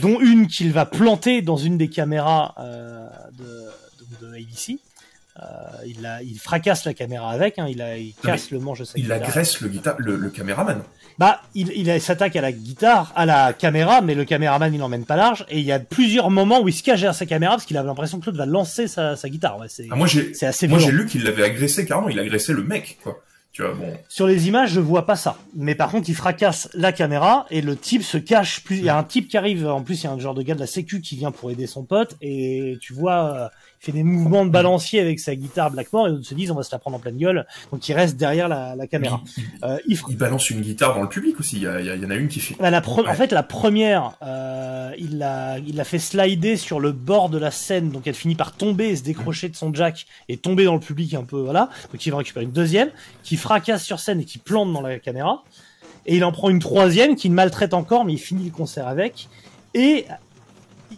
[0.00, 2.54] dont une qu'il va planter dans une des caméras
[3.38, 4.78] de, de, de ABC.
[5.38, 5.42] Euh,
[5.86, 8.92] il, il fracasse la caméra avec, hein, il, a, il casse le manche de sa
[8.98, 9.22] Il guitare.
[9.22, 10.82] agresse le, le, le caméraman.
[11.18, 15.04] Bah, il, il, s'attaque à la guitare, à la caméra, mais le caméraman il n'emmène
[15.04, 15.46] pas large.
[15.48, 17.76] Et il y a plusieurs moments où il se cache derrière sa caméra parce qu'il
[17.76, 19.58] avait l'impression que Claude va lancer sa, sa guitare.
[19.58, 22.18] Ouais, c'est, Ah, moi j'ai c'est assez moi j'ai lu qu'il l'avait agressé carrément, il
[22.18, 23.22] agressait le mec quoi.
[23.52, 23.92] Tu vois bon.
[24.08, 25.36] Sur les images, je vois pas ça.
[25.56, 28.62] Mais par contre, il fracasse la caméra et le type se cache.
[28.62, 29.66] Plus, il y a un type qui arrive.
[29.66, 31.50] En plus, il y a un genre de gars de la Sécu qui vient pour
[31.50, 33.48] aider son pote et tu vois, euh,
[33.82, 36.54] il fait des mouvements de balancier avec sa guitare Blackmore et ils se disent on
[36.54, 37.44] va se la prendre en pleine gueule.
[37.72, 39.20] Donc il reste derrière la, la caméra.
[39.36, 39.78] Il, Euh,
[40.08, 41.56] il balance une guitare dans le public aussi.
[41.56, 42.54] Il y, a- il y a- il y en a une qui fait.
[42.60, 46.92] Bah, la En fait, la première, euh, il l'a, il l'a fait slider sur le
[46.92, 50.06] bord de la scène, donc elle finit par tomber et se décrocher de son jack
[50.28, 51.68] et tomber dans le public un peu, voilà.
[51.92, 52.90] Donc il va récupérer une deuxième,
[53.24, 55.42] qui fracasse sur scène et qui plante dans la caméra.
[56.06, 58.86] Et il en prend une troisième qui le maltraite encore, mais il finit le concert
[58.88, 59.28] avec.
[59.74, 60.06] Et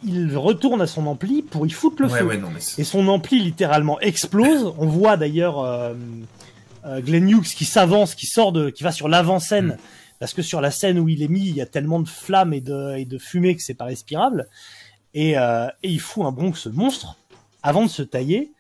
[0.05, 2.25] il retourne à son ampli pour y foutre le ouais feu.
[2.27, 4.73] ouais non mais c'est- Et son ampli littéralement explose.
[4.79, 5.95] On voit d'ailleurs euh,
[6.87, 9.77] euh, Glenn Hughes qui s'avance, qui sort de, qui va sur l'avant-scène, Mm.
[10.19, 12.53] parce que sur la scène où il est mis, il y a tellement de flammes
[12.55, 14.49] et de, et de fumée que c'est pas respirable.
[15.15, 17.17] Et, euh, et il fout un Bronx monstre
[17.63, 18.51] avant de se tailler.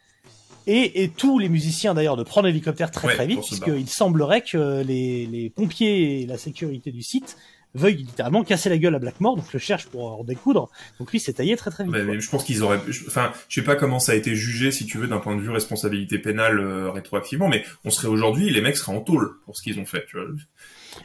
[0.67, 4.43] Et, et tous les musiciens d'ailleurs de prendre l'hélicoptère très Ouais, très vite, puisqu'il semblerait
[4.43, 7.37] que les, les pompiers et la sécurité du site
[7.75, 10.69] veuillent littéralement casser la gueule à Blackmore, donc le cherche pour en découdre.
[10.99, 11.93] Donc lui s'est taillé très très vite.
[11.95, 12.15] mais, quoi.
[12.15, 12.79] mais je pense qu'ils auraient.
[13.09, 15.41] Enfin, je sais pas comment ça a été jugé, si tu veux, d'un point de
[15.41, 19.57] vue responsabilité pénale euh, rétroactivement, mais on serait aujourd'hui, les mecs seraient en tôle pour
[19.57, 20.05] ce qu'ils ont fait.
[20.07, 20.27] Tu vois.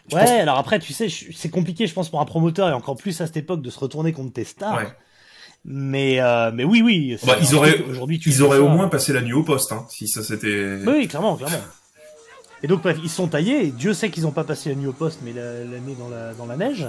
[0.09, 2.73] Je Ouais, pense- alors après, tu sais, c'est compliqué, je pense, pour un promoteur et
[2.73, 4.75] encore plus à cette époque de se retourner contre tes stars.
[4.77, 4.87] Ouais.
[5.65, 7.17] Mais, euh, mais oui, oui.
[7.25, 8.63] Bah, ils auraient- Aujourd'hui, Ils auraient ça.
[8.63, 10.77] au moins passé la nuit au poste, hein, si ça s'était.
[10.85, 11.57] Oui, clairement, clairement.
[12.63, 13.65] Et donc, bref, ils sont taillés.
[13.67, 15.95] Et Dieu sait qu'ils n'ont pas passé la nuit au poste, mais la, la nuit
[15.99, 16.87] dans la, dans la neige.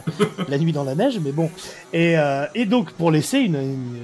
[0.48, 1.50] la nuit dans la neige, mais bon.
[1.92, 3.96] Et, euh, et donc, pour laisser une, une,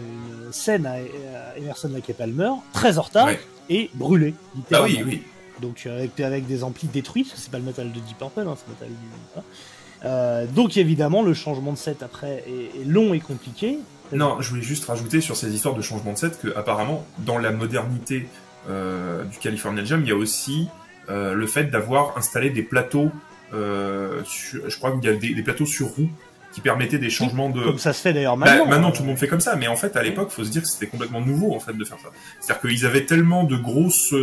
[0.47, 3.41] une scène à, à Emerson Lake et Palmer, très en retard, Ouais.
[3.71, 4.35] et brûlée,
[4.73, 5.23] Ah oui, oui.
[5.63, 8.57] donc euh, avec, avec des amplis détruits, c'est pas le métal de Deep Purple, hein,
[8.57, 9.43] c'est le métal du...
[10.07, 13.79] Euh, donc évidemment, le changement de set après est, est long et compliqué.
[14.15, 17.39] Non, je voulais juste rajouter sur ces histoires de changement de set que apparemment dans
[17.39, 18.29] la modernité
[18.71, 20.69] euh, du California Jam, il y a aussi
[21.11, 23.11] euh, le fait d'avoir installé des plateaux.
[23.53, 26.09] Euh, sur- je crois qu'il y a des, des plateaux sur roues
[26.53, 27.63] qui permettaient des changements de.
[27.63, 28.67] Comme ça se fait d'ailleurs Bah, maintenant.
[28.67, 30.63] maintenant, tout le monde fait comme ça, mais en fait, à l'époque, faut se dire
[30.63, 32.09] que c'était complètement nouveau en fait de faire ça.
[32.41, 34.15] C'est-à-dire qu'ils avaient tellement de grosses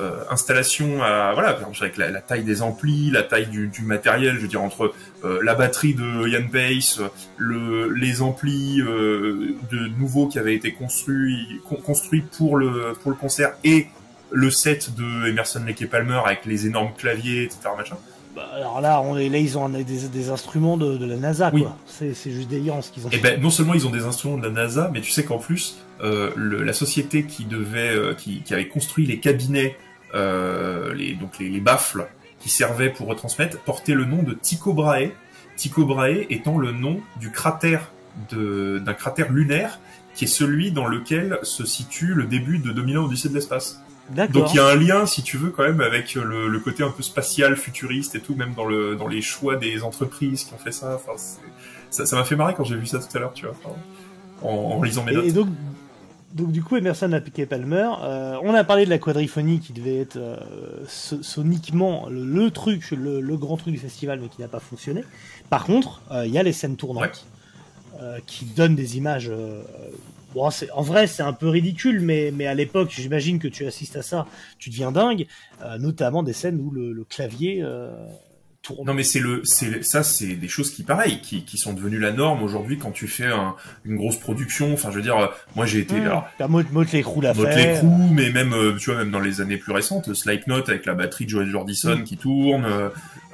[0.00, 4.40] euh, installations à voilà, avec la, taille des amplis, la taille du, du matériel, je
[4.40, 4.92] veux dire entre
[5.24, 7.00] euh, la batterie de Ian Pace,
[7.36, 13.10] le, les amplis euh, de nouveaux qui avaient été construits con- construits pour le pour
[13.10, 13.86] le concert et
[14.30, 17.60] le set de Emerson Lake et Palmer avec les énormes claviers, etc.
[17.76, 17.96] Machin.
[18.34, 21.50] Bah, alors là, on est, là, ils ont des, des instruments de, de la NASA,
[21.52, 21.62] Oui.
[21.62, 21.76] quoi.
[21.86, 23.22] C'est c'est juste délirant ce qu'ils ont Et fait.
[23.22, 25.76] ben non seulement ils ont des instruments de la NASA, mais tu sais qu'en plus
[26.02, 29.76] euh, le- la société qui devait, euh, qui, qui avait construit les cabinets,
[30.14, 32.06] euh, les donc les, les baffles
[32.40, 35.10] qui servaient pour retransmettre, portait le nom de Tycho Brahe.
[35.56, 37.90] Tycho Brahe étant le nom du cratère
[38.30, 39.78] de- d'un cratère lunaire
[40.14, 43.80] qui est celui dans lequel se situe le début de 2001 Odyssée de l'espace.
[44.32, 46.82] Donc il y a un lien, si tu veux, quand même avec le, le côté
[46.82, 50.52] un peu spatial, futuriste et tout, même dans le dans les choix des entreprises qui
[50.54, 50.96] ont fait ça.
[50.96, 51.12] Enfin,
[51.90, 53.74] ça ça m'a fait marrer quand j'ai vu ça tout à l'heure, tu vois, enfin,
[54.42, 55.24] en, en lisant mes notes.
[55.26, 55.48] et donc,
[56.34, 57.88] donc du coup, Emerson a piqué Palmer.
[58.02, 60.36] Euh, on a parlé de la quadriphonie qui devait être euh,
[60.88, 64.60] so- soniquement le, le truc, le, le grand truc du festival, mais qui n'a pas
[64.60, 65.04] fonctionné.
[65.48, 67.04] Par contre, euh, il y a les scènes tournantes
[68.02, 69.30] euh, qui donnent des images.
[70.34, 73.66] Bon, c'est- en vrai, c'est un peu ridicule, mais, mais à l'époque, j'imagine que tu
[73.66, 74.26] assistes à ça,
[74.58, 75.26] tu deviens dingue.
[75.64, 77.90] euh, notamment des scènes où le, le clavier euh,
[78.60, 78.86] tourne.
[78.86, 81.98] Non mais c'est le, c'est ça, c'est des choses qui pareil, qui, qui sont devenues
[82.00, 83.54] la norme aujourd'hui quand tu fais un-
[83.84, 84.72] une grosse production.
[84.74, 86.04] Enfin, je veux dire, euh, moi j'ai été, Mmh.
[86.06, 87.74] alors, Mot- Crue l'a fait.
[87.78, 91.24] Crue, mais même, tu vois, même dans les années plus récentes, Slipknot avec la batterie
[91.24, 92.04] de Joey Jordison Mm.
[92.04, 92.66] qui tourne,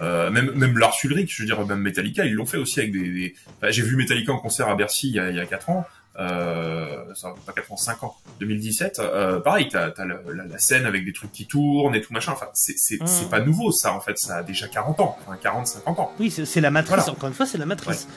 [0.02, 2.92] euh, même, même Lars Ulrich, je veux dire, même Metallica, ils l'ont fait aussi avec
[2.92, 5.40] des, des- enfin, j'ai vu Metallica en concert à Bercy il y a, il y
[5.40, 5.84] a 4 ans,
[6.18, 10.44] euh, ça va pas 4 ans, 5 ans, 2017, euh, pareil, t'as as la, la,
[10.44, 13.06] la, scène avec des trucs qui tournent et tout machin, enfin, c'est c'est Mm.
[13.06, 16.12] c'est pas nouveau ça, en fait, ça a déjà 40 ans, enfin 40, 50 ans.
[16.18, 17.12] Oui, c'est c'est la matrice, Voilà.
[17.12, 18.08] encore une fois, c'est la matrice.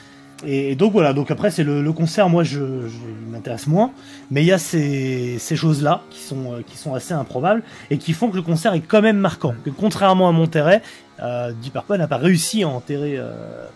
[0.45, 2.97] Et donc voilà, donc après c'est le, le concert, moi je, je
[3.31, 3.91] m'intéresse moins,
[4.29, 7.97] mais il y a ces, ces choses-là qui sont, euh, qui sont assez improbables et
[7.97, 9.53] qui font que le concert est quand même marquant.
[9.63, 10.81] Que contrairement à Monterrey,
[11.21, 13.31] euh, Deep Purple n'a pas réussi à enterrer euh,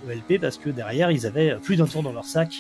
[0.10, 2.54] ELP parce que derrière ils avaient plus d'un tour dans leur sac.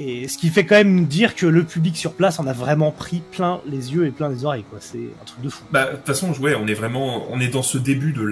[0.00, 2.90] Et ce qui fait quand même dire que le public sur place en a vraiment
[2.92, 4.78] pris plein les yeux et plein les oreilles, quoi.
[4.80, 5.64] C'est un truc de fou.
[5.72, 8.22] Bah, de toute façon, ouais, on est vraiment, on est dans ce début de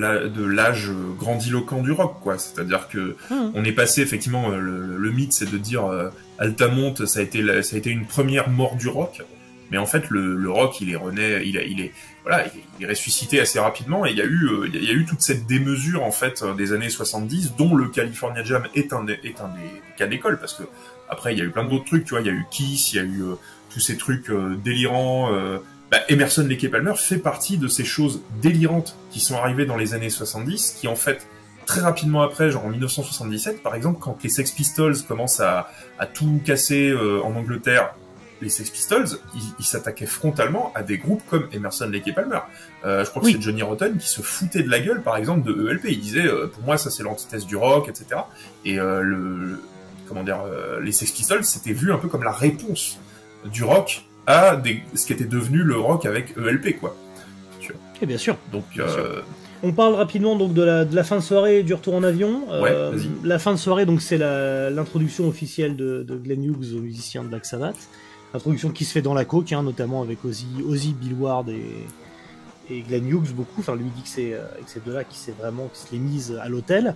[0.47, 2.39] l'âge grandiloquent du rock, quoi.
[2.39, 3.53] C'est-à-dire que Mhm.
[3.55, 7.23] on est passé effectivement, euh, le, le mythe, c'est de dire euh, Altamont, ça a
[7.23, 9.23] été, la- ça a été une première mort du rock.
[9.73, 11.93] Mais en fait, le, le rock, il est renaît, il, a- il est,
[12.23, 12.45] voilà,
[12.79, 14.07] il est, ressuscité assez rapidement.
[14.07, 16.43] Et il y a eu, euh, il y a eu toute cette démesure en fait
[16.45, 20.07] euh, des années 70, dont le California Jam est un, des- est un des cas
[20.07, 20.63] d'école, parce que
[21.09, 22.21] après, il y a eu plein d'autres trucs, tu vois.
[22.21, 23.35] Il y a eu Kiss, il y a eu euh,
[23.71, 25.33] tous ces trucs euh, délirants.
[25.33, 25.59] euh,
[25.91, 29.95] bah, Emerson Lake Palmer fait partie de ces choses délirantes qui sont arrivées dans les
[29.95, 31.27] années 70, qui en fait
[31.65, 36.07] très rapidement après, genre en 1977 par exemple, quand les Sex Pistols commencent à, à
[36.07, 37.95] tout casser euh, en Angleterre,
[38.43, 39.07] les Sex Pistols,
[39.59, 42.41] ils s'attaquaient frontalement à des groupes comme Emerson Lake Palmer.
[42.85, 45.51] Euh, je crois que c'est Johnny Rotten qui se foutait de la gueule, par exemple,
[45.51, 45.87] de ELP.
[45.89, 48.21] Il disait, euh, pour moi, ça c'est l'antithèse du rock, etc.
[48.67, 49.59] Et le,
[50.09, 52.99] comment dire, euh, les Sex Pistols, c'était vu un peu comme la réponse
[53.53, 56.97] du rock à des, ce qui était devenu le rock avec ELP, quoi.
[58.03, 58.37] Et bien sûr.
[58.53, 59.21] Donc, Bien euh,
[59.63, 62.43] On parle rapidement donc de la, de la fin de soirée du retour en avion.
[62.51, 66.81] Euh, Ouais, la fin de soirée, donc c'est l'introduction officielle de, de Glenn Hughes aux
[66.81, 67.77] musiciens de Black Sabbath.
[68.35, 71.63] Introduction qui se fait dans la coque, hein, notamment avec Ozzy, Ozzy, Bill Ward et,
[72.71, 73.61] et Glenn Hughes beaucoup.
[73.61, 75.99] Enfin, lui dit que c'est euh, avec ces deux-là qui s'est vraiment qui se les
[75.99, 76.95] mise à l'hôtel.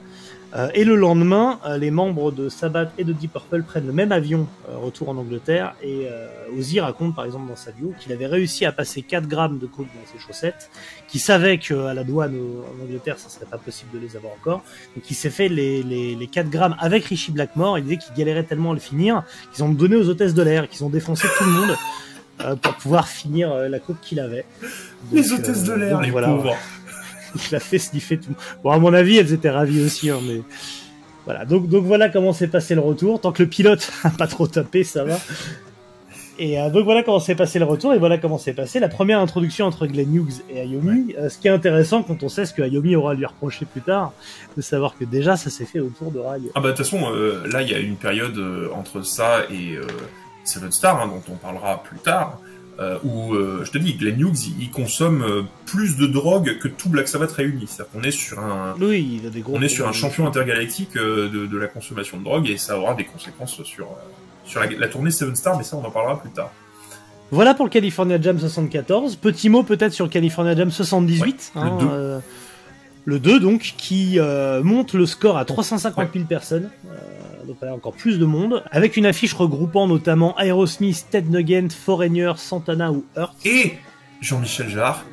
[0.54, 3.92] Euh, et le lendemain, euh, les membres de Sabbath et de Deep Purple prennent le
[3.92, 5.74] même avion, retour en Angleterre.
[5.82, 6.08] Et
[6.56, 9.66] Ozzy raconte par exemple dans sa bio qu'il avait réussi à passer 4 grammes de
[9.66, 10.70] coke dans ses chaussettes
[11.06, 14.62] qui savait qu'à la douane en Angleterre, ça serait pas possible de les avoir encore.
[14.96, 17.78] Donc il s'est fait les, les, les 4 grammes avec Richie Blackmore.
[17.78, 20.68] Il disait qu'il galérait tellement à le finir qu'ils ont donné aux hôtesses de l'air,
[20.68, 21.76] qu'ils ont défoncé tout le monde
[22.62, 24.44] pour pouvoir finir euh, la coke qu'il avait.
[24.62, 26.56] Donc, les hôtesses de euh, l'air, les voilà, pauvres.
[27.50, 28.34] Il a fait sniffer tout.
[28.62, 30.42] Bon, à mon avis, elles étaient ravies aussi, hein, mais
[31.24, 31.44] voilà.
[31.44, 33.20] Donc, donc voilà comment s'est passé le retour.
[33.20, 35.18] Tant que le pilote a pas trop tapé, ça va.
[36.40, 38.88] Et euh, donc voilà comment s'est passé le retour et voilà comment s'est passé la
[38.88, 41.14] première introduction entre Glenn Hughes et Ayomi.
[41.18, 43.66] Euh, ce qui est intéressant quand on sait ce que Ayomi aura à lui reprocher
[43.66, 44.14] plus tard,
[44.56, 46.50] de savoir que déjà ça s'est fait autour de Rail.
[46.54, 49.42] Ah bah de toute façon, euh, là il y a une période euh, entre ça
[49.50, 49.82] et euh,
[50.50, 52.38] Seven Star, hein, dont on parlera plus tard,
[52.78, 56.58] euh, où euh, je te dis, Glenn Hughes, il, il consomme euh, plus de drogue
[56.58, 57.66] que tout Black Sabbath réuni.
[57.66, 59.54] C'est-à-dire qu'on est sur un, Oui, il a des gros.
[59.56, 62.94] on est sur un champion intergalactique de, de la consommation de drogue et ça aura
[62.94, 63.88] des conséquences sur
[64.44, 66.50] sur la, la tournée Seven Star, mais ça on en parlera plus tard.
[67.30, 69.14] Voilà pour le California Jam 74.
[69.16, 71.52] Petit mot peut-être sur California Jam 78.
[71.54, 71.86] Ouais, le hein, 2.
[71.90, 72.18] euh,
[73.04, 74.18] le 2 donc, qui
[74.62, 76.70] monte le score à 350 000 personnes.
[77.50, 78.62] Donc encore plus de monde.
[78.70, 83.34] Avec une affiche regroupant notamment Aerosmith, Ted Nugent, Foreigner, Santana ou Hurt.
[83.44, 83.74] Et
[84.20, 85.04] Jean-Michel Jarre,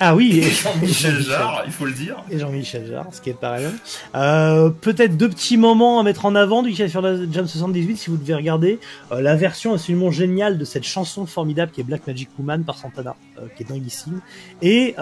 [0.00, 2.16] Ah oui, et et Jean-Michel Jarre, il faut le dire.
[2.30, 3.66] et Jean-Michel Jarre, ce qui est pareil.
[4.14, 8.16] Euh, Peut-être deux petits moments à mettre en avant du California Jam 78 si vous
[8.16, 8.78] devez regarder.
[9.10, 12.78] Euh, la version absolument géniale de cette chanson formidable qui est Black Magic Woman par
[12.78, 14.20] Santana, euh, qui est dinguissime.
[14.62, 14.94] Et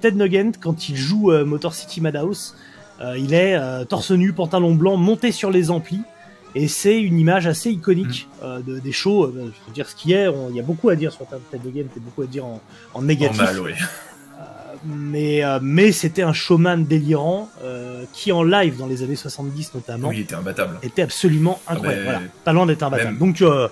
[0.00, 2.54] Ted Nugent, quand il joue Motor City Madhouse,
[3.16, 6.00] il est torse nu, pantalon blanc, monté sur les amplis.
[6.54, 9.24] Et c'est une image assez iconique euh, de, des shows.
[9.26, 11.26] Euh, je veux dire ce qui est, on- il y a beaucoup à dire sur
[11.26, 12.60] Ted Nugent et beaucoup à dire en,
[12.94, 13.72] en négatif Normal, oui.
[14.84, 19.74] mais euh, mais c'était un showman délirant euh, qui en live dans les années 70
[19.74, 20.78] notamment Oui, il était imbattable.
[20.82, 22.04] était absolument incroyable.
[22.04, 23.10] ben, voilà, pas loin d'être imbattable.
[23.10, 23.68] même- Donc euh,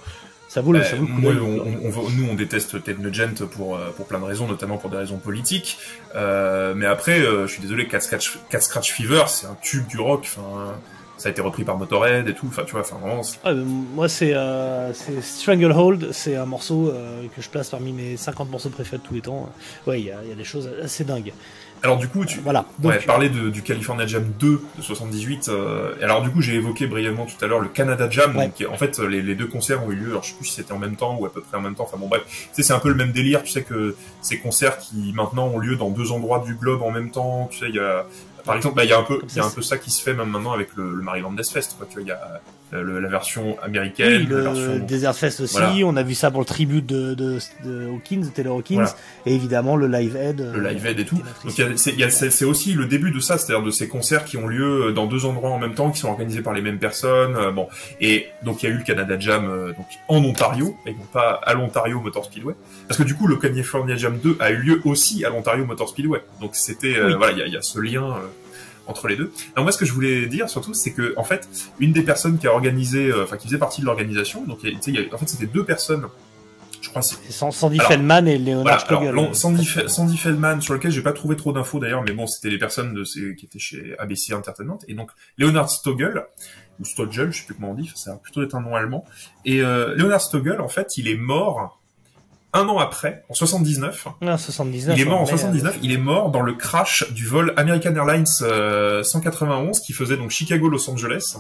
[0.49, 1.43] ça vaut le, Euh, ça vaut le coup moi, d'œil.
[1.43, 4.47] on, on- on va- nous, on déteste Ted Nugent pour, euh, pour plein de raisons,
[4.49, 5.79] notamment pour des raisons politiques.
[6.15, 9.87] Euh, mais après, euh, je suis désolé, Cat Scratch, Cat Scratch Fever, c'est un tube
[9.87, 10.23] du rock.
[10.25, 10.75] Enfin,
[11.27, 12.47] ça a été repris par Motorhead et tout.
[12.47, 17.43] Enfin, tu vois, enfin, vraiment, Ah, moi c'est euh, Stranglehold, c'est un morceau euh, que
[17.43, 19.51] je place parmi mes 50 morceaux préférés de tous les temps.
[19.89, 21.33] Ouais, il y a, il y a des choses assez dingues.
[21.83, 22.65] Alors du coup, tu Voilà.
[22.79, 25.49] Donc, ouais, parler de, du California Jam 2 de 78.
[25.49, 28.37] euh, et alors du coup, j'ai évoqué brièvement tout à l'heure le Canada Jam.
[28.37, 28.47] Ouais.
[28.47, 30.11] donc, en fait, les, les deux concerts ont eu lieu.
[30.11, 31.75] Alors je sais plus si c'était en même temps ou à peu près en même
[31.75, 31.85] temps.
[31.85, 33.43] Enfin bon, bref, tu sais, c'est un peu le même délire.
[33.43, 36.93] Tu sais que ces concerts qui maintenant ont lieu dans deux endroits du globe en
[36.93, 37.49] même temps.
[37.51, 38.07] Tu sais, il y a
[38.47, 39.91] par exemple, bah, il y a un peu, il y a un peu ça qui
[39.91, 41.77] se fait même maintenant avec le, le Maryland Death Fest.
[41.77, 41.87] Quoi.
[41.87, 42.41] Tu vois, il y a,
[42.73, 45.73] le- la version américaine, Oui, la le version Desert Fest aussi, Voilà.
[45.85, 48.95] on a vu ça pour le tribute de, de, de Hawkins, de Taylor Hawkins, Voilà.
[49.25, 50.41] et évidemment le Live Aid.
[50.41, 51.17] le euh, live aid et tout.
[51.45, 55.07] Donc c'est aussi le début de ça, c'est-à-dire de ces concerts qui ont lieu dans
[55.07, 57.37] deux endroits en même temps, qui sont organisés par les mêmes personnes.
[57.37, 57.69] euh, bon,
[58.01, 61.07] et donc il y a eu le Canada Jam euh, donc en Ontario, et non
[61.13, 62.55] pas à l'Ontario Motor Speedway,
[62.89, 65.89] parce que du coup le California Jam 2 a eu lieu aussi à l'Ontario Motor
[65.89, 66.21] Speedway.
[66.41, 67.15] Donc c'était euh, Oui.
[67.17, 68.17] voilà, il y y a ce lien.
[68.87, 69.33] Entre les deux.
[69.55, 71.49] Alors moi, ce que je voulais dire surtout, c'est que en fait,
[71.81, 74.69] une des personnes qui a organisé, euh, enfin qui faisait partie de l'organisation, donc y
[74.69, 76.07] a- y a- en fait, c'était deux personnes.
[76.81, 80.17] Je crois c'est C'est San- Sandy Alors, Feldman et Leonard voilà, alors, Sandy, Fe- Sandy
[80.17, 83.03] Feldman, sur lequel j'ai pas trouvé trop d'infos d'ailleurs, mais bon, c'était les personnes de
[83.35, 84.79] qui étaient chez ABC Entertainment.
[84.87, 86.23] Et donc, Leonard Stogel,
[86.79, 89.05] ou Stogel, je sais plus comment on dit, ça va plutôt être un nom allemand.
[89.45, 91.81] Et euh, Leonard Stogel, en fait, il est mort
[92.57, 94.09] un an après, en 79.
[94.23, 94.97] Ah, 79.
[94.97, 98.25] Il est mort en 79, il est mort dans le crash du vol American Airlines
[98.43, 101.37] euh, 191 qui faisait donc Chicago-Los Angeles.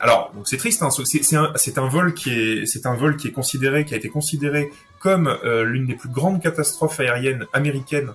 [0.00, 3.32] Alors, donc c'est triste, hein, c'est un, vol qui est, c'est un vol qui est
[3.32, 8.12] considéré, qui a été considéré comme euh, l'une des plus grandes catastrophes aériennes américaines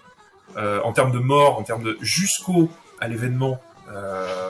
[0.58, 2.70] euh, en termes de morts, en termes de jusqu'au
[3.00, 3.62] à l'événement.
[3.94, 4.50] Euh,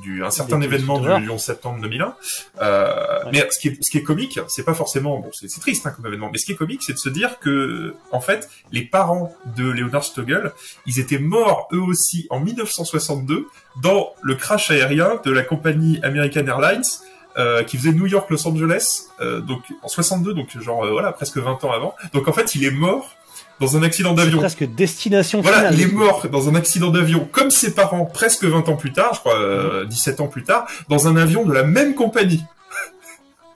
[0.00, 2.14] du, un certain événement du 11 septembre 2001.
[2.60, 3.30] Euh, Ouais.
[3.32, 5.86] Mais ce qui est, ce qui est comique, c'est pas forcément, bon, c'est c'est triste
[5.86, 8.48] hein, comme événement, mais ce qui est comique, c'est de se dire que, en fait,
[8.70, 10.52] les parents de Leonard Stogel,
[10.86, 13.46] ils étaient morts eux aussi en 1962
[13.82, 16.82] dans le crash aérien de la compagnie American Airlines
[17.36, 21.12] euh, qui faisait New York Los Angeles, euh, donc en 62, donc genre euh, voilà
[21.12, 21.94] presque 20 ans avant.
[22.12, 23.16] Donc en fait, il est mort
[23.60, 24.38] dans un accident d'avion.
[24.38, 28.68] presque destination Voilà, il est mort dans un accident d'avion, comme ses parents, presque 20
[28.68, 31.62] ans plus tard, je crois, euh, 17 ans plus tard, dans un avion de la
[31.62, 32.42] même compagnie.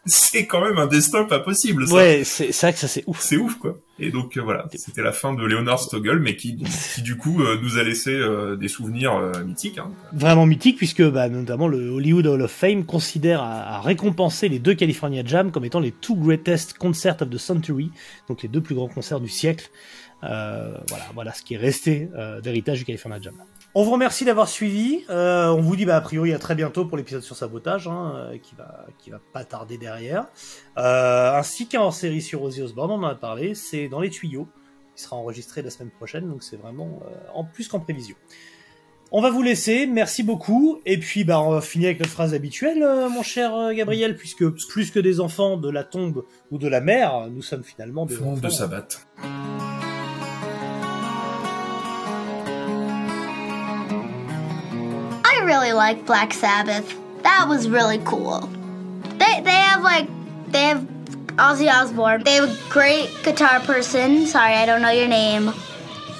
[0.08, 1.94] C'est quand même un destin pas possible, ça.
[1.94, 3.20] Ouais, c'est vrai que ça c'est ouf.
[3.20, 3.78] C'est ouf, quoi.
[4.00, 6.56] Et donc, euh, voilà, c'était la fin de Leonard Stogel, mais qui,
[6.94, 9.78] qui du coup, euh, nous a laissé euh, des souvenirs mythiques.
[9.78, 9.90] Hein.
[10.12, 14.58] Vraiment mythique puisque bah, notamment le Hollywood Hall of Fame considère à, à récompenser les
[14.58, 17.90] deux California Jam comme étant les two greatest concerts of the century,
[18.28, 19.70] donc les deux plus grands concerts du siècle.
[20.22, 22.08] Voilà, voilà ce qui est resté
[22.42, 23.34] d'héritage du California Jam.
[23.74, 25.04] On vous remercie d'avoir suivi.
[25.10, 28.12] Euh, on vous dit bah, a priori à très bientôt pour l'épisode sur sabotage, hein,
[28.16, 30.26] euh, qui va qui va pas tarder derrière,
[30.78, 32.90] euh, ainsi qu'un hors-série sur Ozzy Osbourne.
[32.90, 34.48] On en a parlé, c'est dans les tuyaux.
[34.96, 38.16] Il sera enregistré la semaine prochaine, donc c'est vraiment euh, en plus qu'en prévision.
[39.12, 42.34] On va vous laisser, merci beaucoup, et puis bah on va finir avec notre phrase
[42.34, 46.82] habituelle, mon cher Gabriel, puisque plus que des enfants de la tombe ou de la
[46.82, 48.34] mer, nous sommes finalement des enfants.
[48.34, 48.88] de Sabbat.
[55.48, 56.86] Really like Black Sabbath.
[57.22, 58.40] That was really cool.
[59.20, 60.06] They they have like
[60.52, 60.82] they have
[61.46, 62.22] Ozzy Osbourne.
[62.22, 64.26] They have a great guitar person.
[64.26, 65.44] Sorry, I don't know your name.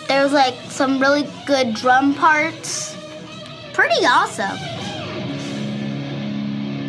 [0.08, 2.96] There's like some really good drum parts.
[3.74, 4.58] Pretty awesome.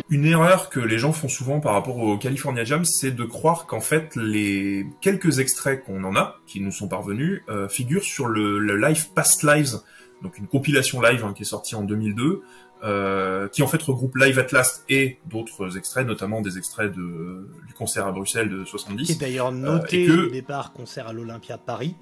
[0.08, 3.66] Une erreur que les gens font souvent par rapport au California Jam, c'est de croire
[3.66, 8.26] qu'en fait les quelques extraits qu'on en a, qui nous sont parvenus, euh, figurent sur
[8.26, 9.82] le, le live Past Lives,
[10.22, 12.42] donc une compilation live hein, qui est sortie en 2002,
[12.82, 17.46] euh, qui en fait regroupe Live at Last et d'autres extraits, notamment des extraits de,
[17.66, 19.10] du concert à Bruxelles de Qui 70.
[19.10, 21.96] est d'ailleurs noté et que- au départ concert à l'Olympia de Paris.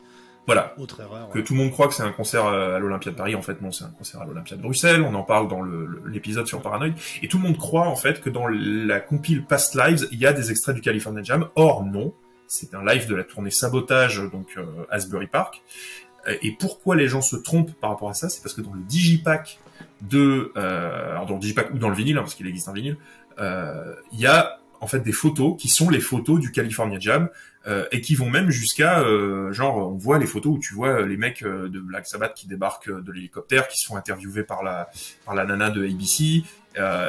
[0.46, 1.28] Voilà, Autre erreur.
[1.28, 3.42] que tout le monde croit que c'est un concert euh, à l'Olympia de Paris, en
[3.42, 5.60] fait non, c'est un concert à l'Olympia de Bruxelles, on en parle dans
[6.06, 9.74] l'épisode sur Paranoid, et tout le monde croit en fait que dans la compile Past
[9.74, 12.14] Lives, il y a des extraits du California Jam, or non,
[12.46, 16.07] c'est un live de la tournée Sabotage, donc euh, Asbury Park, Euh,
[16.42, 18.80] et pourquoi les gens se trompent par rapport à ça, c'est parce que dans le
[18.80, 19.58] digipack
[20.02, 22.72] de, euh, alors dans le digipack ou dans le vinyle, hein, parce qu'il existe un
[22.72, 22.96] vinyle,
[23.38, 27.28] euh, il y a en fait des photos qui sont les photos du California Jam
[27.66, 31.02] euh, et qui vont même jusqu'à euh, genre on voit les photos où tu vois
[31.02, 34.44] les mecs euh, de Black Sabbath qui débarquent euh, de l'hélicoptère qui se font interviewer
[34.44, 34.88] par la
[35.24, 36.44] par la nana de ABC
[36.78, 37.08] euh,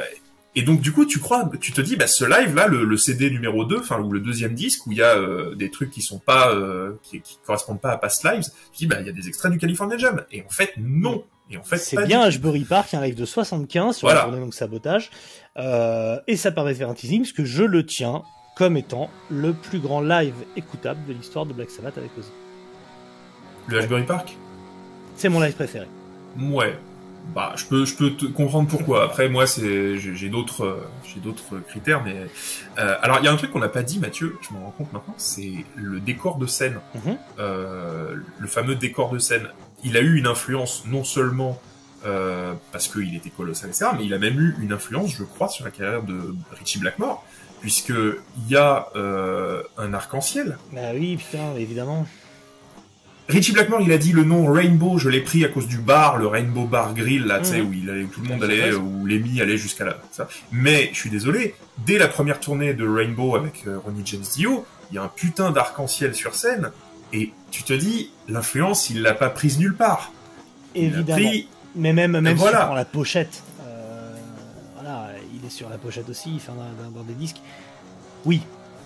[0.56, 2.96] et donc du coup tu crois tu te dis bah ce live là le, le
[2.96, 5.90] CD numéro 2 enfin ou le deuxième disque où il y a euh, des trucs
[5.90, 9.06] qui sont pas euh, qui, qui correspondent pas à Past Lives tu dis bah il
[9.06, 11.22] y a des extraits du California Jam et en fait non
[11.52, 14.20] et en fait C'est bien Ashbury Park, un live de 75 sur Voilà.
[14.20, 15.10] la tournée donc sabotage,
[15.56, 18.22] euh, et ça permet de faire un teasing parce que je le tiens
[18.56, 22.28] comme étant le plus grand live écoutable de l'histoire de Black Sabbath avec Ozzy.
[23.68, 24.36] le Ashbury Park?
[25.16, 25.86] C'est mon live préféré.
[26.38, 26.78] Ouais.
[27.34, 29.04] Bah, je peux, je peux te comprendre pourquoi.
[29.04, 32.26] Après, moi, c'est, j'ai d'autres, j'ai d'autres critères, mais
[32.78, 34.36] euh, alors il y a un truc qu'on n'a pas dit, Mathieu.
[34.42, 36.80] Je m'en rends compte maintenant, c'est le décor de scène.
[36.94, 37.18] Mhm.
[37.38, 39.48] Euh, le fameux décor de scène.
[39.84, 41.60] Il a eu une influence non seulement
[42.06, 45.48] euh, parce qu'il était colossal, etc., mais il a même eu une influence, je crois,
[45.48, 47.24] sur la carrière de Richie Blackmore,
[47.60, 52.06] puisque il y a euh, un arc-en-ciel Bah oui, putain, évidemment.
[53.30, 56.16] Richie Blackmore, il a dit le nom Rainbow, je l'ai pris à cause du bar,
[56.18, 57.68] le Rainbow Bar Grill, là, tu sais, Mhm.
[57.68, 59.98] où il allait, tout le monde allait, où Lemmy allait jusqu'à là.
[60.12, 60.28] Ça.
[60.52, 61.54] Mais, je suis désolé,
[61.86, 65.08] dès la première tournée de Rainbow avec euh, Ronnie James Dio, il y a un
[65.08, 66.70] putain d'arc-en-ciel sur scène,
[67.12, 70.12] et tu te dis, l'influence, il l'a pas prise nulle part.
[70.74, 71.16] Évidemment.
[71.28, 72.58] pris, Mais même, même si voilà.
[72.60, 74.14] tu prends la pochette, euh,
[74.74, 77.40] voilà, il est sur la pochette aussi, enfin, dans, dans- dans des disques.
[78.24, 78.40] Oui,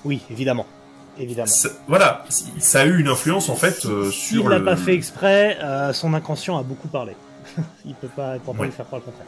[0.05, 0.67] oui, évidemment.
[1.19, 1.47] Évidemment.
[1.47, 2.25] ça- voilà,
[2.59, 4.65] ça a eu une influence, en fait, euh, sur l'a le...
[4.65, 7.12] pas fait exprès, euh, son inconscient a beaucoup parlé.
[7.85, 8.67] il peut pas, il peut pas Ouais.
[8.67, 9.27] lui faire croire le contraire.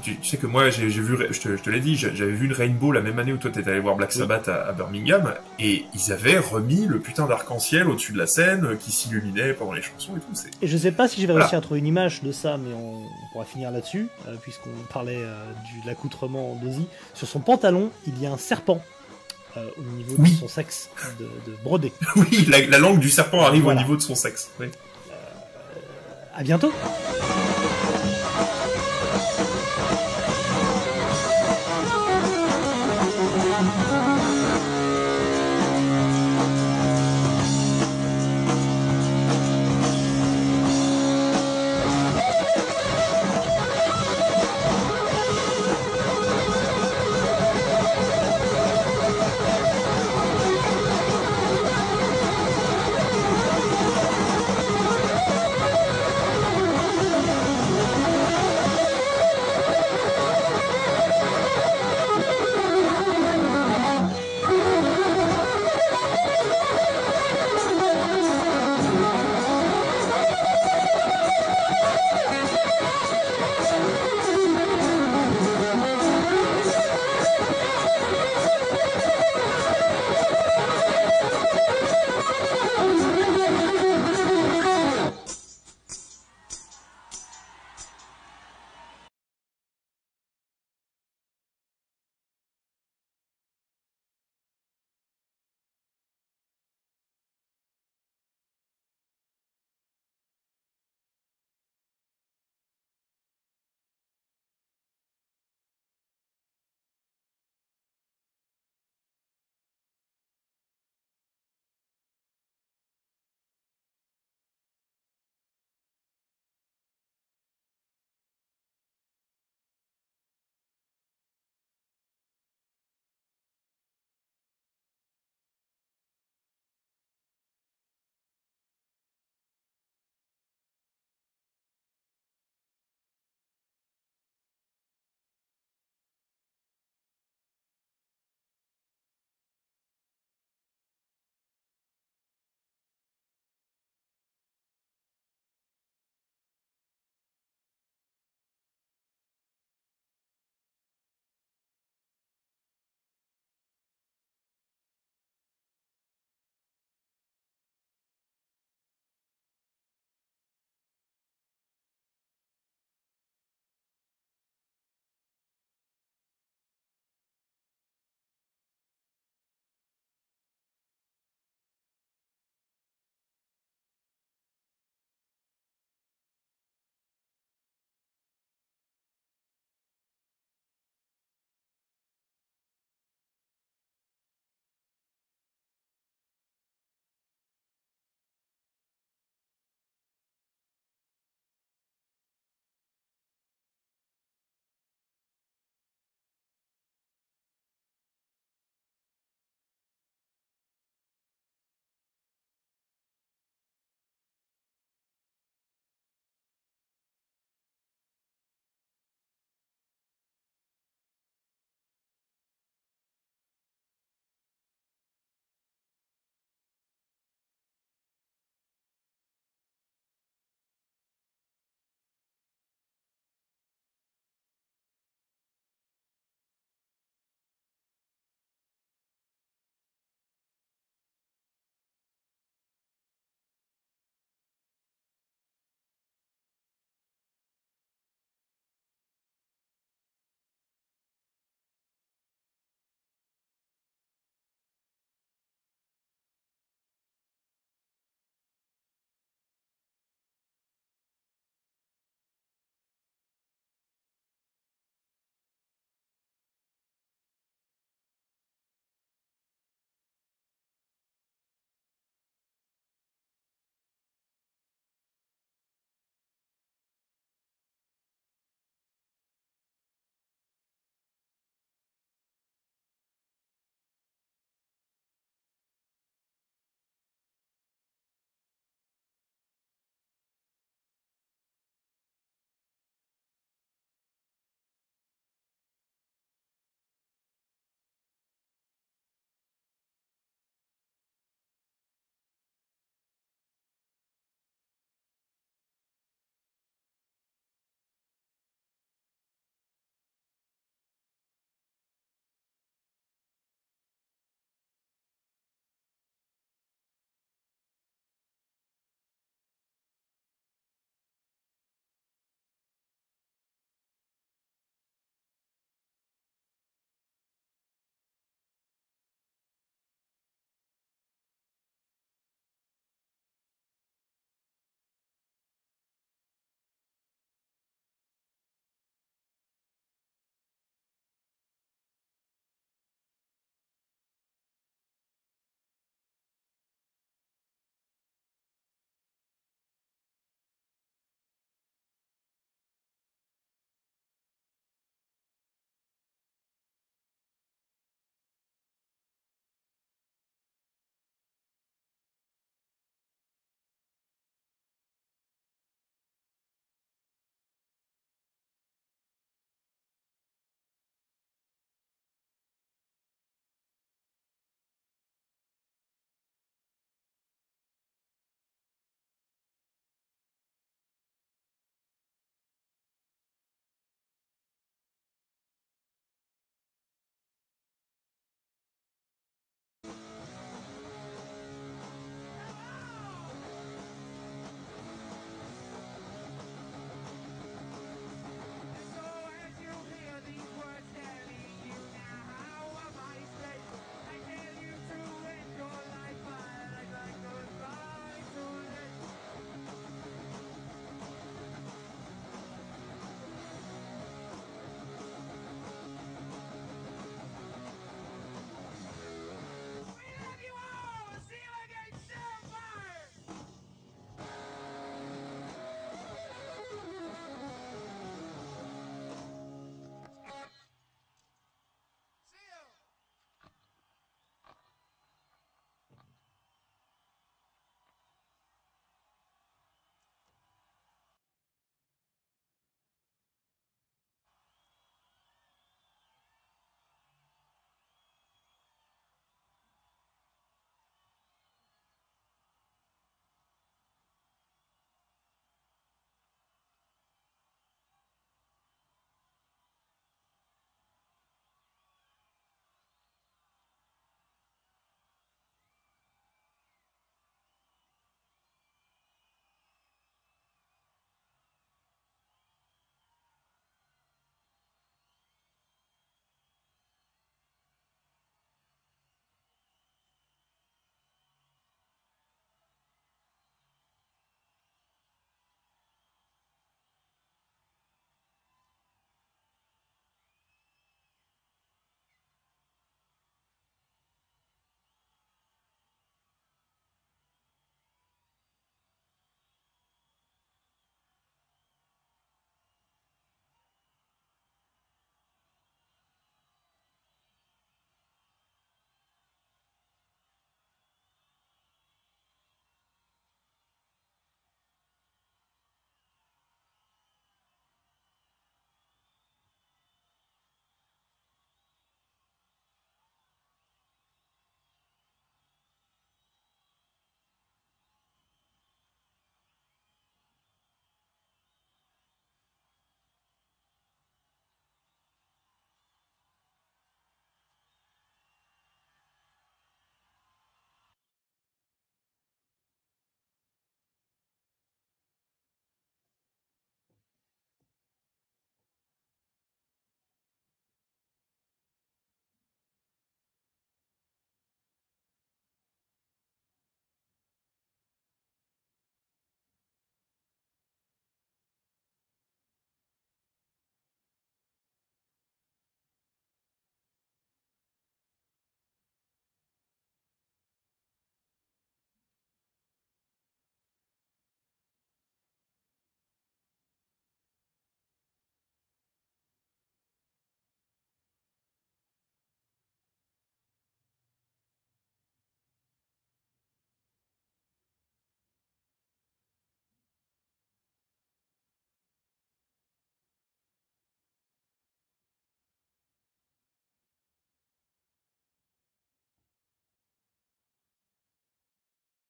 [0.00, 2.92] Tu, tu sais que moi, j'ai vu, je te, l'ai dit, j'avais vu une Rainbow
[2.92, 4.20] la même année où toi t'étais allé voir Black Oui.
[4.20, 8.64] Sabbath à, à Birmingham, et ils avaient remis le putain d'arc-en-ciel au-dessus de la scène
[8.64, 10.40] euh, qui s'illuminait pendant les chansons et tout.
[10.62, 11.46] Et je sais pas si je vais Voilà.
[11.46, 14.70] réussir à trouver une image de ça, mais on, on pourra finir là-dessus, euh, puisqu'on
[14.92, 16.86] parlait du- de l'accoutrement d'Ozzy.
[17.14, 18.80] Sur son pantalon, il y a un serpent
[19.58, 20.32] euh, au niveau Oui.
[20.32, 20.88] de son sexe,
[21.18, 21.92] de, de brodé.
[22.16, 23.80] oui, la, la langue du serpent arrive Voilà.
[23.80, 24.50] au niveau de son sexe.
[24.60, 24.66] oui.
[26.34, 26.72] À bientôt